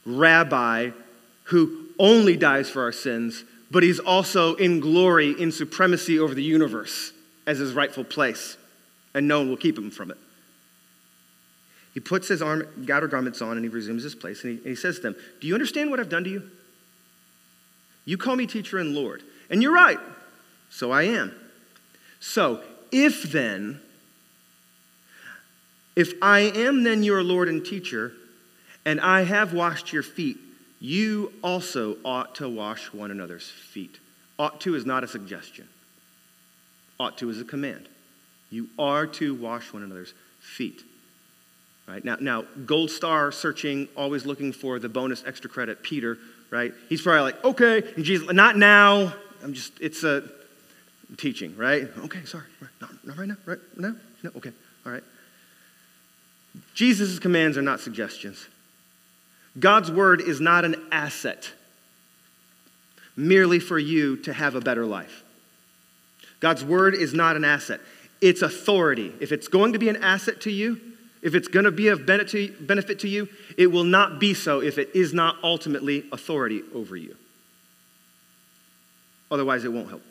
rabbi 0.06 0.91
who 1.45 1.86
only 1.99 2.36
dies 2.36 2.69
for 2.69 2.82
our 2.84 2.91
sins, 2.91 3.43
but 3.71 3.84
he's 3.84 3.99
also 3.99 4.56
in 4.56 4.80
glory, 4.80 5.39
in 5.39 5.51
supremacy 5.51 6.19
over 6.19 6.34
the 6.34 6.43
universe 6.43 7.13
as 7.47 7.60
his 7.60 7.73
rightful 7.73 8.04
place, 8.04 8.58
and 9.13 9.28
no 9.28 9.39
one 9.39 9.49
will 9.49 9.58
keep 9.58 9.78
him 9.78 9.91
from 9.91 10.12
it. 10.12 10.17
He 11.95 12.01
puts 12.01 12.27
his 12.27 12.41
arm, 12.41 12.67
outer 12.91 13.08
garments 13.08 13.41
on 13.41 13.53
and 13.53 13.63
he 13.63 13.69
resumes 13.69 14.03
his 14.03 14.13
place, 14.13 14.43
and 14.43 14.51
he, 14.51 14.58
and 14.58 14.67
he 14.67 14.75
says 14.75 14.97
to 14.97 15.01
them, 15.01 15.15
Do 15.39 15.47
you 15.47 15.53
understand 15.55 15.89
what 15.89 15.99
I've 15.99 16.10
done 16.10 16.25
to 16.25 16.29
you? 16.29 16.43
You 18.03 18.17
call 18.17 18.36
me 18.36 18.45
teacher 18.45 18.77
and 18.77 18.93
Lord, 18.93 19.23
and 19.49 19.63
you're 19.63 19.73
right, 19.73 19.97
so 20.69 20.91
I 20.91 21.03
am. 21.03 21.34
So, 22.19 22.62
if 22.91 23.23
then, 23.31 23.79
if 25.95 26.13
I 26.21 26.39
am 26.39 26.84
then 26.84 27.01
your 27.01 27.23
Lord 27.23 27.47
and 27.47 27.65
teacher, 27.65 28.12
and 28.84 28.99
I 28.99 29.23
have 29.23 29.53
washed 29.53 29.93
your 29.93 30.03
feet, 30.03 30.38
you 30.81 31.31
also 31.41 31.95
ought 32.03 32.36
to 32.36 32.49
wash 32.49 32.91
one 32.91 33.10
another's 33.10 33.49
feet. 33.49 33.99
Ought 34.38 34.60
to 34.62 34.75
is 34.75 34.86
not 34.86 35.05
a 35.05 35.08
suggestion, 35.08 35.69
ought 36.99 37.17
to 37.19 37.29
is 37.29 37.39
a 37.39 37.45
command. 37.45 37.88
You 38.49 38.67
are 38.77 39.08
to 39.08 39.34
wash 39.34 39.71
one 39.71 39.81
another's 39.81 40.13
feet. 40.41 40.84
Right? 41.88 42.04
Now, 42.04 42.17
now, 42.19 42.45
gold 42.65 42.89
star 42.89 43.32
searching, 43.32 43.88
always 43.95 44.26
looking 44.26 44.52
for 44.52 44.80
the 44.80 44.89
bonus 44.89 45.24
extra 45.26 45.50
credit, 45.50 45.84
Peter, 45.84 46.17
right? 46.50 46.74
He's 46.89 47.02
probably 47.02 47.21
like, 47.21 47.43
okay, 47.43 47.84
and 47.95 48.04
Jesus, 48.04 48.32
not 48.32 48.58
now. 48.58 49.13
I'm 49.43 49.54
just, 49.54 49.74
it's 49.80 50.04
a 50.04 50.24
teaching, 51.17 51.56
right? 51.56 51.88
Okay, 52.06 52.26
sorry. 52.26 52.45
Not, 52.82 53.06
not 53.06 53.17
right 53.17 53.28
now, 53.28 53.38
right 53.45 53.60
now? 53.78 53.95
No, 54.24 54.32
okay, 54.38 54.52
all 54.86 54.91
right. 54.91 55.04
Jesus' 56.74 57.19
commands 57.19 57.58
are 57.58 57.62
not 57.62 57.80
suggestions. 57.80 58.48
God's 59.60 59.91
word 59.91 60.21
is 60.21 60.41
not 60.41 60.65
an 60.65 60.76
asset 60.91 61.52
merely 63.15 63.60
for 63.60 63.80
you 63.80 64.17
to 64.17 64.34
have 64.34 64.56
a 64.56 64.62
better 64.62 64.86
life. 64.86 65.24
God's 66.39 66.63
word 66.63 66.95
is 66.95 67.13
not 67.13 67.36
an 67.36 67.45
asset, 67.45 67.80
it's 68.21 68.41
authority. 68.41 69.13
If 69.19 69.32
it's 69.32 69.48
going 69.48 69.74
to 69.74 69.80
be 69.80 69.89
an 69.89 69.98
asset 69.98 70.41
to 70.41 70.52
you, 70.52 70.80
if 71.25 71.33
it's 71.33 71.47
going 71.47 71.65
to 71.65 71.71
be 71.71 71.88
of 71.88 72.05
benefit 72.05 72.99
to 72.99 73.09
you, 73.09 73.27
it 73.57 73.65
will 73.65 73.83
not 73.83 74.19
be 74.19 74.35
so 74.35 74.61
if 74.61 74.77
it 74.77 74.91
is 74.93 75.11
not 75.11 75.38
ultimately 75.43 76.05
authority 76.11 76.61
over 76.71 76.95
you. 76.95 77.15
Otherwise, 79.31 79.65
it 79.65 79.73
won't 79.73 79.89
help. 79.89 80.03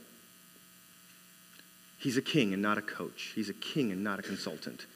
He's 1.99 2.17
a 2.17 2.23
king 2.23 2.53
and 2.53 2.61
not 2.61 2.79
a 2.79 2.83
coach. 2.83 3.31
He's 3.37 3.49
a 3.49 3.55
king 3.55 3.93
and 3.93 4.03
not 4.03 4.19
a 4.19 4.23
consultant. 4.23 4.87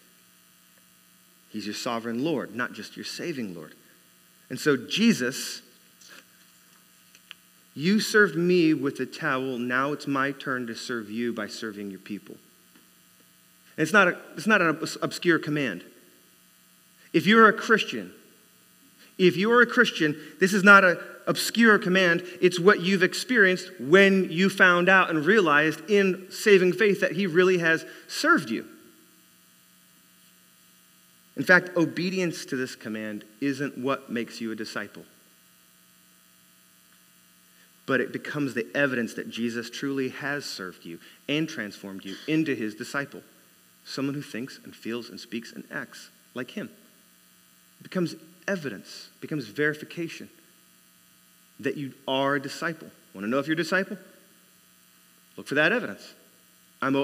He's 1.51 1.65
your 1.65 1.77
sovereign 1.77 2.25
Lord, 2.25 2.53
not 2.53 2.73
just 2.73 2.97
your 2.97 3.05
saving 3.05 3.55
Lord. 3.55 3.75
And 4.51 4.59
so, 4.59 4.77
Jesus, 4.77 5.63
you 7.77 8.01
served 8.01 8.35
me 8.35 8.75
with 8.75 8.99
a 8.99 9.07
towel. 9.07 9.57
Now 9.57 9.93
it's 9.93 10.09
my 10.09 10.33
turn 10.33 10.67
to 10.67 10.75
serve 10.75 11.13
you 11.13 11.33
by 11.33 11.47
serving 11.47 11.93
your 11.93 12.01
people. 12.01 12.35
It's 13.77 13.93
not, 13.93 14.09
a, 14.09 14.19
it's 14.37 14.49
not 14.49 14.61
an 14.61 14.81
obscure 15.01 15.39
command. 15.39 15.85
If 17.13 17.27
you're 17.27 17.49
a 17.49 17.53
Christian, 17.53 18.13
if 19.19 19.37
you're 19.37 19.63
a 19.63 19.67
Christian, 19.67 20.17
this 20.39 20.53
is 20.53 20.63
not 20.63 20.85
an 20.85 20.99
obscure 21.27 21.79
command. 21.79 22.25
It's 22.41 22.59
what 22.59 22.81
you've 22.81 23.03
experienced 23.03 23.71
when 23.81 24.31
you 24.31 24.49
found 24.49 24.89
out 24.89 25.11
and 25.11 25.25
realized 25.25 25.89
in 25.91 26.27
saving 26.31 26.73
faith 26.73 27.01
that 27.01 27.13
He 27.13 27.27
really 27.27 27.59
has 27.59 27.85
served 28.07 28.51
you. 28.51 28.67
In 31.37 31.45
fact, 31.45 31.77
obedience 31.77 32.45
to 32.47 32.57
this 32.57 32.75
command 32.75 33.25
isn't 33.41 33.79
what 33.79 34.11
makes 34.11 34.41
you 34.41 34.51
a 34.51 34.57
disciple, 34.57 35.05
but 37.87 38.01
it 38.01 38.13
becomes 38.13 38.55
the 38.55 38.67
evidence 38.75 39.15
that 39.15 39.31
Jesus 39.31 39.71
truly 39.71 40.09
has 40.09 40.45
served 40.45 40.85
you 40.85 40.99
and 41.29 41.49
transformed 41.49 42.05
you 42.05 42.17
into 42.27 42.55
His 42.55 42.75
disciple, 42.75 43.23
someone 43.85 44.15
who 44.15 44.23
thinks 44.23 44.59
and 44.65 44.75
feels 44.75 45.11
and 45.11 45.21
speaks 45.21 45.53
and 45.53 45.63
acts 45.71 46.11
like 46.35 46.51
Him. 46.51 46.71
Becomes 47.83 48.15
evidence, 48.47 49.09
becomes 49.21 49.47
verification 49.47 50.29
that 51.61 51.77
you 51.77 51.93
are 52.07 52.37
a 52.37 52.41
disciple. 52.41 52.89
Want 53.15 53.25
to 53.25 53.31
know 53.31 53.39
if 53.39 53.47
you're 53.47 53.55
a 53.55 53.57
disciple? 53.57 53.97
Look 55.37 55.47
for 55.47 55.55
that 55.55 55.73
evidence. 55.73 56.15
Am 56.83 56.95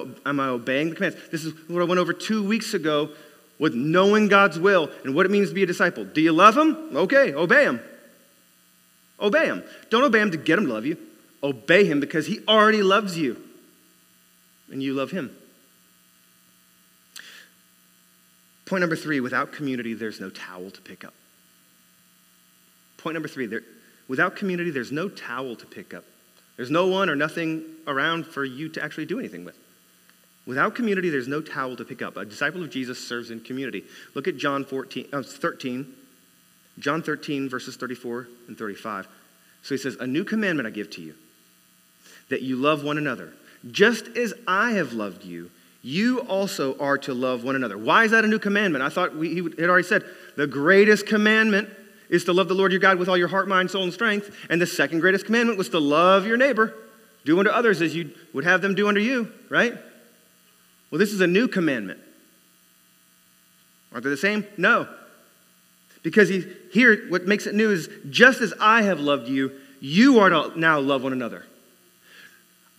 I 0.41 0.47
obeying 0.49 0.91
the 0.91 0.95
commands? 0.95 1.17
This 1.31 1.45
is 1.45 1.53
what 1.69 1.81
I 1.81 1.85
went 1.85 2.01
over 2.01 2.13
two 2.13 2.47
weeks 2.47 2.75
ago 2.75 3.11
with 3.59 3.75
knowing 3.75 4.29
God's 4.29 4.59
will 4.59 4.91
and 5.05 5.15
what 5.15 5.27
it 5.27 5.31
means 5.31 5.49
to 5.49 5.55
be 5.55 5.63
a 5.63 5.67
disciple. 5.67 6.05
Do 6.05 6.21
you 6.21 6.33
love 6.33 6.57
Him? 6.57 6.97
Okay, 6.97 7.33
obey 7.35 7.65
Him. 7.65 7.81
Obey 9.21 9.47
Him. 9.47 9.65
Don't 9.91 10.05
obey 10.05 10.21
Him 10.21 10.31
to 10.33 10.37
get 10.37 10.59
Him 10.59 10.67
to 10.67 10.73
love 10.73 10.87
you. 10.87 10.97
Obey 11.43 11.85
Him 11.85 12.01
because 12.01 12.27
He 12.27 12.41
already 12.47 12.83
loves 12.83 13.17
you 13.17 13.41
and 14.71 14.83
you 14.83 14.95
love 14.95 15.11
Him. 15.11 15.37
Point 18.75 18.81
number 18.81 18.97
three 18.97 19.21
without 19.21 19.53
community, 19.53 19.95
there's 19.95 20.19
no 20.19 20.31
towel 20.31 20.69
to 20.69 20.81
pick 20.81 21.05
up. 21.05 21.15
Point 22.97 23.15
number 23.15 23.29
three 23.29 23.47
there, 23.47 23.63
without 24.09 24.35
community, 24.35 24.73
there's 24.73 24.91
no 24.91 25.09
towel 25.09 25.55
to 25.55 25.65
pick 25.65 25.95
up. 25.95 26.03
There's 26.57 26.73
no 26.73 26.89
one 26.89 27.09
or 27.09 27.15
nothing 27.15 27.63
around 27.87 28.27
for 28.27 28.45
you 28.45 28.69
to 28.71 28.83
actually 28.83 29.07
do 29.07 29.21
anything 29.21 29.45
with. 29.45 29.57
Without 30.45 30.75
community, 30.75 31.09
there's 31.09 31.29
no 31.29 31.41
towel 31.41 31.77
to 31.77 31.85
pick 31.85 32.03
up. 32.03 32.17
A 32.17 32.25
disciple 32.25 32.65
of 32.65 32.71
Jesus 32.71 32.99
serves 32.99 33.31
in 33.31 33.39
community. 33.39 33.85
Look 34.17 34.27
at 34.27 34.39
John 34.39 34.65
14, 34.65 35.07
uh, 35.13 35.23
13. 35.23 35.95
John 36.81 37.01
13, 37.01 37.49
verses 37.49 37.77
34 37.77 38.27
and 38.49 38.59
35. 38.59 39.07
So 39.63 39.77
he 39.77 39.79
says, 39.79 39.95
A 40.01 40.07
new 40.09 40.25
commandment 40.25 40.67
I 40.67 40.71
give 40.71 40.91
to 40.91 41.01
you, 41.01 41.15
that 42.29 42.43
you 42.43 42.57
love 42.57 42.83
one 42.83 42.99
another. 42.99 43.35
Just 43.71 44.09
as 44.17 44.35
I 44.49 44.73
have 44.73 44.95
loved 44.95 45.25
you, 45.25 45.53
you 45.85 46.21
also 46.21 46.79
are 46.79 46.97
to 46.97 47.13
love 47.13 47.45
one 47.45 47.57
another. 47.57 47.77
Why 47.77 48.05
is 48.05 48.11
that 48.13 48.25
a 48.25 48.27
new 48.27 48.39
commandment? 48.39 48.83
I 48.83 48.89
thought 48.89 49.15
we, 49.15 49.29
he 49.29 49.43
had 49.43 49.69
already 49.69 49.87
said 49.87 50.03
the 50.35 50.47
greatest 50.47 51.07
commandment 51.07 51.69
is 52.09 52.25
to 52.25 52.33
love 52.33 52.49
the 52.49 52.55
Lord 52.55 52.73
your 52.73 52.81
God 52.81 52.99
with 52.99 53.07
all 53.07 53.19
your 53.19 53.29
heart, 53.29 53.49
mind, 53.49 53.71
soul, 53.71 53.85
and 53.85 53.93
strength. 53.93 54.35
And 54.49 54.59
the 54.59 54.67
second 54.67 55.01
greatest 55.01 55.27
commandment 55.27 55.59
was 55.59 55.69
to 55.69 55.79
love 55.79 56.27
your 56.27 56.39
neighbor. 56.39 56.75
Do 57.27 57.39
unto 57.39 57.51
others 57.51 57.83
as 57.83 57.95
you 57.95 58.13
would 58.33 58.45
have 58.45 58.63
them 58.63 58.75
do 58.75 58.89
unto 58.89 59.01
you, 59.01 59.31
right? 59.51 59.75
Well, 60.91 60.99
this 60.99 61.13
is 61.13 61.21
a 61.21 61.27
new 61.27 61.49
commandment. 61.49 62.01
Aren't 63.93 64.05
they 64.05 64.11
the 64.11 64.17
same? 64.17 64.47
No. 64.57 64.89
Because 66.03 66.31
he, 66.31 66.47
here, 66.73 67.07
what 67.11 67.27
makes 67.27 67.47
it 67.47 67.55
new 67.55 67.71
is 67.71 67.91
just 68.09 68.41
as 68.41 68.55
I 68.59 68.83
have 68.83 69.01
loved 69.01 69.29
you, 69.29 69.53
you 69.81 70.19
are 70.21 70.31
to 70.31 70.59
now 70.59 70.81
love 70.81 71.03
one 71.03 71.13
another. 71.13 71.45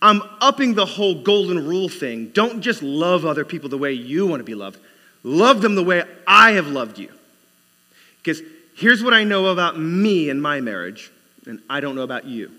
I'm 0.00 0.22
upping 0.40 0.74
the 0.74 0.86
whole 0.86 1.22
golden 1.22 1.66
rule 1.66 1.88
thing. 1.88 2.28
Don't 2.30 2.60
just 2.60 2.82
love 2.82 3.24
other 3.24 3.44
people 3.44 3.68
the 3.68 3.78
way 3.78 3.92
you 3.92 4.26
want 4.26 4.40
to 4.40 4.44
be 4.44 4.54
loved, 4.54 4.78
love 5.22 5.62
them 5.62 5.74
the 5.74 5.82
way 5.82 6.04
I 6.26 6.52
have 6.52 6.68
loved 6.68 6.98
you. 6.98 7.10
Because 8.18 8.42
here's 8.74 9.02
what 9.02 9.14
I 9.14 9.24
know 9.24 9.46
about 9.46 9.78
me 9.78 10.28
and 10.28 10.40
my 10.40 10.60
marriage, 10.60 11.10
and 11.46 11.62
I 11.70 11.80
don't 11.80 11.94
know 11.94 12.02
about 12.02 12.24
you. 12.24 12.50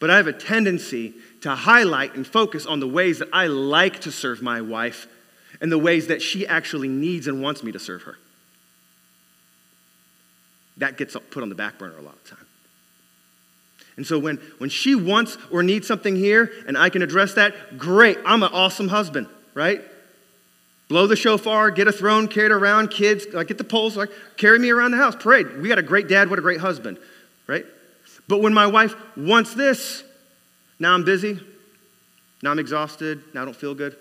But 0.00 0.10
I 0.10 0.16
have 0.16 0.26
a 0.26 0.32
tendency 0.32 1.14
to 1.42 1.54
highlight 1.54 2.14
and 2.14 2.26
focus 2.26 2.66
on 2.66 2.80
the 2.80 2.88
ways 2.88 3.18
that 3.18 3.28
I 3.32 3.46
like 3.46 4.00
to 4.00 4.12
serve 4.12 4.42
my 4.42 4.60
wife 4.60 5.06
and 5.60 5.70
the 5.72 5.78
ways 5.78 6.06
that 6.06 6.22
she 6.22 6.46
actually 6.46 6.88
needs 6.88 7.26
and 7.26 7.42
wants 7.42 7.62
me 7.62 7.72
to 7.72 7.78
serve 7.78 8.02
her. 8.02 8.16
That 10.76 10.96
gets 10.96 11.16
put 11.30 11.42
on 11.42 11.48
the 11.48 11.54
back 11.54 11.78
burner 11.78 11.98
a 11.98 12.02
lot 12.02 12.14
of 12.14 12.24
time. 12.24 12.46
And 13.98 14.06
so 14.06 14.16
when, 14.16 14.36
when 14.58 14.70
she 14.70 14.94
wants 14.94 15.36
or 15.50 15.64
needs 15.64 15.88
something 15.88 16.14
here 16.14 16.52
and 16.68 16.78
I 16.78 16.88
can 16.88 17.02
address 17.02 17.34
that, 17.34 17.78
great, 17.78 18.16
I'm 18.24 18.44
an 18.44 18.50
awesome 18.52 18.86
husband, 18.86 19.26
right? 19.54 19.82
Blow 20.86 21.08
the 21.08 21.16
shofar, 21.16 21.72
get 21.72 21.88
a 21.88 21.92
throne, 21.92 22.28
carried 22.28 22.52
around, 22.52 22.90
kids, 22.90 23.26
like 23.32 23.48
get 23.48 23.58
the 23.58 23.64
poles, 23.64 23.96
like 23.96 24.10
carry 24.36 24.56
me 24.60 24.70
around 24.70 24.92
the 24.92 24.98
house, 24.98 25.16
parade. 25.16 25.60
We 25.60 25.68
got 25.68 25.78
a 25.78 25.82
great 25.82 26.06
dad, 26.06 26.30
what 26.30 26.38
a 26.38 26.42
great 26.42 26.60
husband, 26.60 26.96
right? 27.48 27.66
But 28.28 28.40
when 28.40 28.54
my 28.54 28.68
wife 28.68 28.94
wants 29.16 29.52
this, 29.52 30.04
now 30.78 30.94
I'm 30.94 31.04
busy, 31.04 31.40
now 32.40 32.52
I'm 32.52 32.60
exhausted, 32.60 33.20
now 33.34 33.42
I 33.42 33.46
don't 33.46 33.56
feel 33.56 33.74
good. 33.74 33.96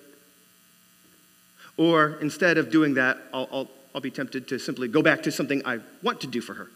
Or 1.76 2.20
instead 2.22 2.60
of 2.60 2.70
doing 2.70 2.94
that, 2.94 3.18
I'll, 3.34 3.50
I'll, 3.52 3.68
I'll 3.96 4.02
be 4.02 4.12
tempted 4.12 4.48
to 4.50 4.60
simply 4.60 4.90
go 4.90 5.02
back 5.02 5.24
to 5.24 5.32
something 5.32 5.64
I 5.66 5.80
want 6.04 6.22
to 6.22 6.28
do 6.28 6.40
for 6.40 6.54
her 6.54 6.68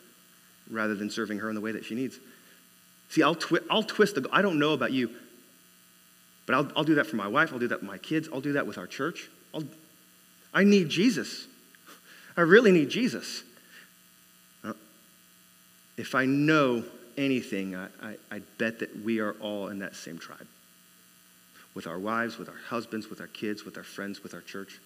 rather 0.72 0.96
than 0.96 1.12
serving 1.12 1.38
her 1.38 1.50
in 1.50 1.56
the 1.56 1.62
way 1.62 1.72
that 1.74 1.86
she 1.86 1.94
needs. 1.94 2.20
See, 3.12 3.22
I'll, 3.24 3.36
twi- 3.36 3.60
I'll 3.70 3.84
twist 3.84 4.16
the, 4.16 4.26
I 4.32 4.42
don't 4.42 4.58
know 4.58 4.72
about 4.72 4.94
you, 4.94 5.10
but 6.46 6.56
I'll, 6.56 6.72
I'll 6.78 6.84
do 6.86 6.96
that 6.96 7.08
for 7.08 7.18
my 7.18 7.28
wife. 7.28 7.52
I'll 7.52 7.60
do 7.60 7.68
that 7.68 7.82
with 7.82 7.90
my 7.90 7.98
kids. 7.98 8.30
I'll 8.32 8.40
do 8.40 8.54
that 8.54 8.66
with 8.66 8.78
our 8.78 8.88
church. 8.88 9.30
I'll, 9.54 9.66
I 10.54 10.64
need 10.64 10.88
Jesus. 10.88 11.46
I 12.38 12.42
really 12.42 12.72
need 12.72 12.90
Jesus. 12.90 13.44
Uh, 14.64 14.72
if 15.98 16.16
I 16.16 16.26
know 16.26 16.86
anything, 17.18 17.76
I, 17.76 17.88
I, 18.02 18.16
I 18.32 18.42
bet 18.58 18.80
that 18.80 19.04
we 19.04 19.20
are 19.20 19.34
all 19.42 19.68
in 19.68 19.80
that 19.80 19.98
same 19.98 20.18
tribe 20.18 20.48
with 21.76 21.88
our 21.88 22.00
wives, 22.00 22.38
with 22.38 22.48
our 22.48 22.60
husbands, 22.70 23.10
with 23.10 23.20
our 23.20 23.28
kids, 23.28 23.66
with 23.66 23.76
our 23.76 23.84
friends, 23.84 24.24
with 24.24 24.34
our 24.34 24.42
church. 24.42 24.80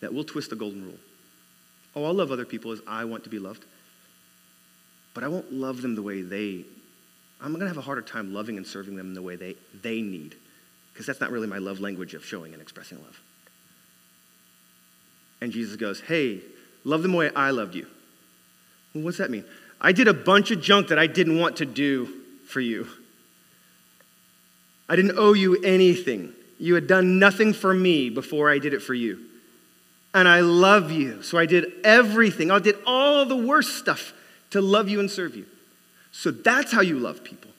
That 0.00 0.12
we'll 0.12 0.24
twist 0.24 0.50
the 0.50 0.56
golden 0.56 0.86
rule. 0.86 0.98
Oh, 1.94 2.04
I'll 2.04 2.14
love 2.14 2.32
other 2.32 2.44
people 2.44 2.72
as 2.72 2.80
I 2.84 3.04
want 3.04 3.22
to 3.24 3.30
be 3.30 3.38
loved 3.38 3.64
but 5.14 5.22
I 5.22 5.28
won't 5.28 5.52
love 5.52 5.80
them 5.80 5.94
the 5.94 6.02
way 6.02 6.22
they, 6.22 6.64
I'm 7.40 7.48
going 7.48 7.60
to 7.60 7.68
have 7.68 7.78
a 7.78 7.82
harder 7.82 8.02
time 8.02 8.34
loving 8.34 8.56
and 8.56 8.66
serving 8.66 8.96
them 8.96 9.14
the 9.14 9.22
way 9.22 9.36
they, 9.36 9.54
they 9.80 10.02
need, 10.02 10.34
because 10.92 11.06
that's 11.06 11.20
not 11.20 11.30
really 11.30 11.46
my 11.46 11.58
love 11.58 11.80
language 11.80 12.14
of 12.14 12.24
showing 12.24 12.52
and 12.52 12.60
expressing 12.60 12.98
love. 12.98 13.20
And 15.40 15.52
Jesus 15.52 15.76
goes, 15.76 16.00
Hey, 16.00 16.40
love 16.84 17.02
them 17.02 17.12
the 17.12 17.18
way 17.18 17.30
I 17.34 17.50
loved 17.50 17.74
you. 17.74 17.86
Well, 18.94 19.04
what's 19.04 19.18
that 19.18 19.30
mean? 19.30 19.44
I 19.80 19.92
did 19.92 20.08
a 20.08 20.14
bunch 20.14 20.50
of 20.50 20.60
junk 20.60 20.88
that 20.88 20.98
I 20.98 21.06
didn't 21.06 21.38
want 21.38 21.56
to 21.58 21.66
do 21.66 22.08
for 22.46 22.60
you. 22.60 22.88
I 24.88 24.96
didn't 24.96 25.18
owe 25.18 25.32
you 25.32 25.62
anything. 25.62 26.32
You 26.58 26.74
had 26.74 26.86
done 26.86 27.18
nothing 27.18 27.52
for 27.52 27.74
me 27.74 28.10
before 28.10 28.50
I 28.50 28.58
did 28.58 28.74
it 28.74 28.80
for 28.80 28.94
you. 28.94 29.18
And 30.14 30.28
I 30.28 30.40
love 30.40 30.92
you. 30.92 31.22
So 31.22 31.36
I 31.36 31.46
did 31.46 31.72
everything. 31.82 32.50
I 32.50 32.58
did 32.58 32.76
all 32.86 33.26
the 33.26 33.36
worst 33.36 33.76
stuff 33.76 34.12
to 34.54 34.60
love 34.60 34.88
you 34.88 35.00
and 35.00 35.10
serve 35.10 35.34
you. 35.34 35.46
So 36.12 36.30
that's 36.30 36.70
how 36.70 36.80
you 36.80 36.96
love 36.96 37.24
people. 37.24 37.50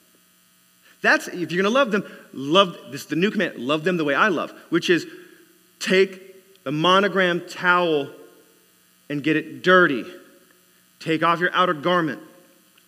That's 1.02 1.28
if 1.28 1.52
you're 1.52 1.62
going 1.62 1.64
to 1.64 1.70
love 1.70 1.92
them, 1.92 2.06
love 2.32 2.78
this 2.90 3.02
is 3.02 3.08
the 3.08 3.18
new 3.18 3.32
command, 3.32 3.58
love 3.58 3.84
them 3.84 3.98
the 3.98 4.06
way 4.06 4.16
I 4.16 4.30
love, 4.30 4.52
which 4.70 4.90
is 4.90 5.06
take 5.82 6.64
the 6.64 6.72
monogram 6.72 7.42
towel 7.50 8.10
and 9.10 9.22
get 9.22 9.36
it 9.36 9.62
dirty. 9.62 10.06
Take 11.02 11.22
off 11.22 11.42
your 11.42 11.54
outer 11.54 11.74
garment. 11.74 12.22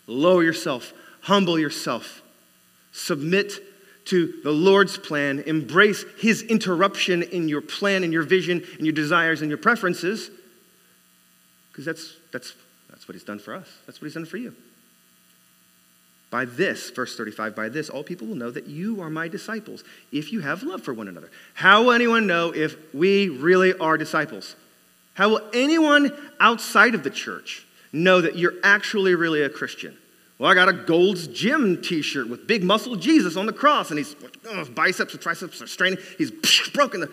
Lower 0.08 0.42
yourself, 0.42 0.94
humble 1.20 1.60
yourself. 1.60 2.22
Submit 2.94 3.52
to 4.06 4.40
the 4.42 4.52
Lord's 4.52 4.98
plan, 4.98 5.44
embrace 5.46 6.06
his 6.18 6.44
interruption 6.44 7.24
in 7.24 7.50
your 7.50 7.60
plan 7.60 8.06
and 8.06 8.14
your 8.14 8.24
vision 8.24 8.64
and 8.78 8.86
your 8.86 8.94
desires 8.94 9.42
and 9.42 9.50
your 9.50 9.58
preferences 9.58 10.32
because 11.70 11.84
that's 11.84 12.16
that's 12.32 12.54
what 13.08 13.16
he's 13.16 13.24
done 13.24 13.40
for 13.40 13.54
us. 13.54 13.68
That's 13.86 14.02
what 14.02 14.06
he's 14.06 14.14
done 14.14 14.26
for 14.26 14.38
you. 14.38 14.56
By 16.30 16.46
this, 16.46 16.90
verse 16.90 17.16
35, 17.16 17.56
by 17.56 17.70
this, 17.70 17.90
all 17.90 18.04
people 18.04 18.28
will 18.28 18.36
know 18.36 18.52
that 18.52 18.68
you 18.68 19.02
are 19.02 19.10
my 19.10 19.30
disciples 19.30 19.84
if 20.12 20.34
you 20.34 20.42
have 20.42 20.62
love 20.62 20.84
for 20.84 20.94
one 20.94 21.08
another. 21.08 21.32
How 21.54 21.84
will 21.84 21.92
anyone 21.94 22.28
know 22.28 22.54
if 22.54 22.76
we 22.94 23.30
really 23.30 23.74
are 23.78 23.98
disciples? 23.98 24.56
How 25.14 25.30
will 25.30 25.42
anyone 25.54 26.12
outside 26.40 26.96
of 26.96 27.04
the 27.04 27.10
church 27.10 27.66
know 27.94 28.20
that 28.20 28.36
you're 28.36 28.56
actually 28.62 29.16
really 29.16 29.42
a 29.42 29.50
Christian? 29.50 29.98
Well, 30.38 30.52
I 30.52 30.54
got 30.54 30.70
a 30.70 30.74
Gold's 30.74 31.28
Gym 31.28 31.82
t 31.82 32.02
shirt 32.02 32.30
with 32.30 32.46
big 32.46 32.64
muscle 32.64 32.96
Jesus 32.96 33.38
on 33.38 33.46
the 33.46 33.54
cross, 33.54 33.90
and 33.90 33.98
he's 33.98 34.16
oh, 34.50 34.66
biceps 34.66 35.14
and 35.14 35.22
triceps 35.22 35.62
are 35.62 35.68
straining. 35.68 35.98
He's 36.18 36.30
broken 36.74 37.00
the, 37.02 37.12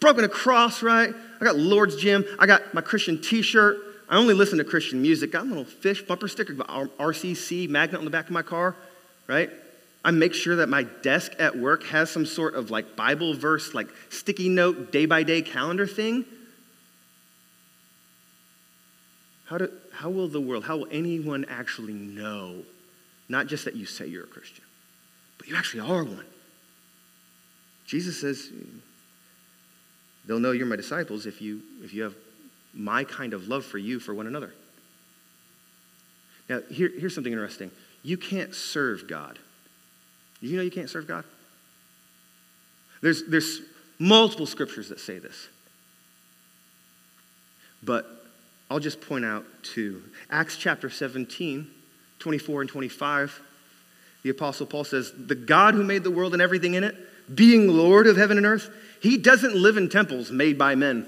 broken 0.00 0.24
a 0.24 0.28
cross, 0.28 0.82
right? 0.82 1.12
I 1.40 1.44
got 1.44 1.56
Lord's 1.56 1.96
Gym. 1.96 2.24
I 2.38 2.46
got 2.46 2.72
my 2.72 2.80
Christian 2.80 3.20
t 3.20 3.42
shirt. 3.42 3.91
I 4.12 4.16
only 4.16 4.34
listen 4.34 4.58
to 4.58 4.64
Christian 4.64 5.00
music. 5.00 5.30
I 5.30 5.38
got 5.38 5.46
a 5.46 5.48
little 5.48 5.64
fish 5.64 6.02
bumper 6.02 6.28
sticker, 6.28 6.52
RCC 6.52 7.66
magnet 7.66 7.98
on 7.98 8.04
the 8.04 8.10
back 8.10 8.26
of 8.26 8.30
my 8.30 8.42
car, 8.42 8.76
right? 9.26 9.48
I 10.04 10.10
make 10.10 10.34
sure 10.34 10.56
that 10.56 10.68
my 10.68 10.82
desk 10.82 11.32
at 11.38 11.56
work 11.56 11.84
has 11.84 12.10
some 12.10 12.26
sort 12.26 12.54
of 12.54 12.70
like 12.70 12.94
Bible 12.94 13.32
verse, 13.32 13.72
like 13.72 13.88
sticky 14.10 14.50
note, 14.50 14.92
day 14.92 15.06
by 15.06 15.22
day 15.22 15.40
calendar 15.40 15.86
thing. 15.86 16.26
How, 19.46 19.56
do, 19.56 19.72
how 19.94 20.10
will 20.10 20.28
the 20.28 20.42
world, 20.42 20.64
how 20.64 20.76
will 20.76 20.88
anyone 20.90 21.46
actually 21.48 21.94
know? 21.94 22.64
Not 23.30 23.46
just 23.46 23.64
that 23.64 23.76
you 23.76 23.86
say 23.86 24.08
you're 24.08 24.24
a 24.24 24.26
Christian, 24.26 24.64
but 25.38 25.48
you 25.48 25.56
actually 25.56 25.88
are 25.88 26.04
one. 26.04 26.26
Jesus 27.86 28.20
says, 28.20 28.50
they'll 30.26 30.38
know 30.38 30.52
you're 30.52 30.66
my 30.66 30.76
disciples 30.76 31.24
if 31.24 31.40
you, 31.40 31.62
if 31.82 31.94
you 31.94 32.02
have 32.02 32.14
my 32.74 33.04
kind 33.04 33.34
of 33.34 33.48
love 33.48 33.64
for 33.64 33.78
you 33.78 34.00
for 34.00 34.14
one 34.14 34.26
another. 34.26 34.52
Now, 36.48 36.60
here, 36.70 36.90
here's 36.98 37.14
something 37.14 37.32
interesting. 37.32 37.70
You 38.02 38.16
can't 38.16 38.54
serve 38.54 39.06
God. 39.08 39.38
You 40.40 40.56
know 40.56 40.62
you 40.62 40.70
can't 40.70 40.90
serve 40.90 41.06
God? 41.06 41.24
There's, 43.00 43.24
there's 43.28 43.60
multiple 43.98 44.46
scriptures 44.46 44.88
that 44.88 45.00
say 45.00 45.18
this. 45.18 45.48
But 47.82 48.06
I'll 48.70 48.80
just 48.80 49.00
point 49.00 49.24
out 49.24 49.44
two. 49.62 50.02
Acts 50.30 50.56
chapter 50.56 50.88
17, 50.88 51.70
24 52.18 52.60
and 52.62 52.70
25. 52.70 53.40
The 54.22 54.30
Apostle 54.30 54.66
Paul 54.66 54.84
says, 54.84 55.12
The 55.16 55.34
God 55.34 55.74
who 55.74 55.84
made 55.84 56.04
the 56.04 56.10
world 56.10 56.32
and 56.32 56.40
everything 56.40 56.74
in 56.74 56.84
it, 56.84 56.96
being 57.34 57.68
Lord 57.68 58.06
of 58.06 58.16
heaven 58.16 58.36
and 58.36 58.46
earth, 58.46 58.70
he 59.00 59.18
doesn't 59.18 59.54
live 59.54 59.76
in 59.76 59.88
temples 59.88 60.30
made 60.30 60.58
by 60.58 60.74
men, 60.74 61.06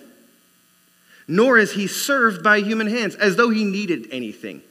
nor 1.26 1.58
is 1.58 1.72
he 1.72 1.86
served 1.86 2.42
by 2.42 2.60
human 2.60 2.86
hands 2.86 3.14
as 3.14 3.36
though 3.36 3.50
he 3.50 3.64
needed 3.64 4.08
anything, 4.10 4.62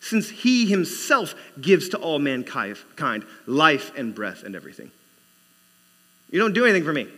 since 0.00 0.28
he 0.28 0.66
himself 0.66 1.34
gives 1.60 1.88
to 1.90 1.98
all 1.98 2.18
mankind 2.18 3.24
life 3.46 3.92
and 3.96 4.14
breath 4.14 4.42
and 4.42 4.54
everything. 4.54 4.90
You 6.30 6.38
don't 6.38 6.54
do 6.54 6.64
anything 6.64 6.84
for 6.84 6.92
me. 6.92 7.08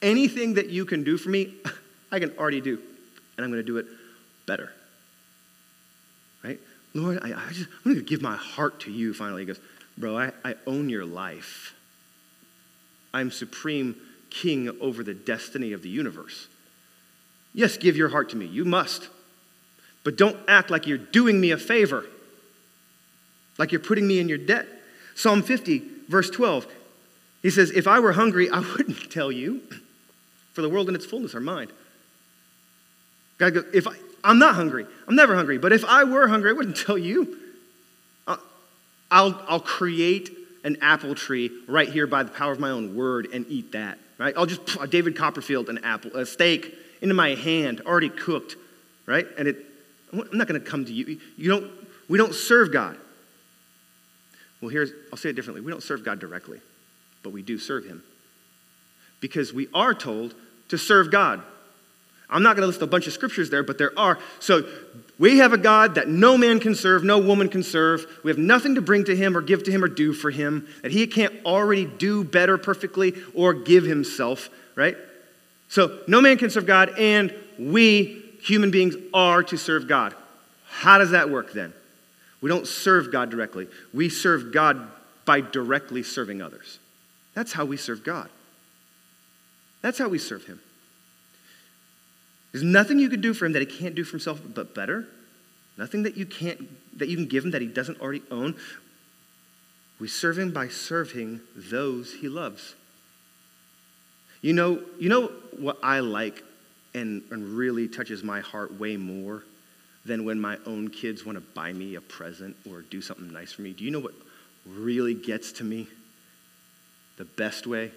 Anything 0.00 0.54
that 0.54 0.68
you 0.70 0.84
can 0.84 1.04
do 1.04 1.16
for 1.16 1.28
me, 1.28 1.54
I 2.12 2.18
can 2.18 2.36
already 2.38 2.60
do, 2.60 2.80
and 3.36 3.44
I'm 3.44 3.50
going 3.50 3.62
to 3.62 3.66
do 3.66 3.78
it 3.78 3.86
better. 4.46 4.72
Right? 6.42 6.60
Lord, 6.94 7.18
I, 7.22 7.28
I 7.28 7.52
just, 7.52 7.68
I'm 7.84 7.92
going 7.92 7.96
to 7.96 8.08
give 8.08 8.22
my 8.22 8.36
heart 8.36 8.80
to 8.80 8.92
you 8.92 9.12
finally. 9.12 9.42
He 9.42 9.46
goes, 9.46 9.60
Bro, 9.96 10.16
I, 10.16 10.32
I 10.44 10.54
own 10.66 10.88
your 10.88 11.04
life. 11.04 11.74
I'm 13.12 13.30
supreme 13.30 13.96
king 14.30 14.70
over 14.80 15.02
the 15.02 15.14
destiny 15.14 15.72
of 15.72 15.82
the 15.82 15.88
universe. 15.88 16.48
Yes, 17.54 17.76
give 17.76 17.96
your 17.96 18.08
heart 18.10 18.30
to 18.30 18.36
me. 18.36 18.46
You 18.46 18.64
must. 18.64 19.08
But 20.04 20.16
don't 20.16 20.38
act 20.46 20.70
like 20.70 20.86
you're 20.86 20.98
doing 20.98 21.40
me 21.40 21.50
a 21.50 21.58
favor, 21.58 22.04
like 23.58 23.72
you're 23.72 23.80
putting 23.80 24.06
me 24.06 24.20
in 24.20 24.28
your 24.28 24.38
debt. 24.38 24.66
Psalm 25.14 25.42
50, 25.42 25.82
verse 26.08 26.30
12, 26.30 26.66
he 27.42 27.50
says, 27.50 27.70
If 27.70 27.86
I 27.86 27.98
were 28.00 28.12
hungry, 28.12 28.48
I 28.48 28.60
wouldn't 28.76 29.10
tell 29.10 29.32
you, 29.32 29.62
for 30.52 30.62
the 30.62 30.68
world 30.68 30.86
and 30.88 30.96
its 30.96 31.06
fullness 31.06 31.34
are 31.34 31.40
mine. 31.40 31.68
God 33.38 33.54
goes, 33.54 33.64
if 33.72 33.86
I, 33.86 33.92
I'm 34.24 34.38
not 34.38 34.54
hungry, 34.54 34.86
I'm 35.06 35.14
never 35.14 35.34
hungry, 35.34 35.58
but 35.58 35.72
if 35.72 35.84
I 35.84 36.04
were 36.04 36.28
hungry, 36.28 36.50
I 36.50 36.52
wouldn't 36.52 36.76
tell 36.86 36.98
you. 36.98 37.36
Uh, 38.26 38.36
I'll, 39.10 39.42
I'll 39.48 39.60
create 39.60 40.30
an 40.64 40.76
apple 40.82 41.14
tree 41.14 41.50
right 41.66 41.88
here 41.88 42.06
by 42.06 42.22
the 42.22 42.30
power 42.30 42.52
of 42.52 42.60
my 42.60 42.70
own 42.70 42.96
word 42.96 43.28
and 43.32 43.46
eat 43.48 43.72
that, 43.72 43.98
right? 44.18 44.34
I'll 44.36 44.46
just, 44.46 44.66
put 44.66 44.90
David 44.90 45.16
Copperfield, 45.16 45.68
an 45.68 45.78
apple, 45.84 46.14
a 46.16 46.26
steak 46.26 46.74
into 47.00 47.14
my 47.14 47.34
hand, 47.34 47.80
already 47.86 48.08
cooked, 48.08 48.56
right? 49.06 49.26
And 49.38 49.48
it, 49.48 49.56
I'm 50.12 50.26
not 50.32 50.48
going 50.48 50.60
to 50.60 50.66
come 50.66 50.84
to 50.84 50.92
you. 50.92 51.20
You 51.36 51.48
don't, 51.50 51.70
we 52.08 52.18
don't 52.18 52.34
serve 52.34 52.72
God. 52.72 52.96
Well, 54.60 54.70
here's, 54.70 54.90
I'll 55.12 55.18
say 55.18 55.30
it 55.30 55.34
differently. 55.34 55.60
We 55.60 55.70
don't 55.70 55.82
serve 55.82 56.04
God 56.04 56.18
directly, 56.18 56.60
but 57.22 57.30
we 57.30 57.42
do 57.42 57.58
serve 57.58 57.84
Him. 57.84 58.02
Because 59.20 59.52
we 59.52 59.68
are 59.72 59.94
told 59.94 60.34
to 60.68 60.78
serve 60.78 61.10
God. 61.10 61.42
I'm 62.28 62.42
not 62.42 62.56
going 62.56 62.62
to 62.62 62.66
list 62.66 62.82
a 62.82 62.86
bunch 62.86 63.06
of 63.06 63.12
scriptures 63.12 63.50
there, 63.50 63.62
but 63.62 63.78
there 63.78 63.96
are. 63.98 64.18
So 64.40 64.68
we 65.18 65.38
have 65.38 65.52
a 65.52 65.58
God 65.58 65.96
that 65.96 66.08
no 66.08 66.38
man 66.38 66.60
can 66.60 66.74
serve, 66.74 67.02
no 67.02 67.18
woman 67.18 67.48
can 67.48 67.64
serve. 67.64 68.06
We 68.22 68.30
have 68.30 68.38
nothing 68.38 68.76
to 68.76 68.80
bring 68.80 69.04
to 69.04 69.16
him 69.16 69.36
or 69.36 69.40
give 69.40 69.64
to 69.64 69.72
him 69.72 69.82
or 69.82 69.88
do 69.88 70.12
for 70.12 70.30
him 70.30 70.68
that 70.82 70.92
he 70.92 71.06
can't 71.08 71.34
already 71.44 71.86
do 71.86 72.22
better 72.22 72.56
perfectly 72.56 73.14
or 73.34 73.52
give 73.52 73.84
himself, 73.84 74.48
right? 74.76 74.96
So 75.68 75.98
no 76.06 76.20
man 76.20 76.38
can 76.38 76.50
serve 76.50 76.66
God, 76.66 76.98
and 76.98 77.34
we, 77.58 78.24
human 78.42 78.70
beings, 78.70 78.94
are 79.12 79.42
to 79.42 79.58
serve 79.58 79.88
God. 79.88 80.14
How 80.68 80.98
does 80.98 81.10
that 81.10 81.30
work 81.30 81.52
then? 81.52 81.72
We 82.40 82.48
don't 82.48 82.66
serve 82.66 83.10
God 83.10 83.30
directly, 83.30 83.66
we 83.92 84.08
serve 84.08 84.52
God 84.52 84.88
by 85.24 85.40
directly 85.40 86.02
serving 86.04 86.40
others. 86.40 86.78
That's 87.34 87.52
how 87.52 87.64
we 87.64 87.76
serve 87.76 88.04
God. 88.04 88.30
That's 89.82 89.98
how 89.98 90.08
we 90.08 90.18
serve 90.18 90.44
him. 90.44 90.60
There's 92.58 92.66
nothing 92.68 92.98
you 92.98 93.08
could 93.08 93.20
do 93.20 93.34
for 93.34 93.46
him 93.46 93.52
that 93.52 93.60
he 93.60 93.66
can't 93.66 93.94
do 93.94 94.02
for 94.02 94.10
himself 94.10 94.40
but 94.52 94.74
better. 94.74 95.06
Nothing 95.76 96.02
that 96.02 96.16
you 96.16 96.26
can't 96.26 96.68
that 96.98 97.08
you 97.08 97.14
can 97.14 97.26
give 97.26 97.44
him 97.44 97.52
that 97.52 97.62
he 97.62 97.68
doesn't 97.68 98.00
already 98.00 98.22
own. 98.32 98.56
We 100.00 100.08
serve 100.08 100.40
him 100.40 100.50
by 100.50 100.66
serving 100.66 101.40
those 101.54 102.14
he 102.14 102.28
loves. 102.28 102.74
You 104.42 104.54
know, 104.54 104.82
you 104.98 105.08
know 105.08 105.28
what 105.56 105.78
I 105.84 106.00
like 106.00 106.42
and, 106.94 107.22
and 107.30 107.56
really 107.56 107.86
touches 107.86 108.24
my 108.24 108.40
heart 108.40 108.76
way 108.76 108.96
more 108.96 109.44
than 110.04 110.24
when 110.24 110.40
my 110.40 110.58
own 110.66 110.88
kids 110.88 111.24
want 111.24 111.38
to 111.38 111.44
buy 111.54 111.72
me 111.72 111.94
a 111.94 112.00
present 112.00 112.56
or 112.68 112.82
do 112.82 113.00
something 113.00 113.32
nice 113.32 113.52
for 113.52 113.62
me? 113.62 113.72
Do 113.72 113.84
you 113.84 113.92
know 113.92 114.00
what 114.00 114.14
really 114.66 115.14
gets 115.14 115.52
to 115.52 115.64
me? 115.64 115.86
The 117.18 117.24
best 117.24 117.68
way? 117.68 117.92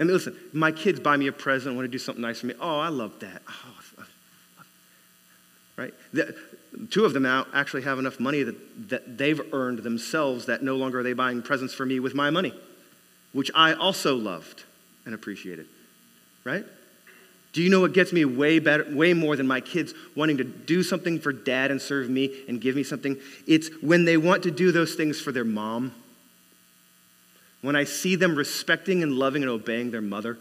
And 0.00 0.10
listen, 0.10 0.34
my 0.54 0.72
kids 0.72 0.98
buy 0.98 1.18
me 1.18 1.26
a 1.26 1.32
present, 1.32 1.76
want 1.76 1.84
to 1.84 1.90
do 1.90 1.98
something 1.98 2.22
nice 2.22 2.40
for 2.40 2.46
me. 2.46 2.54
Oh, 2.58 2.80
I 2.80 2.88
love 2.88 3.20
that. 3.20 3.42
Oh, 3.46 4.04
right? 5.76 5.94
The, 6.12 6.34
two 6.90 7.04
of 7.04 7.12
them 7.12 7.22
now 7.22 7.46
actually 7.52 7.82
have 7.82 7.98
enough 7.98 8.18
money 8.18 8.42
that, 8.42 8.88
that 8.88 9.18
they've 9.18 9.40
earned 9.52 9.80
themselves 9.80 10.46
that 10.46 10.62
no 10.62 10.76
longer 10.76 11.00
are 11.00 11.02
they 11.02 11.12
buying 11.12 11.42
presents 11.42 11.74
for 11.74 11.84
me 11.84 12.00
with 12.00 12.14
my 12.14 12.30
money, 12.30 12.54
which 13.32 13.50
I 13.54 13.74
also 13.74 14.16
loved 14.16 14.64
and 15.04 15.14
appreciated. 15.14 15.66
Right? 16.44 16.64
Do 17.52 17.62
you 17.62 17.68
know 17.68 17.80
what 17.80 17.92
gets 17.92 18.10
me 18.12 18.24
way 18.24 18.58
better, 18.58 18.86
way 18.90 19.12
more 19.12 19.36
than 19.36 19.46
my 19.46 19.60
kids 19.60 19.92
wanting 20.14 20.38
to 20.38 20.44
do 20.44 20.82
something 20.82 21.20
for 21.20 21.32
dad 21.32 21.70
and 21.70 21.80
serve 21.80 22.08
me 22.08 22.44
and 22.48 22.58
give 22.58 22.74
me 22.74 22.84
something? 22.84 23.18
It's 23.46 23.68
when 23.82 24.06
they 24.06 24.16
want 24.16 24.44
to 24.44 24.50
do 24.50 24.72
those 24.72 24.94
things 24.94 25.20
for 25.20 25.30
their 25.30 25.44
mom 25.44 25.92
when 27.62 27.76
I 27.76 27.84
see 27.84 28.16
them 28.16 28.34
respecting 28.34 29.02
and 29.02 29.12
loving 29.12 29.42
and 29.42 29.50
obeying 29.50 29.90
their 29.90 30.00
mother, 30.00 30.38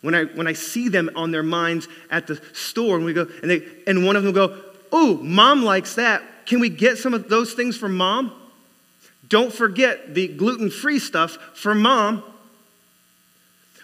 when 0.00 0.14
I, 0.14 0.24
when 0.24 0.46
I 0.46 0.52
see 0.52 0.88
them 0.88 1.10
on 1.16 1.30
their 1.30 1.42
minds 1.42 1.88
at 2.10 2.26
the 2.26 2.40
store 2.52 2.96
and 2.96 3.04
we 3.04 3.12
go, 3.12 3.26
and, 3.42 3.50
they, 3.50 3.62
and 3.86 4.06
one 4.06 4.16
of 4.16 4.22
them 4.22 4.32
go, 4.32 4.56
Oh, 4.92 5.16
mom 5.18 5.64
likes 5.64 5.96
that. 5.96 6.22
Can 6.46 6.60
we 6.60 6.68
get 6.70 6.98
some 6.98 7.12
of 7.14 7.28
those 7.28 7.52
things 7.52 7.76
for 7.76 7.88
mom? 7.88 8.32
Don't 9.28 9.52
forget 9.52 10.14
the 10.14 10.28
gluten 10.28 10.70
free 10.70 10.98
stuff 10.98 11.32
for 11.54 11.74
mom. 11.74 12.22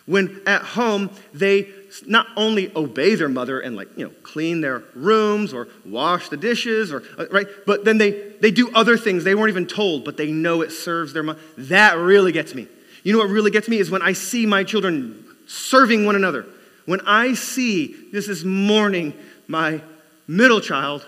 When 0.06 0.40
at 0.46 0.62
home 0.62 1.10
they 1.32 1.68
not 2.06 2.26
only 2.36 2.74
obey 2.74 3.14
their 3.14 3.28
mother 3.28 3.60
and 3.60 3.76
like 3.76 3.88
you 3.96 4.04
know 4.04 4.12
clean 4.22 4.60
their 4.60 4.82
rooms 4.94 5.52
or 5.52 5.68
wash 5.84 6.28
the 6.28 6.36
dishes 6.36 6.92
or 6.92 7.02
uh, 7.18 7.26
right 7.30 7.46
but 7.66 7.84
then 7.84 7.98
they 7.98 8.10
they 8.40 8.50
do 8.50 8.70
other 8.74 8.96
things 8.96 9.24
they 9.24 9.34
weren't 9.34 9.50
even 9.50 9.66
told 9.66 10.04
but 10.04 10.16
they 10.16 10.30
know 10.30 10.62
it 10.62 10.72
serves 10.72 11.12
their 11.12 11.22
mom 11.22 11.36
that 11.56 11.96
really 11.96 12.32
gets 12.32 12.54
me. 12.54 12.66
You 13.02 13.12
know 13.12 13.18
what 13.18 13.28
really 13.28 13.50
gets 13.50 13.68
me 13.68 13.78
is 13.78 13.90
when 13.90 14.02
i 14.02 14.12
see 14.12 14.46
my 14.46 14.64
children 14.64 15.24
serving 15.46 16.06
one 16.06 16.16
another. 16.16 16.46
When 16.86 17.00
i 17.02 17.34
see 17.34 18.08
this 18.12 18.28
is 18.28 18.44
morning 18.44 19.14
my 19.46 19.82
middle 20.26 20.60
child 20.60 21.06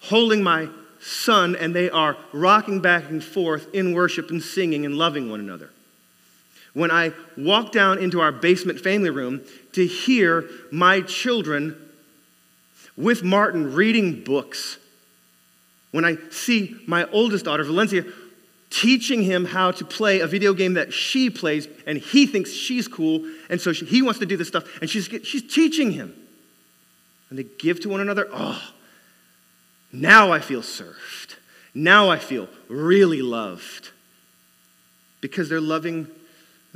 holding 0.00 0.42
my 0.42 0.68
son 1.00 1.56
and 1.56 1.74
they 1.74 1.90
are 1.90 2.16
rocking 2.32 2.80
back 2.80 3.08
and 3.10 3.22
forth 3.22 3.68
in 3.74 3.92
worship 3.92 4.30
and 4.30 4.42
singing 4.42 4.86
and 4.86 4.96
loving 4.96 5.30
one 5.30 5.40
another 5.40 5.70
when 6.76 6.90
I 6.90 7.14
walk 7.38 7.72
down 7.72 7.98
into 8.00 8.20
our 8.20 8.30
basement 8.30 8.78
family 8.78 9.08
room 9.08 9.40
to 9.72 9.86
hear 9.86 10.46
my 10.70 11.00
children 11.00 11.74
with 12.98 13.22
Martin 13.22 13.72
reading 13.72 14.22
books. 14.22 14.76
When 15.92 16.04
I 16.04 16.18
see 16.30 16.76
my 16.86 17.08
oldest 17.12 17.46
daughter, 17.46 17.64
Valencia, 17.64 18.04
teaching 18.68 19.22
him 19.22 19.46
how 19.46 19.70
to 19.70 19.86
play 19.86 20.20
a 20.20 20.26
video 20.26 20.52
game 20.52 20.74
that 20.74 20.92
she 20.92 21.30
plays, 21.30 21.66
and 21.86 21.96
he 21.96 22.26
thinks 22.26 22.52
she's 22.52 22.86
cool, 22.86 23.24
and 23.48 23.58
so 23.58 23.72
she, 23.72 23.86
he 23.86 24.02
wants 24.02 24.20
to 24.20 24.26
do 24.26 24.36
this 24.36 24.48
stuff, 24.48 24.64
and 24.82 24.90
she's, 24.90 25.06
she's 25.24 25.50
teaching 25.50 25.92
him. 25.92 26.14
And 27.30 27.38
they 27.38 27.44
give 27.58 27.80
to 27.80 27.88
one 27.88 28.02
another. 28.02 28.28
Oh, 28.30 28.62
now 29.94 30.30
I 30.30 30.40
feel 30.40 30.62
served. 30.62 31.36
Now 31.72 32.10
I 32.10 32.18
feel 32.18 32.50
really 32.68 33.22
loved 33.22 33.92
because 35.22 35.48
they're 35.48 35.58
loving 35.58 36.08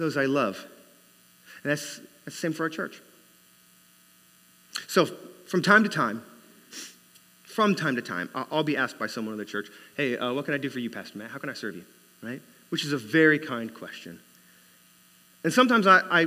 those 0.01 0.17
I 0.17 0.27
love. 0.27 0.65
And 1.63 1.71
that's, 1.71 1.99
that's 2.25 2.37
the 2.37 2.41
same 2.41 2.53
for 2.53 2.65
our 2.65 2.69
church. 2.69 3.01
So, 4.89 5.07
from 5.47 5.63
time 5.63 5.83
to 5.83 5.89
time, 5.89 6.23
from 7.45 7.75
time 7.75 7.97
to 7.97 8.03
time, 8.03 8.31
I'll 8.35 8.63
be 8.63 8.77
asked 8.77 8.99
by 8.99 9.07
someone 9.07 9.35
in 9.35 9.39
the 9.39 9.45
church, 9.45 9.69
hey, 9.97 10.17
uh, 10.17 10.33
what 10.33 10.45
can 10.45 10.55
I 10.55 10.59
do 10.59 10.71
for 10.71 10.79
you, 10.79 10.89
Pastor 10.89 11.19
Matt? 11.19 11.31
How 11.31 11.39
can 11.39 11.51
I 11.51 11.55
serve 11.55 11.77
you? 11.77 11.85
Right? 12.23 12.41
Which 12.69 12.85
is 12.85 12.93
a 12.93 12.99
very 12.99 13.39
kind 13.39 13.75
question. 13.75 14.21
And 15.43 15.53
sometimes 15.53 15.87
I, 15.87 16.01
I, 16.11 16.27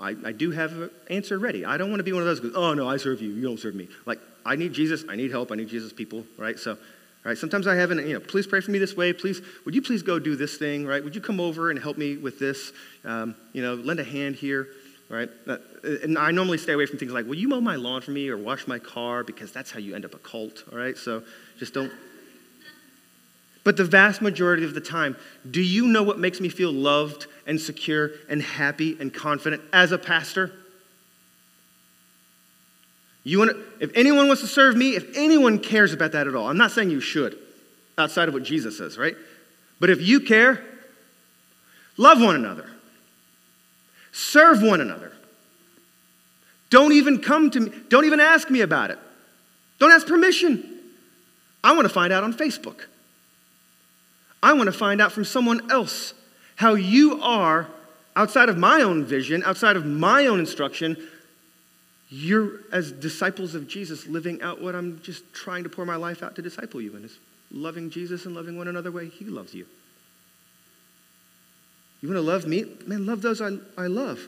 I, 0.00 0.16
I 0.26 0.32
do 0.32 0.50
have 0.50 0.72
an 0.72 0.90
answer 1.08 1.38
ready. 1.38 1.64
I 1.64 1.76
don't 1.76 1.90
want 1.90 2.00
to 2.00 2.04
be 2.04 2.12
one 2.12 2.22
of 2.22 2.28
those, 2.28 2.40
goes, 2.40 2.52
oh, 2.54 2.74
no, 2.74 2.88
I 2.88 2.98
serve 2.98 3.22
you. 3.22 3.30
You 3.30 3.42
don't 3.42 3.58
serve 3.58 3.74
me. 3.74 3.88
Like, 4.04 4.18
I 4.44 4.56
need 4.56 4.72
Jesus. 4.72 5.04
I 5.08 5.16
need 5.16 5.30
help. 5.30 5.52
I 5.52 5.54
need 5.54 5.68
Jesus 5.68 5.92
people, 5.92 6.24
right? 6.36 6.58
So, 6.58 6.76
right, 7.24 7.38
sometimes 7.38 7.66
I 7.66 7.74
haven't, 7.74 8.06
you 8.06 8.14
know, 8.14 8.20
please 8.20 8.46
pray 8.46 8.60
for 8.60 8.70
me 8.70 8.78
this 8.78 8.96
way. 8.96 9.12
Please, 9.12 9.42
would 9.64 9.74
you 9.74 9.82
please 9.82 10.02
go 10.02 10.18
do 10.18 10.36
this 10.36 10.56
thing, 10.56 10.86
right? 10.86 11.02
Would 11.02 11.14
you 11.14 11.20
come 11.20 11.40
over 11.40 11.70
and 11.70 11.78
help 11.78 11.98
me 11.98 12.16
with 12.16 12.38
this? 12.38 12.72
Um, 13.04 13.34
you 13.52 13.62
know, 13.62 13.74
lend 13.74 14.00
a 14.00 14.04
hand 14.04 14.36
here 14.36 14.68
right? 15.08 15.28
Uh, 15.46 15.56
and 15.82 16.18
I 16.18 16.30
normally 16.30 16.58
stay 16.58 16.72
away 16.72 16.86
from 16.86 16.98
things 16.98 17.12
like, 17.12 17.26
will 17.26 17.34
you 17.34 17.48
mow 17.48 17.60
my 17.60 17.76
lawn 17.76 18.02
for 18.02 18.10
me 18.10 18.28
or 18.28 18.36
wash 18.36 18.66
my 18.66 18.78
car? 18.78 19.24
Because 19.24 19.52
that's 19.52 19.70
how 19.70 19.78
you 19.78 19.94
end 19.94 20.04
up 20.04 20.14
a 20.14 20.18
cult, 20.18 20.64
all 20.70 20.78
right? 20.78 20.96
So 20.96 21.22
just 21.58 21.74
don't. 21.74 21.90
But 23.64 23.76
the 23.76 23.84
vast 23.84 24.22
majority 24.22 24.64
of 24.64 24.74
the 24.74 24.80
time, 24.80 25.16
do 25.50 25.62
you 25.62 25.86
know 25.86 26.02
what 26.02 26.18
makes 26.18 26.40
me 26.40 26.48
feel 26.48 26.72
loved 26.72 27.26
and 27.46 27.60
secure 27.60 28.12
and 28.28 28.42
happy 28.42 28.96
and 29.00 29.12
confident 29.12 29.62
as 29.72 29.92
a 29.92 29.98
pastor? 29.98 30.52
You 33.28 33.40
want 33.40 33.50
to, 33.50 33.62
if 33.78 33.90
anyone 33.94 34.26
wants 34.26 34.40
to 34.40 34.48
serve 34.48 34.74
me, 34.74 34.96
if 34.96 35.14
anyone 35.14 35.58
cares 35.58 35.92
about 35.92 36.12
that 36.12 36.26
at 36.26 36.34
all, 36.34 36.48
I'm 36.48 36.56
not 36.56 36.70
saying 36.70 36.88
you 36.88 37.02
should, 37.02 37.38
outside 37.98 38.26
of 38.26 38.32
what 38.32 38.42
Jesus 38.42 38.78
says, 38.78 38.96
right? 38.96 39.14
But 39.78 39.90
if 39.90 40.00
you 40.00 40.20
care, 40.20 40.64
love 41.98 42.22
one 42.22 42.36
another. 42.36 42.70
Serve 44.12 44.62
one 44.62 44.80
another. 44.80 45.12
Don't 46.70 46.92
even 46.92 47.20
come 47.20 47.50
to 47.50 47.60
me, 47.60 47.72
don't 47.90 48.06
even 48.06 48.18
ask 48.18 48.48
me 48.48 48.62
about 48.62 48.90
it. 48.90 48.98
Don't 49.78 49.92
ask 49.92 50.06
permission. 50.06 50.80
I 51.62 51.74
want 51.74 51.86
to 51.86 51.92
find 51.92 52.14
out 52.14 52.24
on 52.24 52.32
Facebook. 52.32 52.86
I 54.42 54.54
want 54.54 54.68
to 54.68 54.72
find 54.72 55.02
out 55.02 55.12
from 55.12 55.26
someone 55.26 55.70
else 55.70 56.14
how 56.56 56.76
you 56.76 57.20
are 57.20 57.68
outside 58.16 58.48
of 58.48 58.56
my 58.56 58.80
own 58.80 59.04
vision, 59.04 59.42
outside 59.44 59.76
of 59.76 59.84
my 59.84 60.24
own 60.24 60.40
instruction. 60.40 60.96
You're, 62.10 62.60
as 62.72 62.90
disciples 62.92 63.54
of 63.54 63.68
Jesus, 63.68 64.06
living 64.06 64.40
out 64.40 64.62
what 64.62 64.74
I'm 64.74 65.00
just 65.02 65.30
trying 65.34 65.64
to 65.64 65.68
pour 65.68 65.84
my 65.84 65.96
life 65.96 66.22
out 66.22 66.36
to 66.36 66.42
disciple 66.42 66.80
you 66.80 66.96
in 66.96 67.04
is 67.04 67.18
loving 67.50 67.90
Jesus 67.90 68.24
and 68.24 68.34
loving 68.34 68.56
one 68.56 68.68
another 68.68 68.90
the 68.90 68.96
way 68.96 69.08
He 69.08 69.26
loves 69.26 69.54
you. 69.54 69.66
You 72.00 72.08
want 72.08 72.16
to 72.16 72.22
love 72.22 72.46
me? 72.46 72.64
Man, 72.86 73.06
love 73.06 73.22
those 73.22 73.40
I, 73.40 73.50
I 73.76 73.88
love. 73.88 74.26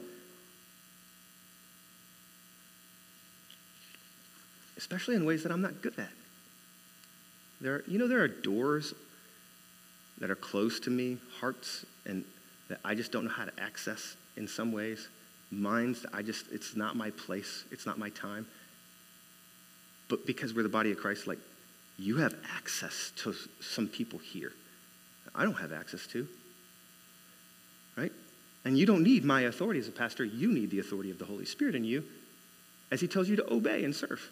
Especially 4.76 5.14
in 5.14 5.24
ways 5.24 5.42
that 5.44 5.52
I'm 5.52 5.62
not 5.62 5.80
good 5.80 5.98
at. 5.98 6.08
There, 7.60 7.82
you 7.86 7.98
know, 7.98 8.08
there 8.08 8.20
are 8.20 8.28
doors 8.28 8.94
that 10.18 10.30
are 10.30 10.36
close 10.36 10.80
to 10.80 10.90
me, 10.90 11.18
hearts, 11.40 11.86
and 12.06 12.24
that 12.68 12.80
I 12.84 12.94
just 12.94 13.12
don't 13.12 13.24
know 13.24 13.30
how 13.30 13.44
to 13.44 13.52
access 13.60 14.16
in 14.36 14.48
some 14.48 14.72
ways. 14.72 15.08
Minds 15.50 16.06
I 16.12 16.22
just, 16.22 16.46
it's 16.52 16.76
not 16.76 16.96
my 16.96 17.10
place, 17.10 17.64
it's 17.70 17.86
not 17.86 17.98
my 17.98 18.10
time. 18.10 18.46
But 20.08 20.26
because 20.26 20.54
we're 20.54 20.62
the 20.62 20.68
body 20.68 20.92
of 20.92 20.98
Christ, 20.98 21.26
like, 21.26 21.38
you 21.98 22.16
have 22.18 22.34
access 22.56 23.12
to 23.18 23.34
some 23.60 23.86
people 23.86 24.18
here 24.18 24.52
I 25.34 25.44
don't 25.44 25.54
have 25.54 25.72
access 25.72 26.06
to 26.08 26.26
right? 27.96 28.12
And 28.64 28.78
you 28.78 28.86
don't 28.86 29.02
need 29.02 29.24
my 29.24 29.42
authority 29.42 29.80
as 29.80 29.88
a 29.88 29.92
pastor. 29.92 30.24
You 30.24 30.52
need 30.52 30.70
the 30.70 30.80
authority 30.80 31.10
of 31.10 31.18
the 31.18 31.24
Holy 31.24 31.44
Spirit 31.44 31.74
in 31.74 31.84
you 31.84 32.04
as 32.90 33.00
he 33.00 33.06
tells 33.06 33.28
you 33.28 33.36
to 33.36 33.52
obey 33.52 33.84
and 33.84 33.94
serve. 33.94 34.28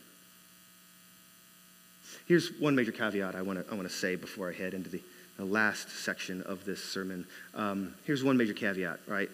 Here's 2.26 2.50
one 2.58 2.74
major 2.74 2.92
caveat 2.92 3.34
I 3.34 3.42
want 3.42 3.64
to 3.64 3.72
I 3.72 3.76
wanna 3.76 3.88
say 3.88 4.16
before 4.16 4.50
I 4.50 4.52
head 4.52 4.74
into 4.74 4.90
the, 4.90 5.02
the 5.36 5.44
last 5.44 5.90
section 5.90 6.42
of 6.42 6.64
this 6.64 6.82
sermon. 6.82 7.26
Um, 7.54 7.94
here's 8.04 8.24
one 8.24 8.36
major 8.36 8.54
caveat, 8.54 9.00
right? 9.06 9.30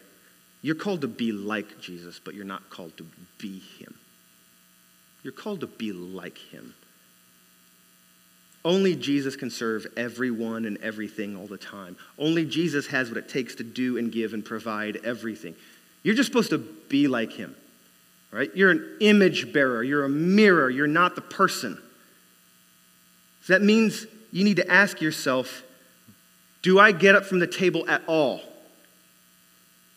You're 0.64 0.74
called 0.74 1.02
to 1.02 1.08
be 1.08 1.30
like 1.30 1.78
Jesus, 1.78 2.18
but 2.18 2.34
you're 2.34 2.46
not 2.46 2.70
called 2.70 2.96
to 2.96 3.06
be 3.36 3.58
him. 3.78 3.94
You're 5.22 5.34
called 5.34 5.60
to 5.60 5.66
be 5.66 5.92
like 5.92 6.38
him. 6.38 6.72
Only 8.64 8.96
Jesus 8.96 9.36
can 9.36 9.50
serve 9.50 9.86
everyone 9.94 10.64
and 10.64 10.78
everything 10.78 11.36
all 11.36 11.46
the 11.46 11.58
time. 11.58 11.98
Only 12.18 12.46
Jesus 12.46 12.86
has 12.86 13.10
what 13.10 13.18
it 13.18 13.28
takes 13.28 13.56
to 13.56 13.62
do 13.62 13.98
and 13.98 14.10
give 14.10 14.32
and 14.32 14.42
provide 14.42 14.96
everything. 15.04 15.54
You're 16.02 16.14
just 16.14 16.28
supposed 16.28 16.48
to 16.48 16.56
be 16.56 17.08
like 17.08 17.32
him, 17.32 17.54
right? 18.30 18.50
You're 18.56 18.70
an 18.70 18.96
image 19.00 19.52
bearer, 19.52 19.84
you're 19.84 20.06
a 20.06 20.08
mirror, 20.08 20.70
you're 20.70 20.86
not 20.86 21.14
the 21.14 21.20
person. 21.20 21.76
So 23.42 23.52
that 23.52 23.60
means 23.60 24.06
you 24.32 24.44
need 24.44 24.56
to 24.56 24.72
ask 24.72 25.02
yourself 25.02 25.62
do 26.62 26.78
I 26.78 26.92
get 26.92 27.14
up 27.14 27.26
from 27.26 27.40
the 27.40 27.46
table 27.46 27.86
at 27.86 28.00
all? 28.06 28.40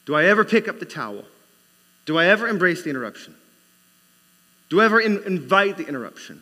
Do 0.08 0.16
I 0.16 0.26
ever 0.26 0.46
pick 0.46 0.70
up 0.70 0.80
the 0.80 0.86
towel? 0.86 1.26
Do 2.06 2.18
I 2.18 2.28
ever 2.28 2.48
embrace 2.48 2.82
the 2.82 2.90
interruption? 2.90 3.36
Do 4.70 4.80
I 4.80 4.86
ever 4.86 5.02
in- 5.02 5.22
invite 5.26 5.76
the 5.76 5.86
interruption? 5.86 6.42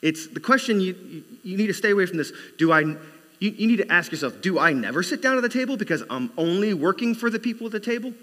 It's 0.00 0.26
the 0.26 0.40
question 0.40 0.80
you, 0.80 0.94
you, 0.94 1.24
you 1.44 1.56
need 1.58 1.66
to 1.66 1.74
stay 1.74 1.90
away 1.90 2.06
from 2.06 2.16
this. 2.16 2.32
Do 2.56 2.72
I, 2.72 2.80
you, 2.80 2.96
you 3.38 3.66
need 3.68 3.76
to 3.76 3.92
ask 3.92 4.10
yourself, 4.10 4.40
do 4.40 4.58
I 4.58 4.72
never 4.72 5.02
sit 5.02 5.20
down 5.20 5.36
at 5.36 5.42
the 5.42 5.50
table 5.50 5.76
because 5.76 6.02
I'm 6.08 6.32
only 6.38 6.72
working 6.72 7.14
for 7.14 7.28
the 7.28 7.38
people 7.38 7.66
at 7.66 7.72
the 7.72 7.80
table? 7.80 8.14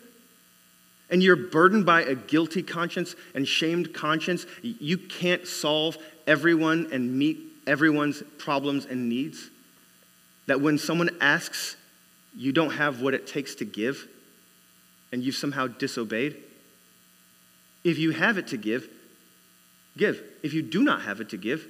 And 1.12 1.22
you're 1.22 1.36
burdened 1.36 1.86
by 1.86 2.02
a 2.02 2.16
guilty 2.16 2.64
conscience 2.64 3.16
and 3.36 3.48
shamed 3.48 3.94
conscience. 3.94 4.48
You 4.64 4.98
can't 4.98 5.46
solve 5.46 5.96
everyone 6.26 6.90
and 6.92 7.18
meet 7.20 7.40
everyone's 7.68 8.24
problems 8.40 8.88
and 8.88 9.10
needs. 9.10 9.50
That 10.48 10.60
when 10.60 10.80
someone 10.80 11.12
asks, 11.22 11.76
you 12.36 12.52
don't 12.52 12.72
have 12.72 13.02
what 13.02 13.14
it 13.14 13.28
takes 13.28 13.56
to 13.56 13.66
give, 13.66 14.08
and 15.12 15.24
you've 15.24 15.36
somehow 15.36 15.68
disobeyed. 15.68 16.38
If 17.84 17.98
you 17.98 18.12
have 18.12 18.38
it 18.38 18.48
to 18.48 18.58
give, 18.58 18.88
give. 19.98 20.22
If 20.44 20.54
you 20.54 20.62
do 20.62 20.84
not 20.84 21.02
have 21.04 21.22
it 21.22 21.30
to 21.30 21.38
give, 21.38 21.68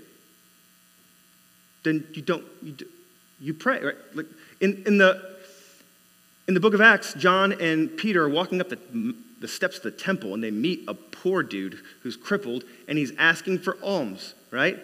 then 1.84 2.06
you 2.14 2.22
don't, 2.22 2.46
you, 2.62 2.72
do, 2.74 2.86
you 3.40 3.54
pray. 3.54 3.82
Right? 3.84 3.96
Like 4.14 4.26
in, 4.60 4.84
in, 4.86 4.98
the, 4.98 5.38
in 6.48 6.54
the 6.54 6.60
book 6.60 6.74
of 6.74 6.82
Acts, 6.82 7.14
John 7.14 7.54
and 7.54 7.96
Peter 7.96 8.24
are 8.24 8.30
walking 8.30 8.60
up 8.60 8.70
the, 8.70 9.16
the 9.40 9.48
steps 9.48 9.78
of 9.78 9.84
the 9.84 9.92
temple 9.92 10.34
and 10.34 10.44
they 10.44 10.52
meet 10.52 10.84
a 10.88 10.94
poor 10.94 11.44
dude 11.44 11.80
who's 12.02 12.18
crippled 12.18 12.64
and 12.88 12.98
he's 12.98 13.14
asking 13.18 13.60
for 13.60 13.78
alms, 13.84 14.34
right? 14.52 14.78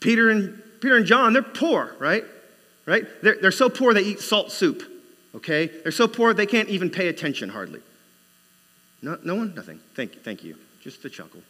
Peter 0.00 0.30
and, 0.30 0.62
Peter 0.80 0.96
and 0.96 1.06
John, 1.06 1.34
they're 1.34 1.42
poor, 1.42 1.94
right? 1.98 2.24
Right? 2.86 3.04
They're, 3.22 3.36
they're 3.40 3.52
so 3.52 3.68
poor 3.68 3.94
they 3.94 4.02
eat 4.02 4.20
salt 4.20 4.50
soup, 4.50 4.82
okay? 5.36 5.66
They're 5.66 5.92
so 5.92 6.08
poor 6.08 6.34
they 6.34 6.46
can't 6.46 6.68
even 6.68 6.90
pay 6.90 7.08
attention 7.08 7.48
hardly. 7.48 7.80
No, 9.02 9.18
no 9.22 9.34
one? 9.36 9.54
Nothing. 9.54 9.80
Thank 9.94 10.14
you. 10.14 10.20
Thank 10.20 10.44
you. 10.44 10.56
Just 10.82 11.04
a 11.04 11.10
chuckle. 11.10 11.42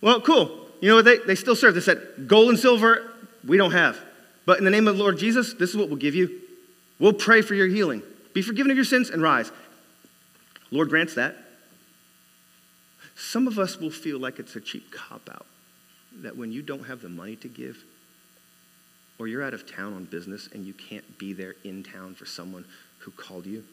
Well, 0.00 0.20
cool. 0.20 0.66
You 0.80 0.88
know 0.88 0.96
what? 0.96 1.04
They, 1.04 1.18
they 1.18 1.34
still 1.34 1.56
serve. 1.56 1.74
They 1.74 1.80
said, 1.80 2.26
gold 2.26 2.50
and 2.50 2.58
silver, 2.58 3.10
we 3.46 3.56
don't 3.56 3.72
have. 3.72 3.98
But 4.46 4.58
in 4.58 4.64
the 4.64 4.70
name 4.70 4.88
of 4.88 4.96
the 4.96 5.02
Lord 5.02 5.18
Jesus, 5.18 5.54
this 5.54 5.70
is 5.70 5.76
what 5.76 5.88
we'll 5.88 5.98
give 5.98 6.14
you. 6.14 6.40
We'll 6.98 7.12
pray 7.12 7.42
for 7.42 7.54
your 7.54 7.68
healing. 7.68 8.02
Be 8.32 8.42
forgiven 8.42 8.70
of 8.70 8.76
your 8.76 8.84
sins 8.84 9.10
and 9.10 9.22
rise. 9.22 9.50
Lord 10.70 10.88
grants 10.88 11.14
that. 11.14 11.36
Some 13.16 13.46
of 13.48 13.58
us 13.58 13.78
will 13.78 13.90
feel 13.90 14.18
like 14.18 14.38
it's 14.38 14.54
a 14.56 14.60
cheap 14.60 14.92
cop 14.92 15.28
out. 15.30 15.46
That 16.22 16.36
when 16.36 16.52
you 16.52 16.62
don't 16.62 16.84
have 16.84 17.02
the 17.02 17.08
money 17.08 17.36
to 17.36 17.48
give, 17.48 17.82
or 19.18 19.26
you're 19.26 19.42
out 19.42 19.54
of 19.54 19.70
town 19.70 19.94
on 19.94 20.04
business 20.04 20.48
and 20.52 20.64
you 20.64 20.72
can't 20.72 21.18
be 21.18 21.32
there 21.32 21.56
in 21.64 21.82
town 21.82 22.14
for 22.14 22.26
someone 22.26 22.64
who 22.98 23.10
called 23.10 23.46
you, 23.46 23.64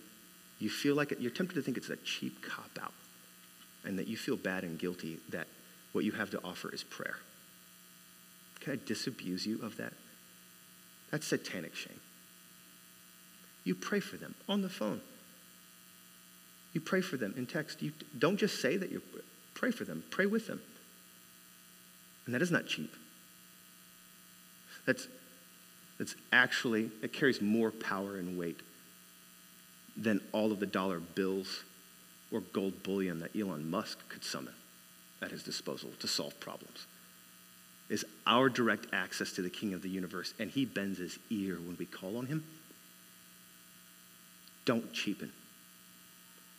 you 0.60 0.70
feel 0.70 0.96
like 0.96 1.12
it, 1.12 1.20
you're 1.20 1.32
tempted 1.32 1.56
to 1.56 1.62
think 1.62 1.78
it's 1.78 1.90
a 1.90 1.98
cheap 1.98 2.42
cop 2.42 2.70
out 2.82 2.94
and 3.84 4.00
that 4.00 4.08
you 4.08 4.18
feel 4.18 4.38
bad 4.38 4.64
and 4.64 4.80
guilty 4.80 5.20
that 5.30 5.48
what 5.92 6.04
you 6.04 6.12
have 6.12 6.32
to 6.32 6.40
offer 6.44 6.74
is 6.74 6.84
prayer. 6.84 7.18
Can 8.62 8.74
I 8.74 8.80
disabuse 8.86 9.46
you 9.46 9.62
of 9.62 9.78
that? 9.78 9.94
That's 11.12 11.28
satanic 11.28 11.76
shame. 11.76 12.00
You 13.64 13.76
pray 13.76 14.00
for 14.00 14.18
them 14.18 14.36
on 14.50 14.62
the 14.62 14.70
phone. 14.70 15.02
You 16.74 16.82
pray 16.82 17.02
for 17.02 17.18
them 17.18 17.34
in 17.38 17.46
text. 17.46 17.82
You 17.82 17.94
don't 18.18 18.38
just 18.38 18.62
say 18.62 18.76
that 18.78 18.92
you 18.92 19.02
pray 19.54 19.72
for 19.72 19.86
them, 19.86 20.04
pray 20.10 20.26
with 20.26 20.48
them. 20.48 20.62
And 22.26 22.36
that 22.36 22.42
is 22.42 22.52
not 22.52 22.68
cheap. 22.68 22.94
That's, 24.86 25.08
that's 25.98 26.16
actually, 26.32 26.92
it 27.02 27.14
carries 27.14 27.42
more 27.42 27.72
power 27.72 28.18
and 28.18 28.38
weight 28.38 28.60
than 29.96 30.20
all 30.32 30.52
of 30.52 30.60
the 30.60 30.66
dollar 30.66 31.00
bills 31.00 31.64
or 32.32 32.42
gold 32.42 32.84
bullion 32.84 33.20
that 33.20 33.36
Elon 33.36 33.70
Musk 33.70 33.98
could 34.10 34.24
summon 34.24 34.54
at 35.22 35.32
his 35.32 35.44
disposal 35.44 35.90
to 36.00 36.08
solve 36.08 36.38
problems 36.40 36.88
is 37.90 38.06
our 38.26 38.50
direct 38.50 38.88
access 38.94 39.32
to 39.34 39.42
the 39.42 39.50
King 39.50 39.74
of 39.74 39.82
the 39.82 39.90
universe, 39.90 40.34
and 40.40 40.50
he 40.50 40.66
bends 40.66 40.98
his 40.98 41.20
ear 41.30 41.56
when 41.56 41.76
we 41.78 41.86
call 41.86 42.18
on 42.18 42.26
him. 42.26 42.44
Don't 44.66 44.92
cheapen 44.92 45.32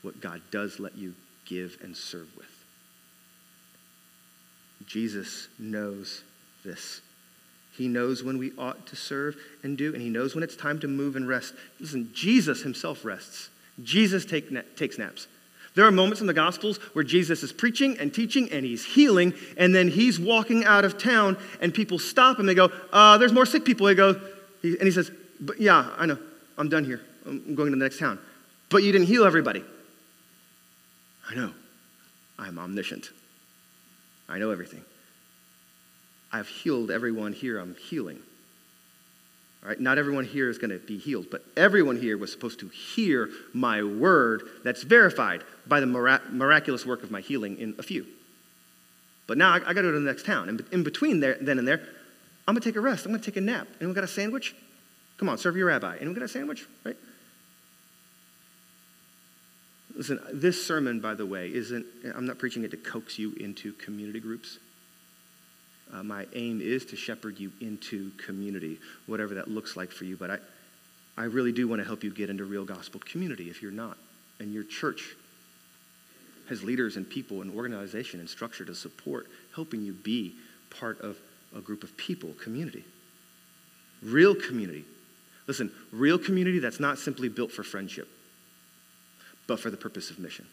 what 0.02 0.20
God 0.20 0.40
does 0.50 0.78
let 0.78 0.96
you 0.96 1.14
give 1.44 1.78
and 1.82 1.96
serve 1.96 2.28
with. 2.36 2.46
Jesus 4.86 5.48
knows 5.58 6.22
this. 6.64 7.00
He 7.76 7.88
knows 7.88 8.22
when 8.22 8.38
we 8.38 8.52
ought 8.56 8.86
to 8.86 8.96
serve 8.96 9.36
and 9.62 9.76
do, 9.76 9.92
and 9.92 10.02
He 10.02 10.08
knows 10.08 10.34
when 10.34 10.42
it's 10.42 10.56
time 10.56 10.78
to 10.80 10.88
move 10.88 11.16
and 11.16 11.28
rest. 11.28 11.54
Listen, 11.78 12.10
Jesus 12.14 12.62
Himself 12.62 13.04
rests. 13.04 13.50
Jesus 13.82 14.24
take 14.24 14.50
na- 14.50 14.62
takes 14.76 14.98
naps. 14.98 15.26
There 15.74 15.84
are 15.84 15.90
moments 15.90 16.22
in 16.22 16.26
the 16.26 16.32
Gospels 16.32 16.78
where 16.94 17.04
Jesus 17.04 17.42
is 17.42 17.52
preaching 17.52 17.98
and 17.98 18.12
teaching 18.12 18.50
and 18.50 18.64
he's 18.64 18.82
healing, 18.82 19.34
and 19.58 19.74
then 19.74 19.88
he's 19.88 20.18
walking 20.18 20.64
out 20.64 20.86
of 20.86 20.96
town, 20.96 21.36
and 21.60 21.72
people 21.72 21.98
stop 21.98 22.38
and 22.38 22.48
they 22.48 22.54
go, 22.54 22.72
uh, 22.92 23.18
There's 23.18 23.32
more 23.32 23.44
sick 23.44 23.64
people. 23.64 23.86
They 23.86 23.94
go, 23.94 24.18
and 24.62 24.82
he 24.82 24.90
says, 24.90 25.10
But 25.38 25.60
yeah, 25.60 25.90
I 25.98 26.06
know. 26.06 26.18
I'm 26.56 26.70
done 26.70 26.84
here. 26.84 27.02
I'm 27.26 27.54
going 27.54 27.70
to 27.70 27.76
the 27.76 27.84
next 27.84 27.98
town. 27.98 28.18
But 28.70 28.82
you 28.82 28.92
didn't 28.92 29.06
heal 29.06 29.24
everybody. 29.24 29.62
I 31.28 31.34
know. 31.34 31.52
I'm 32.38 32.58
omniscient. 32.58 33.10
I 34.28 34.38
know 34.38 34.50
everything. 34.50 34.82
I've 36.36 36.48
healed 36.48 36.90
everyone 36.90 37.32
here 37.32 37.58
I'm 37.58 37.74
healing. 37.76 38.18
All 39.62 39.70
right, 39.70 39.80
not 39.80 39.96
everyone 39.96 40.26
here 40.26 40.50
is 40.50 40.58
going 40.58 40.70
to 40.70 40.78
be 40.78 40.98
healed, 40.98 41.28
but 41.30 41.42
everyone 41.56 41.98
here 41.98 42.18
was 42.18 42.30
supposed 42.30 42.60
to 42.60 42.68
hear 42.68 43.30
my 43.54 43.82
word 43.82 44.42
that's 44.62 44.82
verified 44.82 45.42
by 45.66 45.80
the 45.80 45.86
mirac- 45.86 46.30
miraculous 46.30 46.84
work 46.84 47.02
of 47.02 47.10
my 47.10 47.22
healing 47.22 47.58
in 47.58 47.74
a 47.78 47.82
few. 47.82 48.06
But 49.26 49.38
now 49.38 49.52
I, 49.52 49.56
I 49.56 49.60
got 49.60 49.74
to 49.74 49.82
go 49.82 49.92
to 49.92 49.98
the 49.98 50.06
next 50.06 50.26
town. 50.26 50.50
And 50.50 50.62
in 50.72 50.84
between 50.84 51.20
there, 51.20 51.38
then 51.40 51.58
and 51.58 51.66
there, 51.66 51.80
I'm 52.46 52.54
going 52.54 52.62
to 52.62 52.68
take 52.68 52.76
a 52.76 52.80
rest. 52.80 53.06
I'm 53.06 53.12
going 53.12 53.20
to 53.20 53.30
take 53.30 53.38
a 53.38 53.40
nap. 53.40 53.66
Anyone 53.80 53.94
got 53.94 54.04
a 54.04 54.08
sandwich? 54.08 54.54
Come 55.16 55.30
on, 55.30 55.38
serve 55.38 55.56
your 55.56 55.68
rabbi. 55.68 55.96
Anyone 55.96 56.14
got 56.14 56.24
a 56.24 56.28
sandwich? 56.28 56.66
Right? 56.84 56.96
Listen, 59.96 60.20
this 60.32 60.64
sermon, 60.64 61.00
by 61.00 61.14
the 61.14 61.24
way, 61.24 61.50
isn't, 61.52 61.86
I'm 62.14 62.26
not 62.26 62.38
preaching 62.38 62.62
it 62.62 62.70
to 62.72 62.76
coax 62.76 63.18
you 63.18 63.32
into 63.40 63.72
community 63.72 64.20
groups. 64.20 64.58
Uh, 65.92 66.02
my 66.02 66.26
aim 66.34 66.60
is 66.60 66.84
to 66.86 66.96
shepherd 66.96 67.38
you 67.38 67.52
into 67.60 68.10
community, 68.24 68.78
whatever 69.06 69.34
that 69.34 69.48
looks 69.48 69.76
like 69.76 69.92
for 69.92 70.04
you. 70.04 70.16
But 70.16 70.30
I, 70.30 70.38
I 71.16 71.24
really 71.24 71.52
do 71.52 71.68
want 71.68 71.80
to 71.80 71.86
help 71.86 72.02
you 72.02 72.10
get 72.10 72.28
into 72.28 72.44
real 72.44 72.64
gospel 72.64 73.00
community 73.04 73.48
if 73.48 73.62
you're 73.62 73.70
not. 73.70 73.96
And 74.40 74.52
your 74.52 74.64
church 74.64 75.14
has 76.48 76.62
leaders 76.62 76.96
and 76.96 77.08
people 77.08 77.42
and 77.42 77.54
organization 77.54 78.20
and 78.20 78.28
structure 78.28 78.64
to 78.64 78.74
support 78.74 79.26
helping 79.54 79.82
you 79.82 79.92
be 79.92 80.34
part 80.70 81.00
of 81.00 81.16
a 81.56 81.60
group 81.60 81.82
of 81.82 81.96
people, 81.96 82.30
community. 82.42 82.84
Real 84.02 84.34
community. 84.34 84.84
Listen, 85.46 85.70
real 85.92 86.18
community 86.18 86.58
that's 86.58 86.80
not 86.80 86.98
simply 86.98 87.28
built 87.28 87.52
for 87.52 87.62
friendship, 87.62 88.08
but 89.46 89.60
for 89.60 89.70
the 89.70 89.76
purpose 89.76 90.10
of 90.10 90.18
mission. 90.18 90.46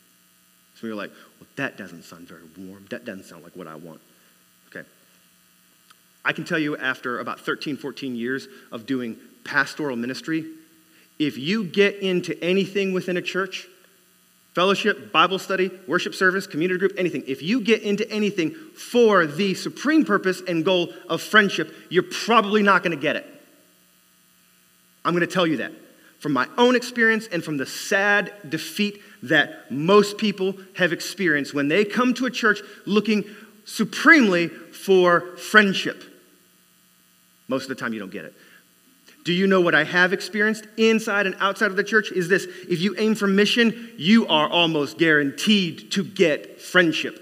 So 0.76 0.88
you're 0.88 0.96
like, 0.96 1.12
well, 1.40 1.50
that 1.56 1.78
doesn't 1.78 2.04
sound 2.04 2.28
very 2.28 2.44
warm. 2.58 2.86
That 2.90 3.06
doesn't 3.06 3.26
sound 3.26 3.44
like 3.44 3.56
what 3.56 3.68
I 3.68 3.76
want. 3.76 4.00
I 6.26 6.34
can 6.34 6.46
tell 6.46 6.60
you 6.60 6.78
after 6.78 7.20
about 7.20 7.40
13, 7.40 7.78
14 7.78 8.16
years 8.16 8.48
of 8.72 8.86
doing 8.86 9.18
pastoral 9.44 9.96
ministry, 9.96 10.46
if 11.20 11.38
you 11.38 11.66
get 11.66 11.96
into 11.98 12.42
anything 12.44 12.94
within 12.94 13.18
a 13.18 13.22
church, 13.22 13.68
fellowship, 14.54 15.12
Bible 15.12 15.40
study, 15.40 15.72
worship 15.88 16.16
service, 16.16 16.48
community 16.48 16.80
group, 16.80 16.94
anything, 16.98 17.24
if 17.28 17.42
you 17.42 17.62
get 17.62 17.82
into 17.82 18.10
anything 18.10 18.52
for 18.52 19.26
the 19.26 19.54
supreme 19.54 20.06
purpose 20.06 20.42
and 20.48 20.64
goal 20.64 20.94
of 21.10 21.22
friendship, 21.22 21.74
you're 21.90 22.04
probably 22.04 22.64
not 22.64 22.84
going 22.84 22.96
to 22.96 23.02
get 23.02 23.16
it. 23.16 23.26
I'm 25.04 25.14
going 25.14 25.28
to 25.28 25.34
tell 25.34 25.48
you 25.48 25.58
that 25.58 25.74
from 26.20 26.32
my 26.32 26.48
own 26.58 26.74
experience 26.78 27.28
and 27.28 27.44
from 27.44 27.58
the 27.58 27.66
sad 27.66 28.32
defeat 28.48 29.02
that 29.24 29.70
most 29.70 30.18
people 30.18 30.56
have 30.78 30.94
experienced 30.94 31.54
when 31.54 31.68
they 31.68 31.84
come 31.84 32.14
to 32.14 32.26
a 32.26 32.32
church 32.32 32.62
looking 32.86 33.26
supremely 33.66 34.48
for 34.48 35.36
friendship. 35.36 36.02
Most 37.48 37.64
of 37.64 37.70
the 37.70 37.76
time, 37.76 37.94
you 37.94 38.00
don't 38.00 38.12
get 38.12 38.26
it. 38.26 38.34
Do 39.24 39.32
you 39.32 39.48
know 39.48 39.62
what 39.62 39.74
I 39.74 39.84
have 39.84 40.12
experienced 40.12 40.66
inside 40.78 41.26
and 41.26 41.36
outside 41.40 41.68
of 41.68 41.78
the 41.78 41.84
church? 41.84 42.12
Is 42.12 42.28
this 42.28 42.46
if 42.70 42.82
you 42.82 42.96
aim 42.98 43.16
for 43.16 43.28
mission, 43.28 43.92
you 43.98 44.28
are 44.28 44.50
almost 44.50 44.98
guaranteed 44.98 45.92
to 45.92 46.04
get 46.04 46.62
friendship. 46.62 47.20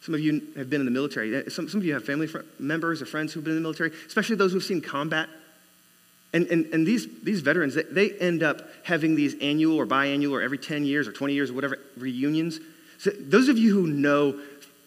Some 0.00 0.14
of 0.14 0.20
you 0.20 0.42
have 0.56 0.68
been 0.68 0.82
in 0.82 0.84
the 0.84 0.90
military. 0.90 1.34
Uh, 1.34 1.48
some, 1.48 1.68
some 1.68 1.80
of 1.80 1.86
you 1.86 1.94
have 1.94 2.04
family 2.04 2.26
fr- 2.26 2.40
members 2.58 3.00
or 3.00 3.06
friends 3.06 3.32
who've 3.32 3.42
been 3.42 3.52
in 3.52 3.58
the 3.58 3.62
military, 3.62 3.90
especially 4.06 4.36
those 4.36 4.52
who've 4.52 4.62
seen 4.62 4.82
combat. 4.82 5.30
And, 6.34 6.46
and, 6.48 6.66
and 6.74 6.86
these, 6.86 7.06
these 7.22 7.40
veterans, 7.40 7.74
they, 7.74 7.84
they 7.84 8.10
end 8.18 8.42
up 8.42 8.68
having 8.82 9.14
these 9.14 9.34
annual 9.40 9.76
or 9.76 9.86
biannual 9.86 10.32
or 10.32 10.42
every 10.42 10.58
10 10.58 10.84
years 10.84 11.08
or 11.08 11.12
20 11.12 11.32
years 11.32 11.50
or 11.50 11.54
whatever 11.54 11.78
reunions. 11.96 12.60
So 12.98 13.10
those 13.10 13.48
of 13.48 13.56
you 13.56 13.72
who 13.72 13.86
know 13.86 14.38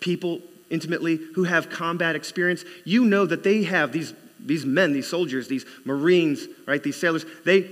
people 0.01 0.41
intimately 0.69 1.19
who 1.35 1.43
have 1.43 1.69
combat 1.69 2.15
experience, 2.15 2.63
you 2.85 3.05
know 3.05 3.25
that 3.25 3.43
they 3.43 3.63
have 3.63 3.91
these, 3.91 4.13
these 4.39 4.65
men, 4.65 4.93
these 4.93 5.07
soldiers, 5.07 5.47
these 5.47 5.65
Marines, 5.85 6.47
right, 6.65 6.81
these 6.81 6.95
sailors, 6.95 7.25
they, 7.45 7.69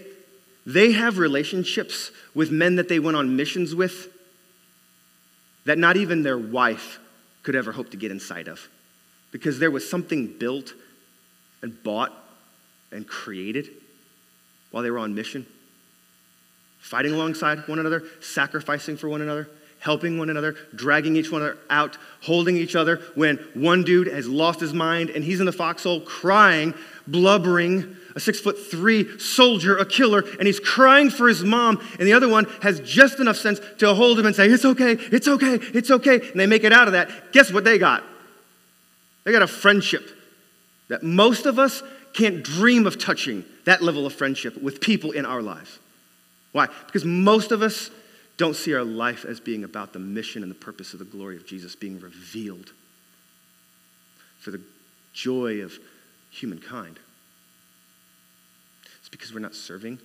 they 0.65 0.91
have 0.93 1.17
relationships 1.17 2.11
with 2.33 2.51
men 2.51 2.75
that 2.75 2.89
they 2.89 2.99
went 2.99 3.17
on 3.17 3.35
missions 3.35 3.75
with 3.75 4.09
that 5.65 5.77
not 5.77 5.97
even 5.97 6.23
their 6.23 6.37
wife 6.37 6.99
could 7.43 7.55
ever 7.55 7.71
hope 7.71 7.89
to 7.91 7.97
get 7.97 8.11
inside 8.11 8.47
of. 8.47 8.67
Because 9.31 9.59
there 9.59 9.71
was 9.71 9.87
something 9.87 10.27
built 10.27 10.73
and 11.61 11.81
bought 11.83 12.13
and 12.91 13.07
created 13.07 13.69
while 14.71 14.83
they 14.83 14.91
were 14.91 14.99
on 14.99 15.15
mission, 15.15 15.45
fighting 16.79 17.13
alongside 17.13 17.67
one 17.67 17.79
another, 17.79 18.03
sacrificing 18.21 18.97
for 18.97 19.09
one 19.09 19.21
another 19.21 19.49
helping 19.85 20.17
one 20.17 20.31
another, 20.31 20.55
dragging 20.73 21.15
each 21.15 21.31
one 21.31 21.55
out, 21.69 21.95
holding 22.21 22.57
each 22.57 22.75
other 22.75 22.97
when 23.13 23.37
one 23.53 23.83
dude 23.83 24.07
has 24.07 24.27
lost 24.27 24.59
his 24.59 24.73
mind 24.73 25.11
and 25.11 25.23
he's 25.23 25.39
in 25.39 25.45
the 25.45 25.51
foxhole 25.51 26.01
crying, 26.01 26.73
blubbering, 27.05 27.95
a 28.15 28.19
six 28.19 28.39
foot 28.39 28.57
three 28.57 29.19
soldier, 29.19 29.77
a 29.77 29.85
killer, 29.85 30.23
and 30.39 30.47
he's 30.47 30.59
crying 30.59 31.11
for 31.11 31.27
his 31.27 31.43
mom, 31.43 31.79
and 31.99 32.07
the 32.07 32.13
other 32.13 32.27
one 32.27 32.45
has 32.63 32.79
just 32.79 33.19
enough 33.19 33.37
sense 33.37 33.61
to 33.77 33.93
hold 33.93 34.17
him 34.17 34.25
and 34.25 34.35
say, 34.35 34.47
It's 34.47 34.65
okay, 34.65 34.93
it's 34.93 35.27
okay, 35.27 35.59
it's 35.73 35.91
okay. 35.91 36.19
And 36.31 36.39
they 36.39 36.47
make 36.47 36.63
it 36.63 36.73
out 36.73 36.87
of 36.87 36.93
that. 36.93 37.31
Guess 37.31 37.53
what 37.53 37.63
they 37.63 37.77
got? 37.77 38.03
They 39.23 39.31
got 39.31 39.43
a 39.43 39.47
friendship 39.47 40.09
that 40.87 41.03
most 41.03 41.45
of 41.45 41.59
us 41.59 41.83
can't 42.13 42.41
dream 42.41 42.87
of 42.87 42.97
touching 42.97 43.45
that 43.65 43.83
level 43.83 44.07
of 44.07 44.13
friendship 44.13 44.59
with 44.59 44.81
people 44.81 45.11
in 45.11 45.27
our 45.27 45.43
lives. 45.43 45.77
Why? 46.53 46.69
Because 46.87 47.05
most 47.05 47.51
of 47.51 47.61
us 47.61 47.91
don't 48.37 48.55
see 48.55 48.73
our 48.73 48.83
life 48.83 49.25
as 49.25 49.39
being 49.39 49.63
about 49.63 49.93
the 49.93 49.99
mission 49.99 50.43
and 50.43 50.51
the 50.51 50.55
purpose 50.55 50.93
of 50.93 50.99
the 50.99 51.05
glory 51.05 51.37
of 51.37 51.45
Jesus 51.45 51.75
being 51.75 51.99
revealed 51.99 52.71
for 54.39 54.51
the 54.51 54.61
joy 55.13 55.61
of 55.61 55.73
humankind. 56.31 56.99
It's 58.99 59.09
because 59.09 59.33
we're 59.33 59.39
not 59.39 59.55
serving 59.55 59.99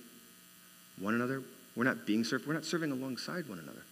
one 0.99 1.13
another. 1.13 1.43
We're 1.75 1.83
not 1.83 2.05
being 2.05 2.23
served. 2.23 2.47
We're 2.47 2.53
not 2.53 2.65
serving 2.65 2.91
alongside 2.91 3.47
one 3.49 3.59
another. 3.59 3.83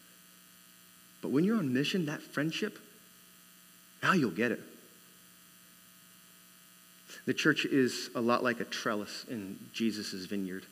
But 1.21 1.31
when 1.31 1.43
you're 1.43 1.57
on 1.57 1.73
mission, 1.73 2.05
that 2.05 2.21
friendship, 2.21 2.79
now 4.01 4.13
you'll 4.13 4.31
get 4.31 4.51
it. 4.51 4.61
The 7.25 7.33
church 7.33 7.65
is 7.65 8.09
a 8.15 8.21
lot 8.21 8.43
like 8.43 8.59
a 8.59 8.65
trellis 8.65 9.25
in 9.29 9.59
Jesus' 9.73 10.25
vineyard. 10.25 10.65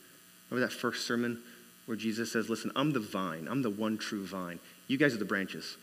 Remember 0.49 0.67
that 0.67 0.73
first 0.73 1.05
sermon 1.05 1.39
where 1.87 1.97
Jesus 1.97 2.31
says, 2.31 2.49
Listen, 2.49 2.71
I'm 2.75 2.91
the 2.91 2.99
vine, 2.99 3.47
I'm 3.49 3.63
the 3.63 3.71
one 3.71 3.97
true 3.97 4.23
vine. 4.23 4.59
You 4.87 4.97
guys 4.97 5.15
are 5.15 5.17
the 5.17 5.25
branches. 5.25 5.77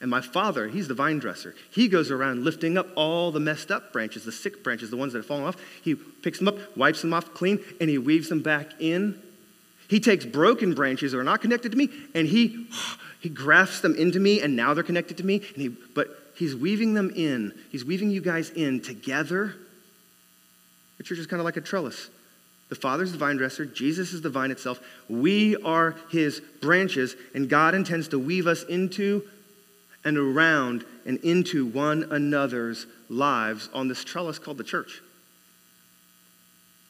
And 0.00 0.10
my 0.10 0.20
father, 0.20 0.68
he's 0.68 0.88
the 0.88 0.94
vine 0.94 1.20
dresser. 1.20 1.54
He 1.70 1.86
goes 1.86 2.10
around 2.10 2.44
lifting 2.44 2.76
up 2.76 2.88
all 2.96 3.30
the 3.30 3.38
messed 3.38 3.70
up 3.70 3.92
branches, 3.92 4.24
the 4.24 4.32
sick 4.32 4.64
branches, 4.64 4.90
the 4.90 4.96
ones 4.96 5.12
that 5.12 5.20
have 5.20 5.26
fallen 5.26 5.44
off. 5.44 5.56
He 5.82 5.94
picks 5.94 6.38
them 6.38 6.48
up, 6.48 6.76
wipes 6.76 7.02
them 7.02 7.14
off 7.14 7.32
clean, 7.34 7.60
and 7.80 7.88
he 7.88 7.98
weaves 7.98 8.28
them 8.28 8.42
back 8.42 8.72
in. 8.80 9.20
He 9.88 10.00
takes 10.00 10.26
broken 10.26 10.74
branches 10.74 11.12
that 11.12 11.18
are 11.18 11.24
not 11.24 11.40
connected 11.40 11.70
to 11.72 11.78
me, 11.78 11.88
and 12.14 12.26
he, 12.26 12.66
he 13.20 13.28
grafts 13.28 13.80
them 13.80 13.94
into 13.94 14.18
me, 14.18 14.40
and 14.40 14.56
now 14.56 14.74
they're 14.74 14.82
connected 14.82 15.18
to 15.18 15.24
me. 15.24 15.36
And 15.54 15.62
he, 15.62 15.68
but 15.68 16.08
he's 16.34 16.56
weaving 16.56 16.94
them 16.94 17.12
in. 17.14 17.52
He's 17.70 17.84
weaving 17.84 18.10
you 18.10 18.20
guys 18.20 18.50
in 18.50 18.80
together. 18.80 19.54
The 20.98 21.04
church 21.04 21.18
is 21.18 21.28
kind 21.28 21.40
of 21.40 21.44
like 21.44 21.56
a 21.56 21.60
trellis. 21.60 22.10
The 22.72 22.76
Father's 22.80 23.12
the 23.12 23.18
vine 23.18 23.36
dresser, 23.36 23.66
Jesus 23.66 24.14
is 24.14 24.22
the 24.22 24.30
vine 24.30 24.50
itself. 24.50 24.80
We 25.06 25.56
are 25.56 25.94
his 26.10 26.40
branches, 26.62 27.14
and 27.34 27.46
God 27.46 27.74
intends 27.74 28.08
to 28.08 28.18
weave 28.18 28.46
us 28.46 28.62
into 28.62 29.24
and 30.06 30.16
around 30.16 30.86
and 31.04 31.18
into 31.18 31.66
one 31.66 32.04
another's 32.04 32.86
lives 33.10 33.68
on 33.74 33.88
this 33.88 34.02
trellis 34.04 34.38
called 34.38 34.56
the 34.56 34.64
church. 34.64 35.02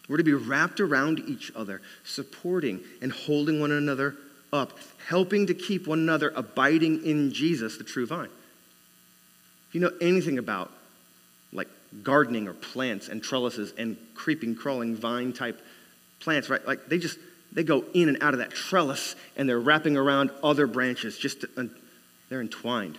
We're 0.08 0.18
to 0.18 0.22
be 0.22 0.34
wrapped 0.34 0.78
around 0.78 1.18
each 1.26 1.50
other, 1.56 1.82
supporting 2.04 2.84
and 3.00 3.10
holding 3.10 3.58
one 3.58 3.72
another 3.72 4.14
up, 4.52 4.78
helping 5.08 5.48
to 5.48 5.54
keep 5.54 5.88
one 5.88 5.98
another 5.98 6.32
abiding 6.36 7.04
in 7.04 7.32
Jesus, 7.32 7.76
the 7.76 7.82
true 7.82 8.06
vine. 8.06 8.30
If 9.68 9.74
you 9.74 9.80
know 9.80 9.90
anything 10.00 10.38
about 10.38 10.70
like 11.52 11.66
gardening 12.04 12.46
or 12.46 12.52
plants 12.52 13.08
and 13.08 13.20
trellises 13.20 13.74
and 13.76 13.96
creeping, 14.14 14.54
crawling 14.54 14.94
vine 14.94 15.32
type 15.32 15.60
plants, 16.22 16.48
right? 16.48 16.66
Like 16.66 16.88
they 16.88 16.98
just, 16.98 17.18
they 17.52 17.64
go 17.64 17.84
in 17.92 18.08
and 18.08 18.22
out 18.22 18.32
of 18.32 18.38
that 18.38 18.50
trellis 18.50 19.14
and 19.36 19.48
they're 19.48 19.60
wrapping 19.60 19.96
around 19.96 20.30
other 20.42 20.66
branches 20.66 21.18
just 21.18 21.42
to, 21.42 21.70
they're 22.28 22.40
entwined. 22.40 22.98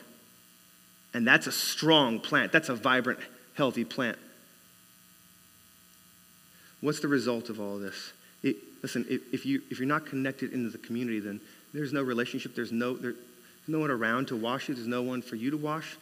And 1.13 1.27
that's 1.27 1.47
a 1.47 1.51
strong 1.51 2.19
plant. 2.19 2.51
That's 2.51 2.69
a 2.69 2.75
vibrant, 2.75 3.19
healthy 3.55 3.85
plant. 3.85 4.17
What's 6.81 6.99
the 6.99 7.07
result 7.07 7.49
of 7.49 7.59
all 7.59 7.75
of 7.75 7.81
this? 7.81 8.13
It, 8.43 8.57
listen, 8.81 9.05
if, 9.09 9.21
if, 9.31 9.45
you, 9.45 9.61
if 9.71 9.79
you're 9.79 9.87
not 9.87 10.05
connected 10.05 10.53
into 10.53 10.69
the 10.69 10.77
community, 10.77 11.19
then 11.19 11.39
there's 11.73 11.93
no 11.93 12.03
relationship. 12.03 12.55
There's 12.55 12.71
no, 12.71 12.93
there, 12.93 13.13
there's 13.13 13.69
no 13.69 13.79
one 13.79 13.89
around 13.89 14.27
to 14.27 14.35
wash 14.35 14.67
you. 14.67 14.75
There's 14.75 14.87
no 14.87 15.01
one 15.01 15.21
for 15.21 15.35
you 15.35 15.51
to 15.51 15.57
wash. 15.57 15.97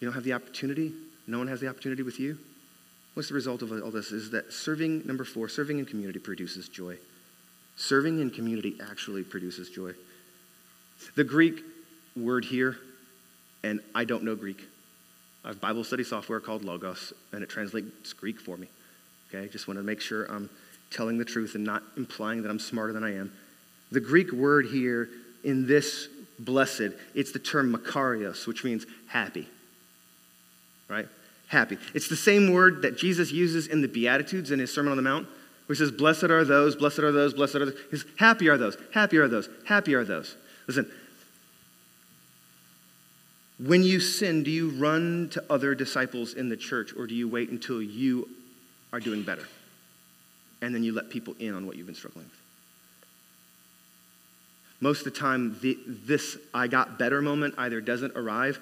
You 0.00 0.06
don't 0.08 0.14
have 0.14 0.24
the 0.24 0.32
opportunity. 0.32 0.92
No 1.26 1.38
one 1.38 1.48
has 1.48 1.60
the 1.60 1.68
opportunity 1.68 2.02
with 2.02 2.18
you. 2.18 2.38
What's 3.14 3.28
the 3.28 3.34
result 3.34 3.62
of 3.62 3.70
all 3.70 3.90
this? 3.90 4.12
Is 4.12 4.30
that 4.30 4.52
serving, 4.52 5.06
number 5.06 5.24
four, 5.24 5.48
serving 5.48 5.78
in 5.78 5.86
community 5.86 6.18
produces 6.18 6.68
joy. 6.68 6.96
Serving 7.76 8.20
in 8.20 8.30
community 8.30 8.76
actually 8.90 9.22
produces 9.22 9.70
joy. 9.70 9.92
The 11.16 11.24
Greek 11.24 11.62
word 12.16 12.44
here, 12.44 12.76
and 13.62 13.80
I 13.94 14.04
don't 14.04 14.24
know 14.24 14.34
Greek. 14.34 14.64
I 15.44 15.48
have 15.48 15.60
Bible 15.60 15.84
study 15.84 16.04
software 16.04 16.40
called 16.40 16.64
Logos, 16.64 17.12
and 17.32 17.42
it 17.42 17.48
translates 17.48 18.12
Greek 18.14 18.40
for 18.40 18.56
me. 18.56 18.68
Okay, 19.28 19.48
just 19.48 19.68
want 19.68 19.78
to 19.78 19.84
make 19.84 20.00
sure 20.00 20.24
I'm 20.26 20.48
telling 20.90 21.18
the 21.18 21.24
truth 21.24 21.54
and 21.54 21.64
not 21.64 21.82
implying 21.96 22.42
that 22.42 22.50
I'm 22.50 22.58
smarter 22.58 22.92
than 22.92 23.04
I 23.04 23.16
am. 23.16 23.32
The 23.90 24.00
Greek 24.00 24.32
word 24.32 24.66
here 24.66 25.08
in 25.42 25.66
this 25.66 26.08
blessed, 26.38 26.90
it's 27.14 27.32
the 27.32 27.38
term 27.38 27.72
makarios, 27.72 28.46
which 28.46 28.64
means 28.64 28.86
happy. 29.06 29.48
Right? 30.88 31.06
Happy. 31.54 31.78
It's 31.94 32.08
the 32.08 32.16
same 32.16 32.52
word 32.52 32.82
that 32.82 32.98
Jesus 32.98 33.30
uses 33.30 33.68
in 33.68 33.80
the 33.80 33.86
Beatitudes 33.86 34.50
in 34.50 34.58
his 34.58 34.74
Sermon 34.74 34.90
on 34.90 34.96
the 34.96 35.04
Mount, 35.04 35.28
where 35.66 35.74
he 35.74 35.78
says, 35.78 35.92
Blessed 35.92 36.24
are 36.24 36.44
those, 36.44 36.74
blessed 36.74 36.98
are 36.98 37.12
those, 37.12 37.32
blessed 37.32 37.54
are 37.54 37.66
those. 37.66 37.78
He's, 37.92 38.04
happy 38.16 38.48
are 38.48 38.58
those, 38.58 38.76
happy 38.92 39.18
are 39.18 39.28
those, 39.28 39.48
happy 39.64 39.94
are 39.94 40.02
those. 40.02 40.34
Listen, 40.66 40.90
when 43.60 43.84
you 43.84 44.00
sin, 44.00 44.42
do 44.42 44.50
you 44.50 44.70
run 44.70 45.28
to 45.30 45.44
other 45.48 45.76
disciples 45.76 46.34
in 46.34 46.48
the 46.48 46.56
church 46.56 46.92
or 46.98 47.06
do 47.06 47.14
you 47.14 47.28
wait 47.28 47.50
until 47.50 47.80
you 47.80 48.28
are 48.92 48.98
doing 48.98 49.22
better? 49.22 49.46
And 50.60 50.74
then 50.74 50.82
you 50.82 50.92
let 50.92 51.08
people 51.08 51.36
in 51.38 51.54
on 51.54 51.68
what 51.68 51.76
you've 51.76 51.86
been 51.86 51.94
struggling 51.94 52.24
with. 52.24 52.40
Most 54.80 55.06
of 55.06 55.12
the 55.12 55.20
time, 55.20 55.56
the, 55.62 55.78
this 55.86 56.36
I 56.52 56.66
got 56.66 56.98
better 56.98 57.22
moment 57.22 57.54
either 57.58 57.80
doesn't 57.80 58.16
arrive 58.16 58.58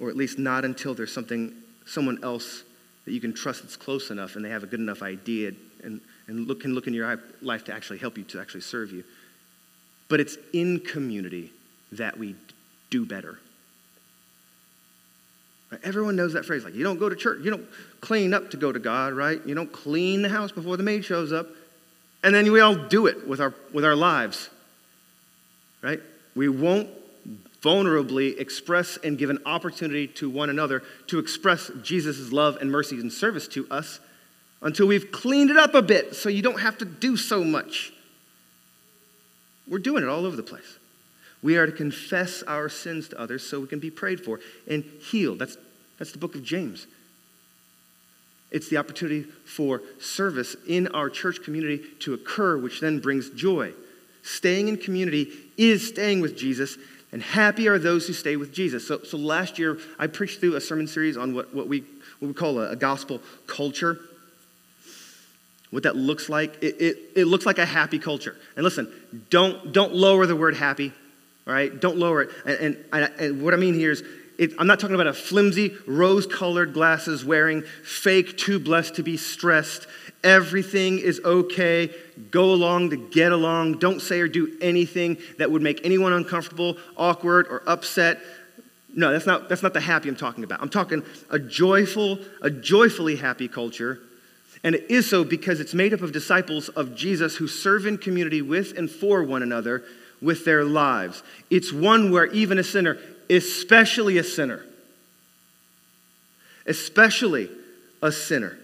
or 0.00 0.08
at 0.08 0.16
least 0.16 0.38
not 0.38 0.64
until 0.64 0.94
there's 0.94 1.12
something, 1.12 1.52
someone 1.86 2.22
else 2.24 2.62
that 3.04 3.12
you 3.12 3.20
can 3.20 3.32
trust 3.32 3.62
that's 3.62 3.76
close 3.76 4.10
enough 4.10 4.36
and 4.36 4.44
they 4.44 4.50
have 4.50 4.62
a 4.62 4.66
good 4.66 4.80
enough 4.80 5.02
idea 5.02 5.52
and, 5.82 6.00
and 6.26 6.46
look, 6.46 6.60
can 6.60 6.74
look 6.74 6.86
in 6.86 6.94
your 6.94 7.20
life 7.42 7.64
to 7.64 7.72
actually 7.72 7.98
help 7.98 8.16
you, 8.16 8.24
to 8.24 8.40
actually 8.40 8.60
serve 8.60 8.92
you. 8.92 9.04
But 10.08 10.20
it's 10.20 10.36
in 10.52 10.80
community 10.80 11.52
that 11.92 12.18
we 12.18 12.34
do 12.90 13.04
better. 13.04 13.38
Right? 15.70 15.80
Everyone 15.84 16.16
knows 16.16 16.32
that 16.32 16.44
phrase. 16.44 16.64
Like, 16.64 16.74
you 16.74 16.82
don't 16.82 16.98
go 16.98 17.08
to 17.08 17.16
church, 17.16 17.40
you 17.42 17.50
don't 17.50 17.66
clean 18.00 18.34
up 18.34 18.50
to 18.50 18.56
go 18.56 18.72
to 18.72 18.78
God, 18.78 19.12
right? 19.12 19.40
You 19.46 19.54
don't 19.54 19.70
clean 19.70 20.22
the 20.22 20.28
house 20.28 20.50
before 20.52 20.76
the 20.76 20.82
maid 20.82 21.04
shows 21.04 21.32
up. 21.32 21.46
And 22.22 22.34
then 22.34 22.50
we 22.52 22.60
all 22.60 22.74
do 22.74 23.06
it 23.06 23.26
with 23.26 23.40
our, 23.40 23.54
with 23.72 23.84
our 23.84 23.96
lives, 23.96 24.50
right? 25.82 26.00
We 26.34 26.48
won't 26.48 26.88
vulnerably 27.62 28.38
express 28.38 28.96
and 28.98 29.18
give 29.18 29.30
an 29.30 29.38
opportunity 29.44 30.06
to 30.06 30.30
one 30.30 30.50
another 30.50 30.82
to 31.08 31.18
express 31.18 31.70
Jesus' 31.82 32.32
love 32.32 32.56
and 32.60 32.70
mercy 32.70 32.96
and 32.96 33.12
service 33.12 33.46
to 33.48 33.66
us 33.70 34.00
until 34.62 34.86
we've 34.86 35.10
cleaned 35.10 35.50
it 35.50 35.56
up 35.56 35.74
a 35.74 35.82
bit 35.82 36.14
so 36.14 36.28
you 36.28 36.42
don't 36.42 36.60
have 36.60 36.78
to 36.78 36.84
do 36.84 37.16
so 37.16 37.44
much. 37.44 37.92
We're 39.68 39.78
doing 39.78 40.02
it 40.02 40.08
all 40.08 40.26
over 40.26 40.36
the 40.36 40.42
place. 40.42 40.78
We 41.42 41.56
are 41.56 41.66
to 41.66 41.72
confess 41.72 42.42
our 42.42 42.68
sins 42.68 43.08
to 43.08 43.20
others 43.20 43.46
so 43.46 43.60
we 43.60 43.66
can 43.66 43.78
be 43.78 43.90
prayed 43.90 44.20
for 44.20 44.40
and 44.68 44.84
healed. 45.10 45.38
That's, 45.38 45.56
that's 45.98 46.12
the 46.12 46.18
book 46.18 46.34
of 46.34 46.42
James. 46.42 46.86
It's 48.50 48.68
the 48.68 48.78
opportunity 48.78 49.22
for 49.22 49.80
service 50.00 50.56
in 50.66 50.88
our 50.88 51.08
church 51.08 51.42
community 51.42 51.82
to 52.00 52.14
occur, 52.14 52.58
which 52.58 52.80
then 52.80 52.98
brings 52.98 53.30
joy. 53.30 53.72
Staying 54.22 54.68
in 54.68 54.76
community 54.76 55.30
is 55.56 55.86
staying 55.86 56.20
with 56.20 56.36
Jesus, 56.36 56.76
and 57.12 57.22
happy 57.22 57.68
are 57.68 57.78
those 57.78 58.06
who 58.06 58.12
stay 58.12 58.36
with 58.36 58.52
Jesus. 58.52 58.86
So, 58.86 59.02
so 59.02 59.16
last 59.16 59.58
year, 59.58 59.78
I 59.98 60.06
preached 60.06 60.40
through 60.40 60.56
a 60.56 60.60
sermon 60.60 60.86
series 60.86 61.16
on 61.16 61.34
what, 61.34 61.54
what, 61.54 61.68
we, 61.68 61.80
what 62.18 62.28
we 62.28 62.34
call 62.34 62.60
a, 62.60 62.70
a 62.70 62.76
gospel 62.76 63.20
culture. 63.46 63.98
What 65.70 65.84
that 65.84 65.96
looks 65.96 66.28
like, 66.28 66.62
it, 66.62 66.80
it, 66.80 66.96
it 67.16 67.24
looks 67.26 67.46
like 67.46 67.58
a 67.58 67.66
happy 67.66 67.98
culture. 67.98 68.36
And 68.56 68.64
listen, 68.64 68.92
don't, 69.30 69.72
don't 69.72 69.94
lower 69.94 70.26
the 70.26 70.36
word 70.36 70.56
happy 70.56 70.92
all 71.50 71.56
right? 71.56 71.80
Don't 71.80 71.96
lower 71.96 72.22
it. 72.22 72.30
And, 72.44 72.76
and, 72.92 73.12
and 73.18 73.42
what 73.42 73.54
I 73.54 73.56
mean 73.56 73.74
here 73.74 73.90
is, 73.90 74.04
it, 74.38 74.52
I'm 74.58 74.68
not 74.68 74.78
talking 74.78 74.94
about 74.94 75.08
a 75.08 75.12
flimsy, 75.12 75.76
rose 75.86 76.26
colored 76.26 76.72
glasses 76.72 77.24
wearing, 77.24 77.62
fake, 77.82 78.38
too 78.38 78.58
blessed 78.60 78.94
to 78.94 79.02
be 79.02 79.16
stressed. 79.16 79.86
Everything 80.22 80.98
is 80.98 81.20
okay. 81.24 81.90
Go 82.30 82.52
along 82.52 82.90
to 82.90 82.96
get 82.96 83.32
along. 83.32 83.78
Don't 83.78 84.00
say 84.00 84.20
or 84.20 84.28
do 84.28 84.56
anything 84.60 85.16
that 85.38 85.50
would 85.50 85.62
make 85.62 85.80
anyone 85.84 86.12
uncomfortable, 86.12 86.76
awkward, 86.96 87.46
or 87.48 87.62
upset. 87.66 88.20
No, 88.94 89.12
that's 89.12 89.26
not, 89.26 89.48
that's 89.48 89.62
not 89.62 89.72
the 89.72 89.80
happy 89.80 90.08
I'm 90.08 90.16
talking 90.16 90.44
about. 90.44 90.60
I'm 90.60 90.68
talking 90.68 91.02
a 91.30 91.38
joyful, 91.38 92.18
a 92.42 92.50
joyfully 92.50 93.16
happy 93.16 93.48
culture. 93.48 94.00
And 94.62 94.74
it 94.74 94.90
is 94.90 95.08
so 95.08 95.24
because 95.24 95.58
it's 95.60 95.72
made 95.72 95.94
up 95.94 96.02
of 96.02 96.12
disciples 96.12 96.68
of 96.70 96.94
Jesus 96.94 97.36
who 97.36 97.48
serve 97.48 97.86
in 97.86 97.96
community 97.96 98.42
with 98.42 98.76
and 98.76 98.90
for 98.90 99.22
one 99.22 99.42
another 99.42 99.84
with 100.20 100.44
their 100.44 100.64
lives. 100.64 101.22
It's 101.48 101.72
one 101.72 102.10
where 102.10 102.26
even 102.26 102.58
a 102.58 102.64
sinner, 102.64 102.98
especially 103.30 104.18
a 104.18 104.24
sinner, 104.24 104.64
especially 106.66 107.48
a 108.02 108.12
sinner, 108.12 108.58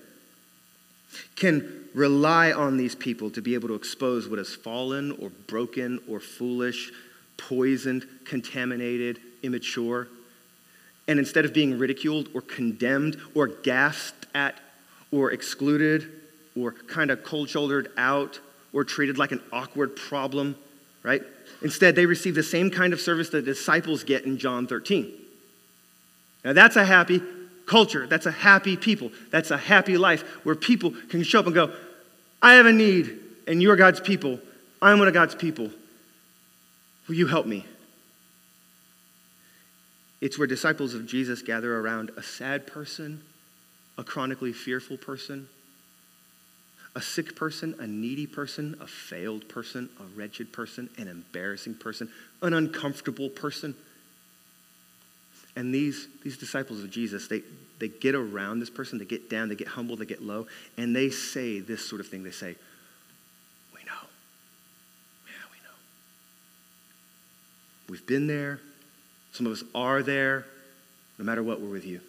can 1.36 1.84
rely 1.94 2.52
on 2.52 2.76
these 2.76 2.94
people 2.94 3.30
to 3.30 3.40
be 3.40 3.54
able 3.54 3.68
to 3.68 3.74
expose 3.74 4.28
what 4.28 4.38
is 4.38 4.54
fallen 4.54 5.12
or 5.12 5.30
broken 5.46 6.00
or 6.08 6.18
foolish, 6.18 6.90
poisoned, 7.36 8.06
contaminated, 8.24 9.20
immature. 9.42 10.08
And 11.08 11.18
instead 11.18 11.44
of 11.44 11.52
being 11.52 11.78
ridiculed 11.78 12.30
or 12.34 12.40
condemned 12.40 13.18
or 13.34 13.46
gasped 13.46 14.26
at 14.34 14.58
or 15.12 15.30
excluded 15.30 16.10
or 16.58 16.72
kind 16.72 17.10
of 17.10 17.22
cold 17.22 17.48
shouldered 17.48 17.92
out 17.96 18.40
or 18.72 18.82
treated 18.84 19.18
like 19.18 19.32
an 19.32 19.40
awkward 19.52 19.94
problem, 19.94 20.56
right? 21.02 21.22
Instead, 21.62 21.94
they 21.94 22.06
receive 22.06 22.34
the 22.34 22.42
same 22.42 22.70
kind 22.70 22.92
of 22.92 23.00
service 23.00 23.28
that 23.30 23.44
the 23.44 23.52
disciples 23.52 24.04
get 24.04 24.24
in 24.24 24.36
John 24.38 24.66
13. 24.66 25.12
Now, 26.44 26.52
that's 26.52 26.76
a 26.76 26.84
happy 26.84 27.20
culture. 27.66 28.06
That's 28.06 28.26
a 28.26 28.30
happy 28.30 28.76
people. 28.76 29.10
That's 29.30 29.50
a 29.50 29.56
happy 29.56 29.98
life 29.98 30.22
where 30.44 30.54
people 30.54 30.92
can 31.08 31.22
show 31.22 31.40
up 31.40 31.46
and 31.46 31.54
go, 31.54 31.72
I 32.40 32.54
have 32.54 32.66
a 32.66 32.72
need, 32.72 33.18
and 33.46 33.62
you're 33.62 33.76
God's 33.76 34.00
people. 34.00 34.38
I'm 34.80 34.98
one 34.98 35.08
of 35.08 35.14
God's 35.14 35.34
people. 35.34 35.70
Will 37.08 37.14
you 37.14 37.26
help 37.26 37.46
me? 37.46 37.66
It's 40.20 40.38
where 40.38 40.46
disciples 40.46 40.94
of 40.94 41.06
Jesus 41.06 41.42
gather 41.42 41.78
around 41.78 42.10
a 42.16 42.22
sad 42.22 42.66
person, 42.66 43.22
a 43.98 44.04
chronically 44.04 44.52
fearful 44.52 44.96
person, 44.96 45.48
a 46.94 47.02
sick 47.02 47.36
person, 47.36 47.74
a 47.78 47.86
needy 47.86 48.26
person, 48.26 48.76
a 48.80 48.86
failed 48.86 49.48
person, 49.48 49.90
a 50.00 50.18
wretched 50.18 50.52
person, 50.52 50.88
an 50.96 51.08
embarrassing 51.08 51.74
person, 51.74 52.10
an 52.42 52.54
uncomfortable 52.54 53.28
person. 53.28 53.74
And 55.56 55.74
these, 55.74 56.06
these 56.22 56.36
disciples 56.36 56.84
of 56.84 56.90
Jesus, 56.90 57.28
they, 57.28 57.42
they 57.78 57.88
get 57.88 58.14
around 58.14 58.60
this 58.60 58.70
person, 58.70 58.98
they 58.98 59.06
get 59.06 59.30
down, 59.30 59.48
they 59.48 59.54
get 59.54 59.68
humble, 59.68 59.96
they 59.96 60.04
get 60.04 60.22
low, 60.22 60.46
and 60.76 60.94
they 60.94 61.08
say 61.08 61.60
this 61.60 61.84
sort 61.84 62.00
of 62.00 62.06
thing. 62.06 62.22
They 62.22 62.30
say, 62.30 62.54
We 63.74 63.80
know. 63.84 64.06
Yeah, 65.26 65.46
we 65.50 65.58
know. 65.64 65.74
We've 67.88 68.06
been 68.06 68.26
there. 68.26 68.60
Some 69.32 69.46
of 69.46 69.52
us 69.52 69.64
are 69.74 70.02
there. 70.02 70.44
No 71.18 71.24
matter 71.24 71.42
what, 71.42 71.60
we're 71.60 71.70
with 71.70 71.86
you. 71.86 72.00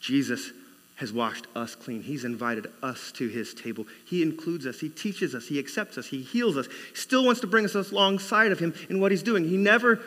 Jesus 0.00 0.50
has 0.96 1.12
washed 1.12 1.46
us 1.56 1.74
clean. 1.74 2.02
He's 2.02 2.24
invited 2.24 2.68
us 2.82 3.10
to 3.12 3.28
his 3.28 3.52
table. 3.52 3.86
He 4.06 4.22
includes 4.22 4.66
us. 4.66 4.80
He 4.80 4.88
teaches 4.88 5.34
us. 5.34 5.46
He 5.46 5.58
accepts 5.58 5.98
us. 5.98 6.06
He 6.06 6.22
heals 6.22 6.56
us. 6.56 6.66
He 6.66 6.96
still 6.96 7.24
wants 7.24 7.40
to 7.40 7.46
bring 7.46 7.64
us 7.64 7.74
alongside 7.74 8.52
of 8.52 8.60
him 8.60 8.72
in 8.88 9.00
what 9.00 9.10
he's 9.10 9.22
doing. 9.22 9.44
He 9.44 9.56
never 9.56 10.00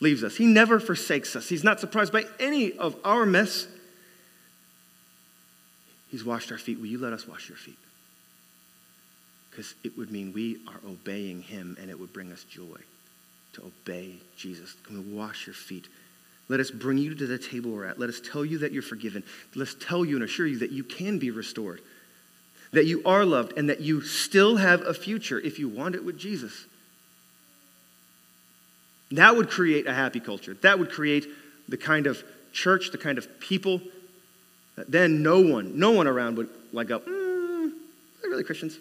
leaves 0.00 0.22
us, 0.22 0.36
he 0.36 0.46
never 0.46 0.78
forsakes 0.78 1.34
us. 1.34 1.48
He's 1.48 1.64
not 1.64 1.80
surprised 1.80 2.12
by 2.12 2.24
any 2.38 2.72
of 2.72 2.96
our 3.04 3.26
mess. 3.26 3.66
He's 6.10 6.24
washed 6.24 6.52
our 6.52 6.58
feet. 6.58 6.78
Will 6.78 6.86
you 6.86 6.98
let 6.98 7.12
us 7.12 7.26
wash 7.26 7.48
your 7.48 7.58
feet? 7.58 7.78
Because 9.50 9.74
it 9.82 9.96
would 9.98 10.10
mean 10.10 10.32
we 10.32 10.58
are 10.68 10.80
obeying 10.88 11.42
him 11.42 11.76
and 11.80 11.90
it 11.90 11.98
would 11.98 12.12
bring 12.12 12.32
us 12.32 12.44
joy 12.44 12.78
to 13.54 13.62
obey 13.62 14.14
Jesus. 14.36 14.74
Come 14.84 14.96
and 14.96 15.16
wash 15.16 15.46
your 15.46 15.54
feet. 15.54 15.88
Let 16.48 16.60
us 16.60 16.70
bring 16.70 16.98
you 16.98 17.14
to 17.14 17.26
the 17.26 17.38
table 17.38 17.72
we're 17.72 17.84
at. 17.84 17.98
Let 17.98 18.08
us 18.08 18.20
tell 18.20 18.44
you 18.44 18.58
that 18.58 18.72
you're 18.72 18.82
forgiven. 18.82 19.22
Let 19.54 19.68
us 19.68 19.76
tell 19.78 20.04
you 20.04 20.14
and 20.16 20.24
assure 20.24 20.46
you 20.46 20.58
that 20.60 20.70
you 20.70 20.82
can 20.84 21.18
be 21.18 21.30
restored, 21.30 21.80
that 22.72 22.86
you 22.86 23.02
are 23.04 23.24
loved, 23.24 23.58
and 23.58 23.68
that 23.68 23.80
you 23.80 24.00
still 24.00 24.56
have 24.56 24.80
a 24.82 24.94
future 24.94 25.38
if 25.38 25.58
you 25.58 25.68
want 25.68 25.94
it 25.94 26.04
with 26.04 26.18
Jesus. 26.18 26.66
That 29.12 29.36
would 29.36 29.48
create 29.48 29.86
a 29.86 29.94
happy 29.94 30.20
culture. 30.20 30.54
That 30.62 30.78
would 30.78 30.90
create 30.90 31.26
the 31.68 31.76
kind 31.76 32.06
of 32.06 32.22
church, 32.52 32.90
the 32.90 32.98
kind 32.98 33.18
of 33.18 33.40
people 33.40 33.80
that 34.76 34.90
then 34.90 35.22
no 35.22 35.40
one, 35.40 35.78
no 35.78 35.90
one 35.90 36.06
around 36.06 36.36
would 36.36 36.48
like 36.72 36.88
mm, 36.88 37.72
they're 38.20 38.30
really 38.30 38.44
Christians. 38.44 38.78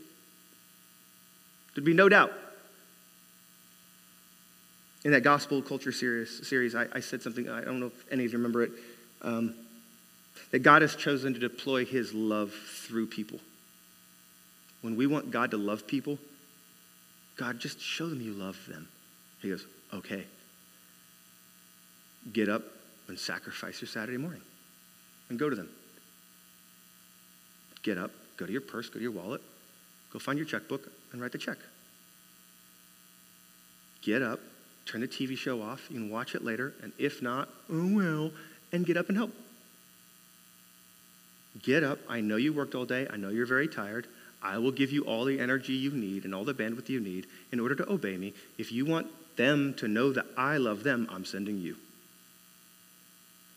There'd 1.74 1.86
be 1.86 1.94
no 1.94 2.08
doubt. 2.08 2.32
In 5.04 5.12
that 5.12 5.22
gospel 5.22 5.62
culture 5.62 5.92
series, 5.92 6.48
series 6.48 6.76
I, 6.76 6.86
I 6.94 7.00
said 7.00 7.22
something, 7.22 7.50
I 7.50 7.62
don't 7.62 7.80
know 7.80 7.88
if 7.88 8.12
any 8.12 8.26
of 8.26 8.32
you 8.32 8.38
remember 8.38 8.64
it, 8.64 8.72
um, 9.22 9.56
that 10.52 10.60
God 10.60 10.82
has 10.82 10.96
chosen 10.96 11.34
to 11.34 11.40
deploy 11.40 11.86
his 11.86 12.14
love 12.14 12.52
through 12.52 13.08
people. 13.08 13.40
When 14.82 14.96
we 14.96 15.08
want 15.08 15.32
God 15.32 15.52
to 15.52 15.58
love 15.58 15.88
people, 15.88 16.20
God, 17.38 17.60
just 17.60 17.80
show 17.80 18.08
them 18.08 18.22
you 18.22 18.34
love 18.34 18.58
them. 18.68 18.88
He 19.42 19.50
goes, 19.50 19.66
okay. 19.94 20.26
Get 22.34 22.50
up 22.50 22.64
and 23.08 23.18
sacrifice 23.18 23.82
your 23.82 23.88
Saturday 23.88 24.18
morning 24.18 24.42
and 25.30 25.40
go 25.40 25.50
to 25.50 25.56
them. 25.56 25.70
Get 27.84 27.98
up, 27.98 28.12
go 28.36 28.46
to 28.46 28.52
your 28.52 28.62
purse, 28.62 28.90
go 28.90 28.96
to 28.96 29.02
your 29.02 29.12
wallet, 29.12 29.42
go 30.12 30.20
find 30.20 30.38
your 30.38 30.48
checkbook 30.48 30.90
and 31.12 31.22
write 31.22 31.32
the 31.32 31.38
check. 31.38 31.58
Get 34.02 34.22
up, 34.22 34.40
turn 34.86 35.02
the 35.02 35.08
TV 35.08 35.38
show 35.38 35.62
off. 35.62 35.88
You 35.90 36.00
can 36.00 36.10
watch 36.10 36.36
it 36.36 36.44
later, 36.44 36.74
and 36.82 36.92
if 36.98 37.22
not, 37.22 37.50
oh 37.72 37.96
well, 37.96 38.32
and 38.72 38.86
get 38.86 38.98
up 38.98 39.10
and 39.10 39.18
help. 39.18 39.32
Get 41.64 41.84
up. 41.84 42.00
I 42.08 42.22
know 42.22 42.36
you 42.36 42.54
worked 42.54 42.76
all 42.76 42.86
day. 42.86 43.08
I 43.12 43.18
know 43.18 43.30
you're 43.30 43.46
very 43.46 43.68
tired. 43.68 44.08
I 44.42 44.58
will 44.60 44.72
give 44.72 44.92
you 44.92 45.04
all 45.04 45.26
the 45.26 45.40
energy 45.40 45.74
you 45.74 45.92
need 45.92 46.24
and 46.24 46.36
all 46.36 46.44
the 46.44 46.54
bandwidth 46.54 46.90
you 46.90 47.00
need 47.00 47.26
in 47.52 47.60
order 47.60 47.76
to 47.76 47.92
obey 47.92 48.18
me. 48.18 48.34
If 48.58 48.72
you 48.72 48.86
want 48.86 49.08
them 49.38 49.74
to 49.76 49.88
know 49.88 50.12
that 50.12 50.26
I 50.36 50.58
love 50.58 50.84
them, 50.84 51.08
I'm 51.12 51.26
sending 51.26 51.60
you. 51.60 51.78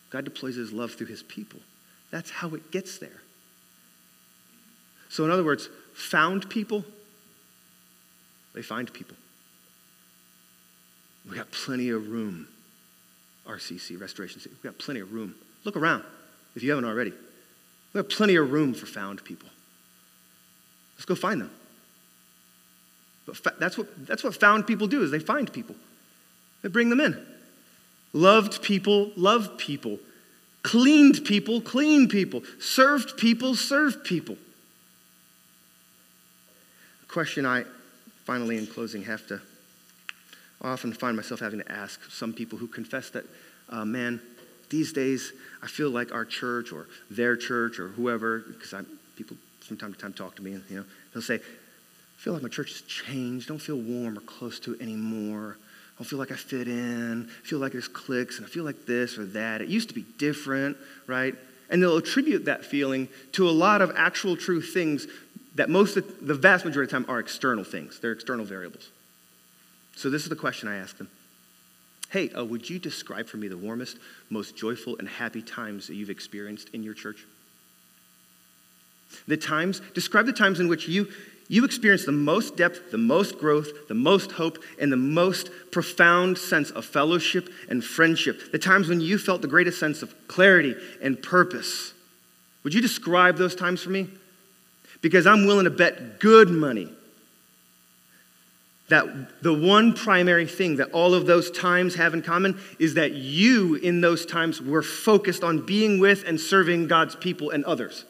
God 0.09 0.25
deploys 0.25 0.55
his 0.55 0.71
love 0.71 0.93
through 0.93 1.07
his 1.07 1.23
people. 1.23 1.59
That's 2.11 2.29
how 2.29 2.49
it 2.49 2.71
gets 2.71 2.97
there. 2.97 3.21
So, 5.09 5.25
in 5.25 5.31
other 5.31 5.43
words, 5.43 5.69
found 5.93 6.49
people, 6.49 6.85
they 8.53 8.61
find 8.61 8.91
people. 8.91 9.15
We 11.29 11.35
got 11.35 11.51
plenty 11.51 11.89
of 11.89 12.09
room, 12.09 12.47
RCC, 13.47 13.99
Restoration 13.99 14.39
City. 14.39 14.55
We 14.61 14.69
got 14.69 14.79
plenty 14.79 14.99
of 14.99 15.13
room. 15.13 15.35
Look 15.63 15.75
around 15.75 16.03
if 16.55 16.63
you 16.63 16.71
haven't 16.71 16.85
already. 16.85 17.13
We 17.93 17.97
have 17.97 18.09
plenty 18.09 18.35
of 18.35 18.51
room 18.51 18.73
for 18.73 18.85
found 18.85 19.23
people. 19.23 19.49
Let's 20.95 21.05
go 21.05 21.15
find 21.15 21.41
them. 21.41 21.51
But 23.25 23.37
fa- 23.37 23.55
that's, 23.59 23.77
what, 23.77 23.87
that's 24.07 24.23
what 24.23 24.35
found 24.35 24.67
people 24.67 24.87
do 24.87 25.03
is 25.03 25.11
they 25.11 25.19
find 25.19 25.51
people. 25.51 25.75
They 26.61 26.69
bring 26.69 26.89
them 26.89 26.99
in. 26.99 27.25
Loved 28.13 28.61
people 28.61 29.11
love 29.15 29.57
people. 29.57 29.99
Cleaned 30.63 31.25
people 31.25 31.61
clean 31.61 32.07
people. 32.07 32.43
Served 32.59 33.17
people 33.17 33.55
serve 33.55 34.03
people. 34.03 34.37
A 37.03 37.05
question 37.07 37.45
I 37.45 37.63
finally 38.25 38.57
in 38.57 38.67
closing 38.67 39.03
have 39.03 39.25
to 39.27 39.41
I 40.61 40.69
often 40.69 40.93
find 40.93 41.17
myself 41.17 41.39
having 41.39 41.59
to 41.59 41.71
ask 41.71 41.99
some 42.11 42.33
people 42.33 42.57
who 42.57 42.67
confess 42.67 43.09
that, 43.11 43.25
uh, 43.69 43.83
man, 43.83 44.21
these 44.69 44.93
days 44.93 45.33
I 45.61 45.67
feel 45.67 45.89
like 45.89 46.13
our 46.13 46.25
church 46.25 46.71
or 46.71 46.87
their 47.09 47.35
church 47.35 47.79
or 47.79 47.89
whoever, 47.89 48.39
because 48.39 48.73
people 49.15 49.37
from 49.61 49.77
time 49.77 49.93
to 49.93 49.99
time 49.99 50.13
talk 50.13 50.35
to 50.35 50.43
me, 50.43 50.53
and 50.53 50.63
you 50.69 50.77
know, 50.77 50.85
they'll 51.13 51.23
say, 51.23 51.39
feel 52.21 52.33
like 52.33 52.43
my 52.43 52.49
church 52.49 52.71
has 52.73 52.81
changed. 52.81 53.47
Don't 53.47 53.57
feel 53.57 53.77
warm 53.77 54.15
or 54.15 54.21
close 54.21 54.59
to 54.59 54.73
it 54.75 54.81
anymore. 54.81 55.57
I 55.57 55.97
don't 55.97 56.07
feel 56.07 56.19
like 56.19 56.31
I 56.31 56.35
fit 56.35 56.67
in. 56.67 57.27
I 57.27 57.47
feel 57.47 57.57
like 57.57 57.71
there's 57.71 57.87
clicks 57.87 58.37
and 58.37 58.45
I 58.45 58.49
feel 58.49 58.63
like 58.63 58.85
this 58.85 59.17
or 59.17 59.25
that. 59.25 59.59
It 59.61 59.69
used 59.69 59.89
to 59.89 59.95
be 59.95 60.05
different, 60.19 60.77
right? 61.07 61.33
And 61.71 61.81
they'll 61.81 61.97
attribute 61.97 62.45
that 62.45 62.63
feeling 62.63 63.07
to 63.31 63.49
a 63.49 63.51
lot 63.51 63.81
of 63.81 63.93
actual 63.95 64.37
true 64.37 64.61
things 64.61 65.07
that 65.55 65.67
most 65.67 65.97
of 65.97 66.27
the 66.27 66.35
vast 66.35 66.63
majority 66.63 66.95
of 66.95 67.01
the 67.01 67.07
time 67.07 67.15
are 67.15 67.19
external 67.19 67.63
things. 67.63 67.99
They're 67.99 68.11
external 68.11 68.45
variables. 68.45 68.91
So 69.95 70.11
this 70.11 70.21
is 70.21 70.29
the 70.29 70.35
question 70.35 70.69
I 70.69 70.77
ask 70.77 70.97
them. 70.99 71.09
Hey, 72.11 72.29
uh, 72.29 72.45
would 72.45 72.69
you 72.69 72.77
describe 72.77 73.25
for 73.25 73.37
me 73.37 73.47
the 73.47 73.57
warmest, 73.57 73.97
most 74.29 74.55
joyful, 74.55 74.95
and 74.99 75.09
happy 75.09 75.41
times 75.41 75.87
that 75.87 75.95
you've 75.95 76.11
experienced 76.11 76.69
in 76.69 76.83
your 76.83 76.93
church? 76.93 77.25
The 79.27 79.37
times, 79.37 79.81
describe 79.93 80.27
the 80.27 80.33
times 80.33 80.59
in 80.59 80.67
which 80.67 80.87
you, 80.87 81.07
you 81.51 81.65
experienced 81.65 82.05
the 82.05 82.13
most 82.13 82.55
depth, 82.55 82.91
the 82.91 82.97
most 82.97 83.37
growth, 83.37 83.89
the 83.89 83.93
most 83.93 84.31
hope, 84.31 84.63
and 84.79 84.89
the 84.89 84.95
most 84.95 85.49
profound 85.69 86.37
sense 86.37 86.71
of 86.71 86.85
fellowship 86.85 87.49
and 87.67 87.83
friendship. 87.83 88.53
The 88.53 88.57
times 88.57 88.87
when 88.87 89.01
you 89.01 89.17
felt 89.17 89.41
the 89.41 89.49
greatest 89.49 89.77
sense 89.77 90.01
of 90.01 90.15
clarity 90.29 90.77
and 91.01 91.21
purpose. 91.21 91.93
Would 92.63 92.73
you 92.73 92.79
describe 92.79 93.35
those 93.35 93.53
times 93.53 93.83
for 93.83 93.89
me? 93.89 94.07
Because 95.01 95.27
I'm 95.27 95.45
willing 95.45 95.65
to 95.65 95.71
bet 95.71 96.21
good 96.21 96.49
money 96.49 96.87
that 98.87 99.43
the 99.43 99.53
one 99.53 99.91
primary 99.91 100.45
thing 100.45 100.77
that 100.77 100.91
all 100.91 101.13
of 101.13 101.25
those 101.25 101.51
times 101.51 101.95
have 101.95 102.13
in 102.13 102.21
common 102.21 102.57
is 102.79 102.93
that 102.93 103.11
you, 103.11 103.75
in 103.75 103.99
those 103.99 104.25
times, 104.25 104.61
were 104.61 104.81
focused 104.81 105.43
on 105.43 105.65
being 105.65 105.99
with 105.99 106.23
and 106.25 106.39
serving 106.39 106.87
God's 106.87 107.17
people 107.17 107.49
and 107.49 107.65
others. 107.65 108.05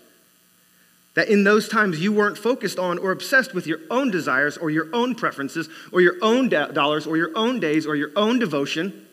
That 1.14 1.28
in 1.28 1.44
those 1.44 1.68
times 1.68 2.00
you 2.00 2.14
weren't 2.14 2.38
focused 2.38 2.80
on 2.80 2.98
or 2.98 3.12
obsessed 3.12 3.54
with 3.54 3.68
your 3.68 3.80
own 3.90 4.12
desires 4.12 4.58
or 4.58 4.70
your 4.70 4.88
own 4.94 5.14
preferences 5.16 5.68
or 5.92 6.00
your 6.00 6.16
own 6.22 6.48
dollars 6.48 7.06
or 7.06 7.18
your 7.18 7.32
own 7.36 7.60
days 7.60 7.86
or 7.86 7.96
your 7.96 8.12
own 8.16 8.40
devotion. 8.40 9.08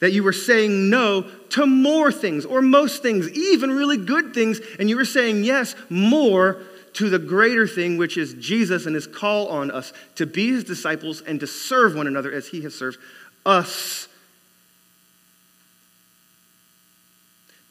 That 0.00 0.12
you 0.12 0.22
were 0.22 0.34
saying 0.34 0.90
no 0.90 1.22
to 1.50 1.66
more 1.66 2.12
things 2.12 2.44
or 2.44 2.60
most 2.60 3.00
things, 3.00 3.30
even 3.30 3.70
really 3.70 3.96
good 3.96 4.34
things, 4.34 4.60
and 4.78 4.90
you 4.90 4.96
were 4.96 5.06
saying 5.06 5.44
yes 5.44 5.74
more 5.88 6.62
to 6.94 7.08
the 7.08 7.18
greater 7.18 7.66
thing, 7.66 7.96
which 7.96 8.18
is 8.18 8.34
Jesus 8.34 8.84
and 8.84 8.94
his 8.94 9.06
call 9.06 9.48
on 9.48 9.70
us 9.70 9.94
to 10.16 10.26
be 10.26 10.48
his 10.48 10.62
disciples 10.62 11.22
and 11.22 11.40
to 11.40 11.46
serve 11.46 11.94
one 11.94 12.06
another 12.06 12.30
as 12.30 12.48
he 12.48 12.60
has 12.62 12.74
served 12.74 12.98
us. 13.46 14.08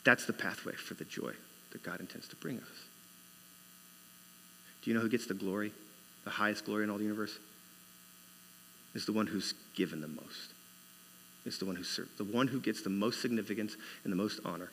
That's 0.04 0.26
the 0.26 0.34
pathway 0.34 0.74
for 0.74 0.96
the 0.96 1.06
joy 1.06 1.34
that 1.74 1.84
God 1.84 2.00
intends 2.00 2.28
to 2.30 2.36
bring 2.38 2.58
us. 2.58 2.68
Do 4.82 4.90
you 4.90 4.96
know 4.96 5.02
who 5.02 5.10
gets 5.10 5.26
the 5.26 5.34
glory, 5.34 5.74
the 6.24 6.30
highest 6.30 6.66
glory 6.66 6.84
in 6.84 6.90
all 6.90 6.98
the 6.98 7.04
universe? 7.04 7.38
Is 8.96 9.06
the 9.06 9.12
one 9.12 9.28
who's 9.28 9.54
given 9.76 10.02
the 10.02 10.08
most. 10.08 10.54
It's 11.46 11.58
the 11.58 11.66
one 11.66 11.76
who 11.76 11.84
served. 11.84 12.18
The 12.18 12.24
one 12.24 12.48
who 12.48 12.60
gets 12.60 12.84
the 12.84 12.90
most 12.90 13.22
significance 13.22 13.76
and 14.04 14.14
the 14.14 14.18
most 14.18 14.40
honor 14.46 14.70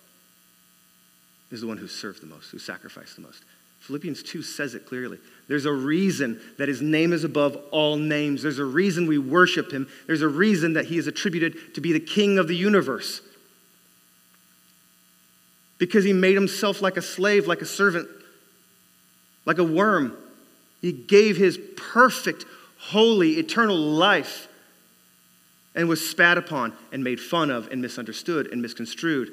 is 1.51 1.63
the 1.63 1.67
one 1.67 1.79
who 1.79 1.89
served 1.89 2.23
the 2.23 2.27
most, 2.27 2.51
who 2.51 2.59
sacrificed 2.59 3.17
the 3.17 3.23
most. 3.23 3.43
Philippians 3.81 4.23
2 4.23 4.43
says 4.43 4.75
it 4.75 4.87
clearly. 4.87 5.19
There's 5.49 5.65
a 5.65 5.73
reason 5.73 6.41
that 6.59 6.69
his 6.69 6.83
name 6.83 7.13
is 7.13 7.25
above 7.25 7.57
all 7.71 7.97
names. 7.97 8.43
There's 8.43 8.59
a 8.59 8.65
reason 8.65 9.07
we 9.07 9.19
worship 9.19 9.73
him. 9.73 9.89
There's 10.07 10.23
a 10.23 10.29
reason 10.29 10.75
that 10.75 10.85
he 10.85 10.99
is 10.99 11.07
attributed 11.07 11.75
to 11.75 11.81
be 11.81 11.93
the 11.93 12.01
king 12.01 12.39
of 12.39 12.47
the 12.47 12.55
universe. 12.55 13.23
Because 15.81 16.05
he 16.05 16.13
made 16.13 16.35
himself 16.35 16.81
like 16.81 16.97
a 16.97 17.03
slave, 17.03 17.49
like 17.49 17.63
a 17.63 17.67
servant, 17.67 18.09
like 19.47 19.59
a 19.59 19.65
worm. 19.65 20.17
He 20.81 20.93
gave 20.93 21.37
his 21.37 21.59
perfect, 21.77 22.45
holy, 22.79 23.33
eternal 23.33 23.77
life 23.77 24.47
and 25.75 25.89
was 25.89 26.07
spat 26.07 26.39
upon 26.39 26.75
and 26.93 27.03
made 27.03 27.19
fun 27.19 27.51
of 27.51 27.69
and 27.73 27.81
misunderstood 27.83 28.49
and 28.53 28.61
misconstrued 28.61 29.33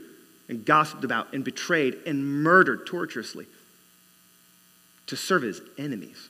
and 0.50 0.66
gossiped 0.66 1.04
about 1.04 1.34
and 1.34 1.44
betrayed 1.44 1.98
and 2.06 2.44
murdered 2.44 2.88
torturously 2.88 3.46
to 5.08 5.16
serve 5.16 5.42
his 5.42 5.62
enemies. 5.78 6.30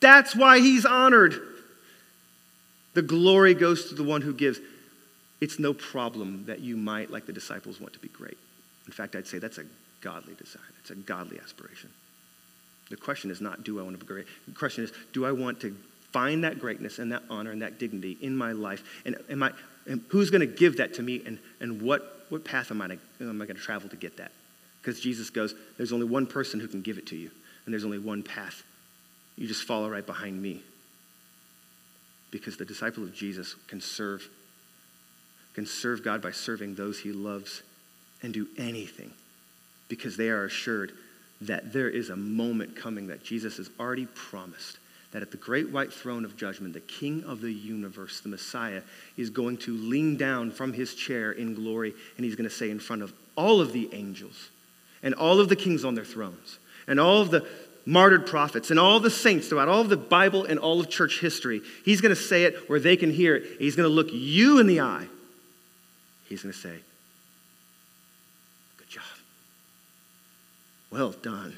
That's 0.00 0.34
why 0.34 0.58
he's 0.58 0.84
honored. 0.84 1.40
The 2.94 3.02
glory 3.02 3.54
goes 3.54 3.88
to 3.88 3.94
the 3.94 4.02
one 4.02 4.22
who 4.22 4.34
gives. 4.34 4.58
It's 5.42 5.58
no 5.58 5.74
problem 5.74 6.44
that 6.46 6.60
you 6.60 6.76
might, 6.76 7.10
like 7.10 7.26
the 7.26 7.32
disciples, 7.32 7.80
want 7.80 7.92
to 7.94 7.98
be 7.98 8.06
great. 8.06 8.38
In 8.86 8.92
fact, 8.92 9.16
I'd 9.16 9.26
say 9.26 9.40
that's 9.40 9.58
a 9.58 9.64
godly 10.00 10.34
desire, 10.34 10.62
it's 10.78 10.90
a 10.90 10.94
godly 10.94 11.40
aspiration. 11.40 11.90
The 12.90 12.96
question 12.96 13.28
is 13.28 13.40
not, 13.40 13.64
do 13.64 13.80
I 13.80 13.82
want 13.82 13.98
to 13.98 14.04
be 14.04 14.06
great? 14.06 14.26
The 14.46 14.54
question 14.54 14.84
is, 14.84 14.92
do 15.12 15.26
I 15.26 15.32
want 15.32 15.58
to 15.62 15.76
find 16.12 16.44
that 16.44 16.60
greatness 16.60 17.00
and 17.00 17.10
that 17.10 17.24
honor 17.28 17.50
and 17.50 17.60
that 17.62 17.80
dignity 17.80 18.18
in 18.20 18.36
my 18.36 18.52
life? 18.52 18.84
And, 19.04 19.16
am 19.28 19.42
I, 19.42 19.50
and 19.84 20.04
who's 20.10 20.30
going 20.30 20.42
to 20.42 20.46
give 20.46 20.76
that 20.76 20.94
to 20.94 21.02
me? 21.02 21.20
And, 21.26 21.40
and 21.58 21.82
what, 21.82 22.24
what 22.28 22.44
path 22.44 22.70
am 22.70 22.80
I, 22.80 22.96
am 23.20 23.42
I 23.42 23.44
going 23.44 23.56
to 23.56 23.62
travel 23.62 23.88
to 23.88 23.96
get 23.96 24.18
that? 24.18 24.30
Because 24.80 25.00
Jesus 25.00 25.28
goes, 25.28 25.56
There's 25.76 25.92
only 25.92 26.06
one 26.06 26.28
person 26.28 26.60
who 26.60 26.68
can 26.68 26.82
give 26.82 26.98
it 26.98 27.06
to 27.08 27.16
you, 27.16 27.32
and 27.64 27.74
there's 27.74 27.84
only 27.84 27.98
one 27.98 28.22
path. 28.22 28.62
You 29.34 29.48
just 29.48 29.64
follow 29.64 29.90
right 29.90 30.06
behind 30.06 30.40
me. 30.40 30.62
Because 32.30 32.56
the 32.58 32.64
disciple 32.64 33.02
of 33.02 33.12
Jesus 33.12 33.56
can 33.66 33.80
serve, 33.80 34.28
can 35.54 35.66
serve 35.66 36.02
God 36.02 36.22
by 36.22 36.30
serving 36.30 36.74
those 36.74 37.00
he 37.00 37.12
loves 37.12 37.62
and 38.22 38.32
do 38.32 38.48
anything 38.56 39.12
because 39.88 40.16
they 40.16 40.28
are 40.28 40.44
assured 40.44 40.92
that 41.42 41.72
there 41.72 41.88
is 41.88 42.08
a 42.10 42.16
moment 42.16 42.76
coming 42.76 43.08
that 43.08 43.24
Jesus 43.24 43.56
has 43.56 43.68
already 43.78 44.06
promised 44.06 44.78
that 45.10 45.22
at 45.22 45.30
the 45.30 45.36
great 45.36 45.68
white 45.68 45.92
throne 45.92 46.24
of 46.24 46.36
judgment, 46.36 46.72
the 46.72 46.80
King 46.80 47.22
of 47.24 47.40
the 47.42 47.52
universe, 47.52 48.20
the 48.20 48.28
Messiah, 48.28 48.80
is 49.16 49.28
going 49.28 49.58
to 49.58 49.76
lean 49.76 50.16
down 50.16 50.50
from 50.50 50.72
his 50.72 50.94
chair 50.94 51.32
in 51.32 51.54
glory 51.54 51.92
and 52.16 52.24
he's 52.24 52.34
going 52.34 52.48
to 52.48 52.54
say 52.54 52.70
in 52.70 52.80
front 52.80 53.02
of 53.02 53.12
all 53.36 53.60
of 53.60 53.72
the 53.72 53.90
angels 53.92 54.48
and 55.02 55.14
all 55.14 55.40
of 55.40 55.48
the 55.48 55.56
kings 55.56 55.84
on 55.84 55.94
their 55.94 56.04
thrones 56.04 56.58
and 56.86 56.98
all 56.98 57.20
of 57.20 57.30
the 57.30 57.46
martyred 57.84 58.26
prophets 58.26 58.70
and 58.70 58.78
all 58.78 59.00
the 59.00 59.10
saints 59.10 59.48
throughout 59.48 59.68
all 59.68 59.80
of 59.80 59.88
the 59.88 59.96
Bible 59.96 60.44
and 60.44 60.58
all 60.58 60.80
of 60.80 60.88
church 60.88 61.20
history, 61.20 61.60
he's 61.84 62.00
going 62.00 62.14
to 62.14 62.20
say 62.20 62.44
it 62.44 62.70
where 62.70 62.80
they 62.80 62.96
can 62.96 63.12
hear 63.12 63.36
it. 63.36 63.58
He's 63.58 63.76
going 63.76 63.88
to 63.88 63.94
look 63.94 64.08
you 64.12 64.58
in 64.60 64.66
the 64.66 64.80
eye. 64.80 65.08
He's 66.32 66.42
going 66.42 66.54
to 66.54 66.58
say, 66.58 66.78
Good 68.78 68.88
job. 68.88 69.04
Well 70.90 71.10
done. 71.10 71.54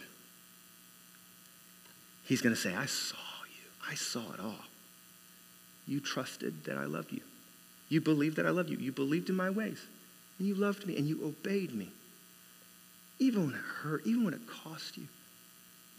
He's 2.25 2.43
going 2.43 2.57
to 2.57 2.61
say, 2.61 2.75
I 2.75 2.87
saw 2.87 3.15
you. 3.47 3.71
I 3.89 3.95
saw 3.95 4.33
it 4.33 4.41
all. 4.41 4.65
You 5.87 6.01
trusted 6.01 6.65
that 6.65 6.77
I 6.77 6.87
loved 6.87 7.13
you. 7.13 7.21
You 7.89 8.01
believed 8.01 8.35
that 8.35 8.47
I 8.47 8.51
loved 8.51 8.69
you. 8.69 8.77
You 8.77 8.91
believed 8.91 9.29
in 9.29 9.37
my 9.37 9.49
ways. 9.49 9.81
And 10.41 10.49
you 10.49 10.57
loved 10.57 10.89
me 10.89 10.97
and 10.97 11.07
you 11.07 11.25
obeyed 11.25 11.73
me. 11.73 11.91
Even 13.21 13.47
when 13.47 13.55
it 13.55 13.61
hurt, 13.83 14.05
even 14.05 14.25
when 14.25 14.35
it 14.35 14.41
cost 14.65 14.99
you. 14.99 15.07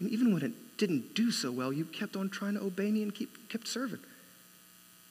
And 0.00 0.10
even 0.10 0.34
when 0.34 0.42
it 0.42 0.52
didn't 0.76 1.14
do 1.14 1.30
so 1.30 1.50
well, 1.50 1.72
you 1.72 1.86
kept 1.86 2.14
on 2.14 2.28
trying 2.28 2.52
to 2.52 2.60
obey 2.60 2.90
me 2.90 3.02
and 3.02 3.14
keep, 3.14 3.48
kept 3.48 3.68
serving. 3.68 4.00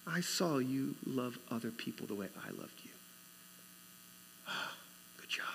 I 0.05 0.21
saw 0.21 0.59
you 0.59 0.93
love 1.07 1.39
other 1.49 1.71
people 1.71 2.05
the 2.05 2.13
way 2.13 2.27
I 2.47 2.51
loved 2.51 2.79
you. 2.83 2.84
Oh, 4.47 4.51
good 5.17 5.29
job. 5.29 5.45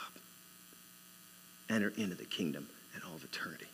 Enter 1.69 1.93
into 1.97 2.17
the 2.17 2.25
kingdom 2.25 2.69
and 2.95 3.03
all 3.05 3.15
of 3.15 3.25
eternity 3.25 3.67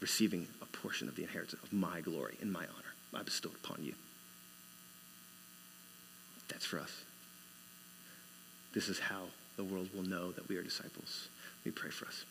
receiving 0.00 0.46
a 0.60 0.66
portion 0.66 1.08
of 1.08 1.16
the 1.16 1.22
inheritance 1.22 1.62
of 1.62 1.72
my 1.72 2.00
glory 2.00 2.36
and 2.40 2.52
my 2.52 2.60
honor 2.60 2.94
I 3.14 3.22
bestowed 3.22 3.54
upon 3.64 3.82
you. 3.82 3.94
That's 6.48 6.66
for 6.66 6.78
us. 6.78 7.04
This 8.74 8.88
is 8.88 8.98
how 8.98 9.22
the 9.56 9.64
world 9.64 9.88
will 9.94 10.02
know 10.02 10.32
that 10.32 10.48
we 10.48 10.56
are 10.56 10.62
disciples. 10.62 11.28
We 11.64 11.70
pray 11.70 11.90
for 11.90 12.06
us. 12.06 12.24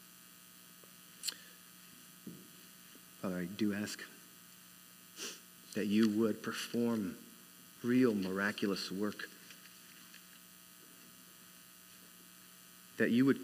Father, 3.21 3.37
I 3.37 3.45
do 3.45 3.73
ask 3.73 4.01
that 5.73 5.87
you 5.87 6.09
would 6.09 6.43
perform 6.43 7.15
real 7.81 8.13
miraculous 8.13 8.91
work. 8.91 9.29
That 12.97 13.11
you 13.11 13.25
would 13.25 13.43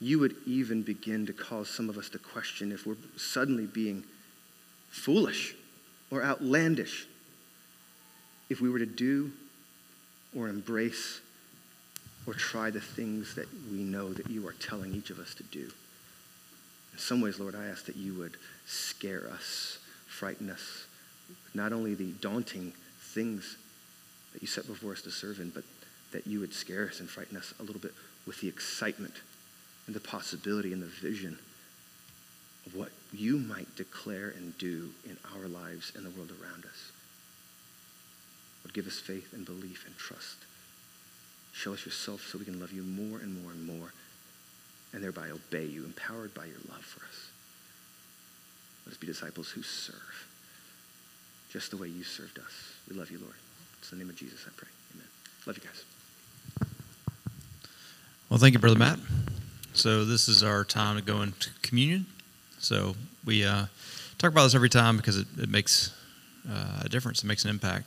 you 0.00 0.18
would 0.18 0.34
even 0.46 0.82
begin 0.82 1.26
to 1.26 1.32
cause 1.32 1.68
some 1.68 1.90
of 1.90 1.98
us 1.98 2.08
to 2.10 2.18
question 2.18 2.72
if 2.72 2.86
we're 2.86 2.96
suddenly 3.16 3.66
being 3.66 4.02
foolish 4.88 5.54
or 6.10 6.22
outlandish 6.22 7.06
if 8.48 8.60
we 8.60 8.70
were 8.70 8.78
to 8.78 8.86
do 8.86 9.30
or 10.36 10.48
embrace 10.48 11.20
or 12.26 12.34
try 12.34 12.70
the 12.70 12.80
things 12.80 13.34
that 13.34 13.46
we 13.70 13.78
know 13.78 14.12
that 14.12 14.30
you 14.30 14.46
are 14.46 14.54
telling 14.54 14.94
each 14.94 15.10
of 15.10 15.18
us 15.18 15.34
to 15.34 15.42
do. 15.44 15.70
In 16.92 16.98
some 16.98 17.20
ways, 17.20 17.38
Lord, 17.38 17.54
I 17.54 17.66
ask 17.66 17.84
that 17.86 17.96
you 17.96 18.14
would 18.14 18.36
scare 18.66 19.28
us, 19.32 19.78
frighten 20.06 20.50
us, 20.50 20.86
not 21.54 21.72
only 21.72 21.94
the 21.94 22.12
daunting 22.20 22.72
things 22.98 23.56
that 24.32 24.42
you 24.42 24.48
set 24.48 24.66
before 24.66 24.92
us 24.92 25.02
to 25.02 25.10
serve 25.10 25.40
in, 25.40 25.50
but 25.50 25.64
that 26.12 26.26
you 26.26 26.40
would 26.40 26.52
scare 26.52 26.88
us 26.88 27.00
and 27.00 27.08
frighten 27.08 27.36
us 27.36 27.54
a 27.60 27.62
little 27.62 27.80
bit 27.80 27.92
with 28.26 28.40
the 28.40 28.48
excitement 28.48 29.14
and 29.86 29.94
the 29.94 30.00
possibility 30.00 30.72
and 30.72 30.82
the 30.82 30.86
vision 30.86 31.38
of 32.66 32.76
what 32.76 32.90
you 33.12 33.38
might 33.38 33.74
declare 33.76 34.32
and 34.36 34.56
do 34.58 34.90
in 35.04 35.16
our 35.34 35.48
lives 35.48 35.92
and 35.94 36.04
the 36.04 36.10
world 36.10 36.30
around 36.40 36.64
us. 36.64 36.92
Would 38.62 38.74
give 38.74 38.86
us 38.86 38.98
faith 38.98 39.32
and 39.32 39.44
belief 39.44 39.84
and 39.86 39.96
trust. 39.96 40.36
Show 41.52 41.72
us 41.72 41.84
yourself 41.84 42.26
so 42.26 42.38
we 42.38 42.44
can 42.44 42.60
love 42.60 42.72
you 42.72 42.82
more 42.82 43.18
and 43.18 43.42
more 43.42 43.52
and 43.52 43.66
more, 43.66 43.92
and 44.92 45.02
thereby 45.02 45.30
obey 45.30 45.64
you, 45.64 45.84
empowered 45.84 46.34
by 46.34 46.44
your 46.44 46.60
love 46.68 46.84
for 46.84 47.04
us. 47.06 47.30
Let 48.86 48.92
us 48.92 48.98
be 48.98 49.06
disciples 49.06 49.50
who 49.50 49.62
serve, 49.62 50.26
just 51.50 51.70
the 51.70 51.76
way 51.76 51.88
you 51.88 52.04
served 52.04 52.38
us. 52.38 52.74
We 52.88 52.96
love 52.96 53.10
you, 53.10 53.18
Lord. 53.18 53.34
It's 53.78 53.90
in 53.92 53.98
the 53.98 54.04
name 54.04 54.10
of 54.10 54.16
Jesus 54.16 54.44
I 54.46 54.50
pray. 54.56 54.68
Amen. 54.94 55.08
Love 55.46 55.56
you 55.56 55.64
guys. 55.64 55.84
Well, 58.30 58.38
thank 58.38 58.52
you, 58.52 58.60
Brother 58.60 58.78
Matt. 58.78 59.00
So 59.72 60.04
this 60.04 60.28
is 60.28 60.44
our 60.44 60.62
time 60.62 60.94
to 60.94 61.02
go 61.02 61.22
into 61.22 61.50
communion. 61.62 62.06
So 62.60 62.94
we 63.24 63.44
uh, 63.44 63.66
talk 64.18 64.30
about 64.30 64.44
this 64.44 64.54
every 64.54 64.68
time 64.68 64.96
because 64.96 65.16
it, 65.16 65.26
it 65.36 65.48
makes 65.48 65.92
uh, 66.48 66.82
a 66.82 66.88
difference. 66.88 67.24
It 67.24 67.26
makes 67.26 67.42
an 67.44 67.50
impact. 67.50 67.78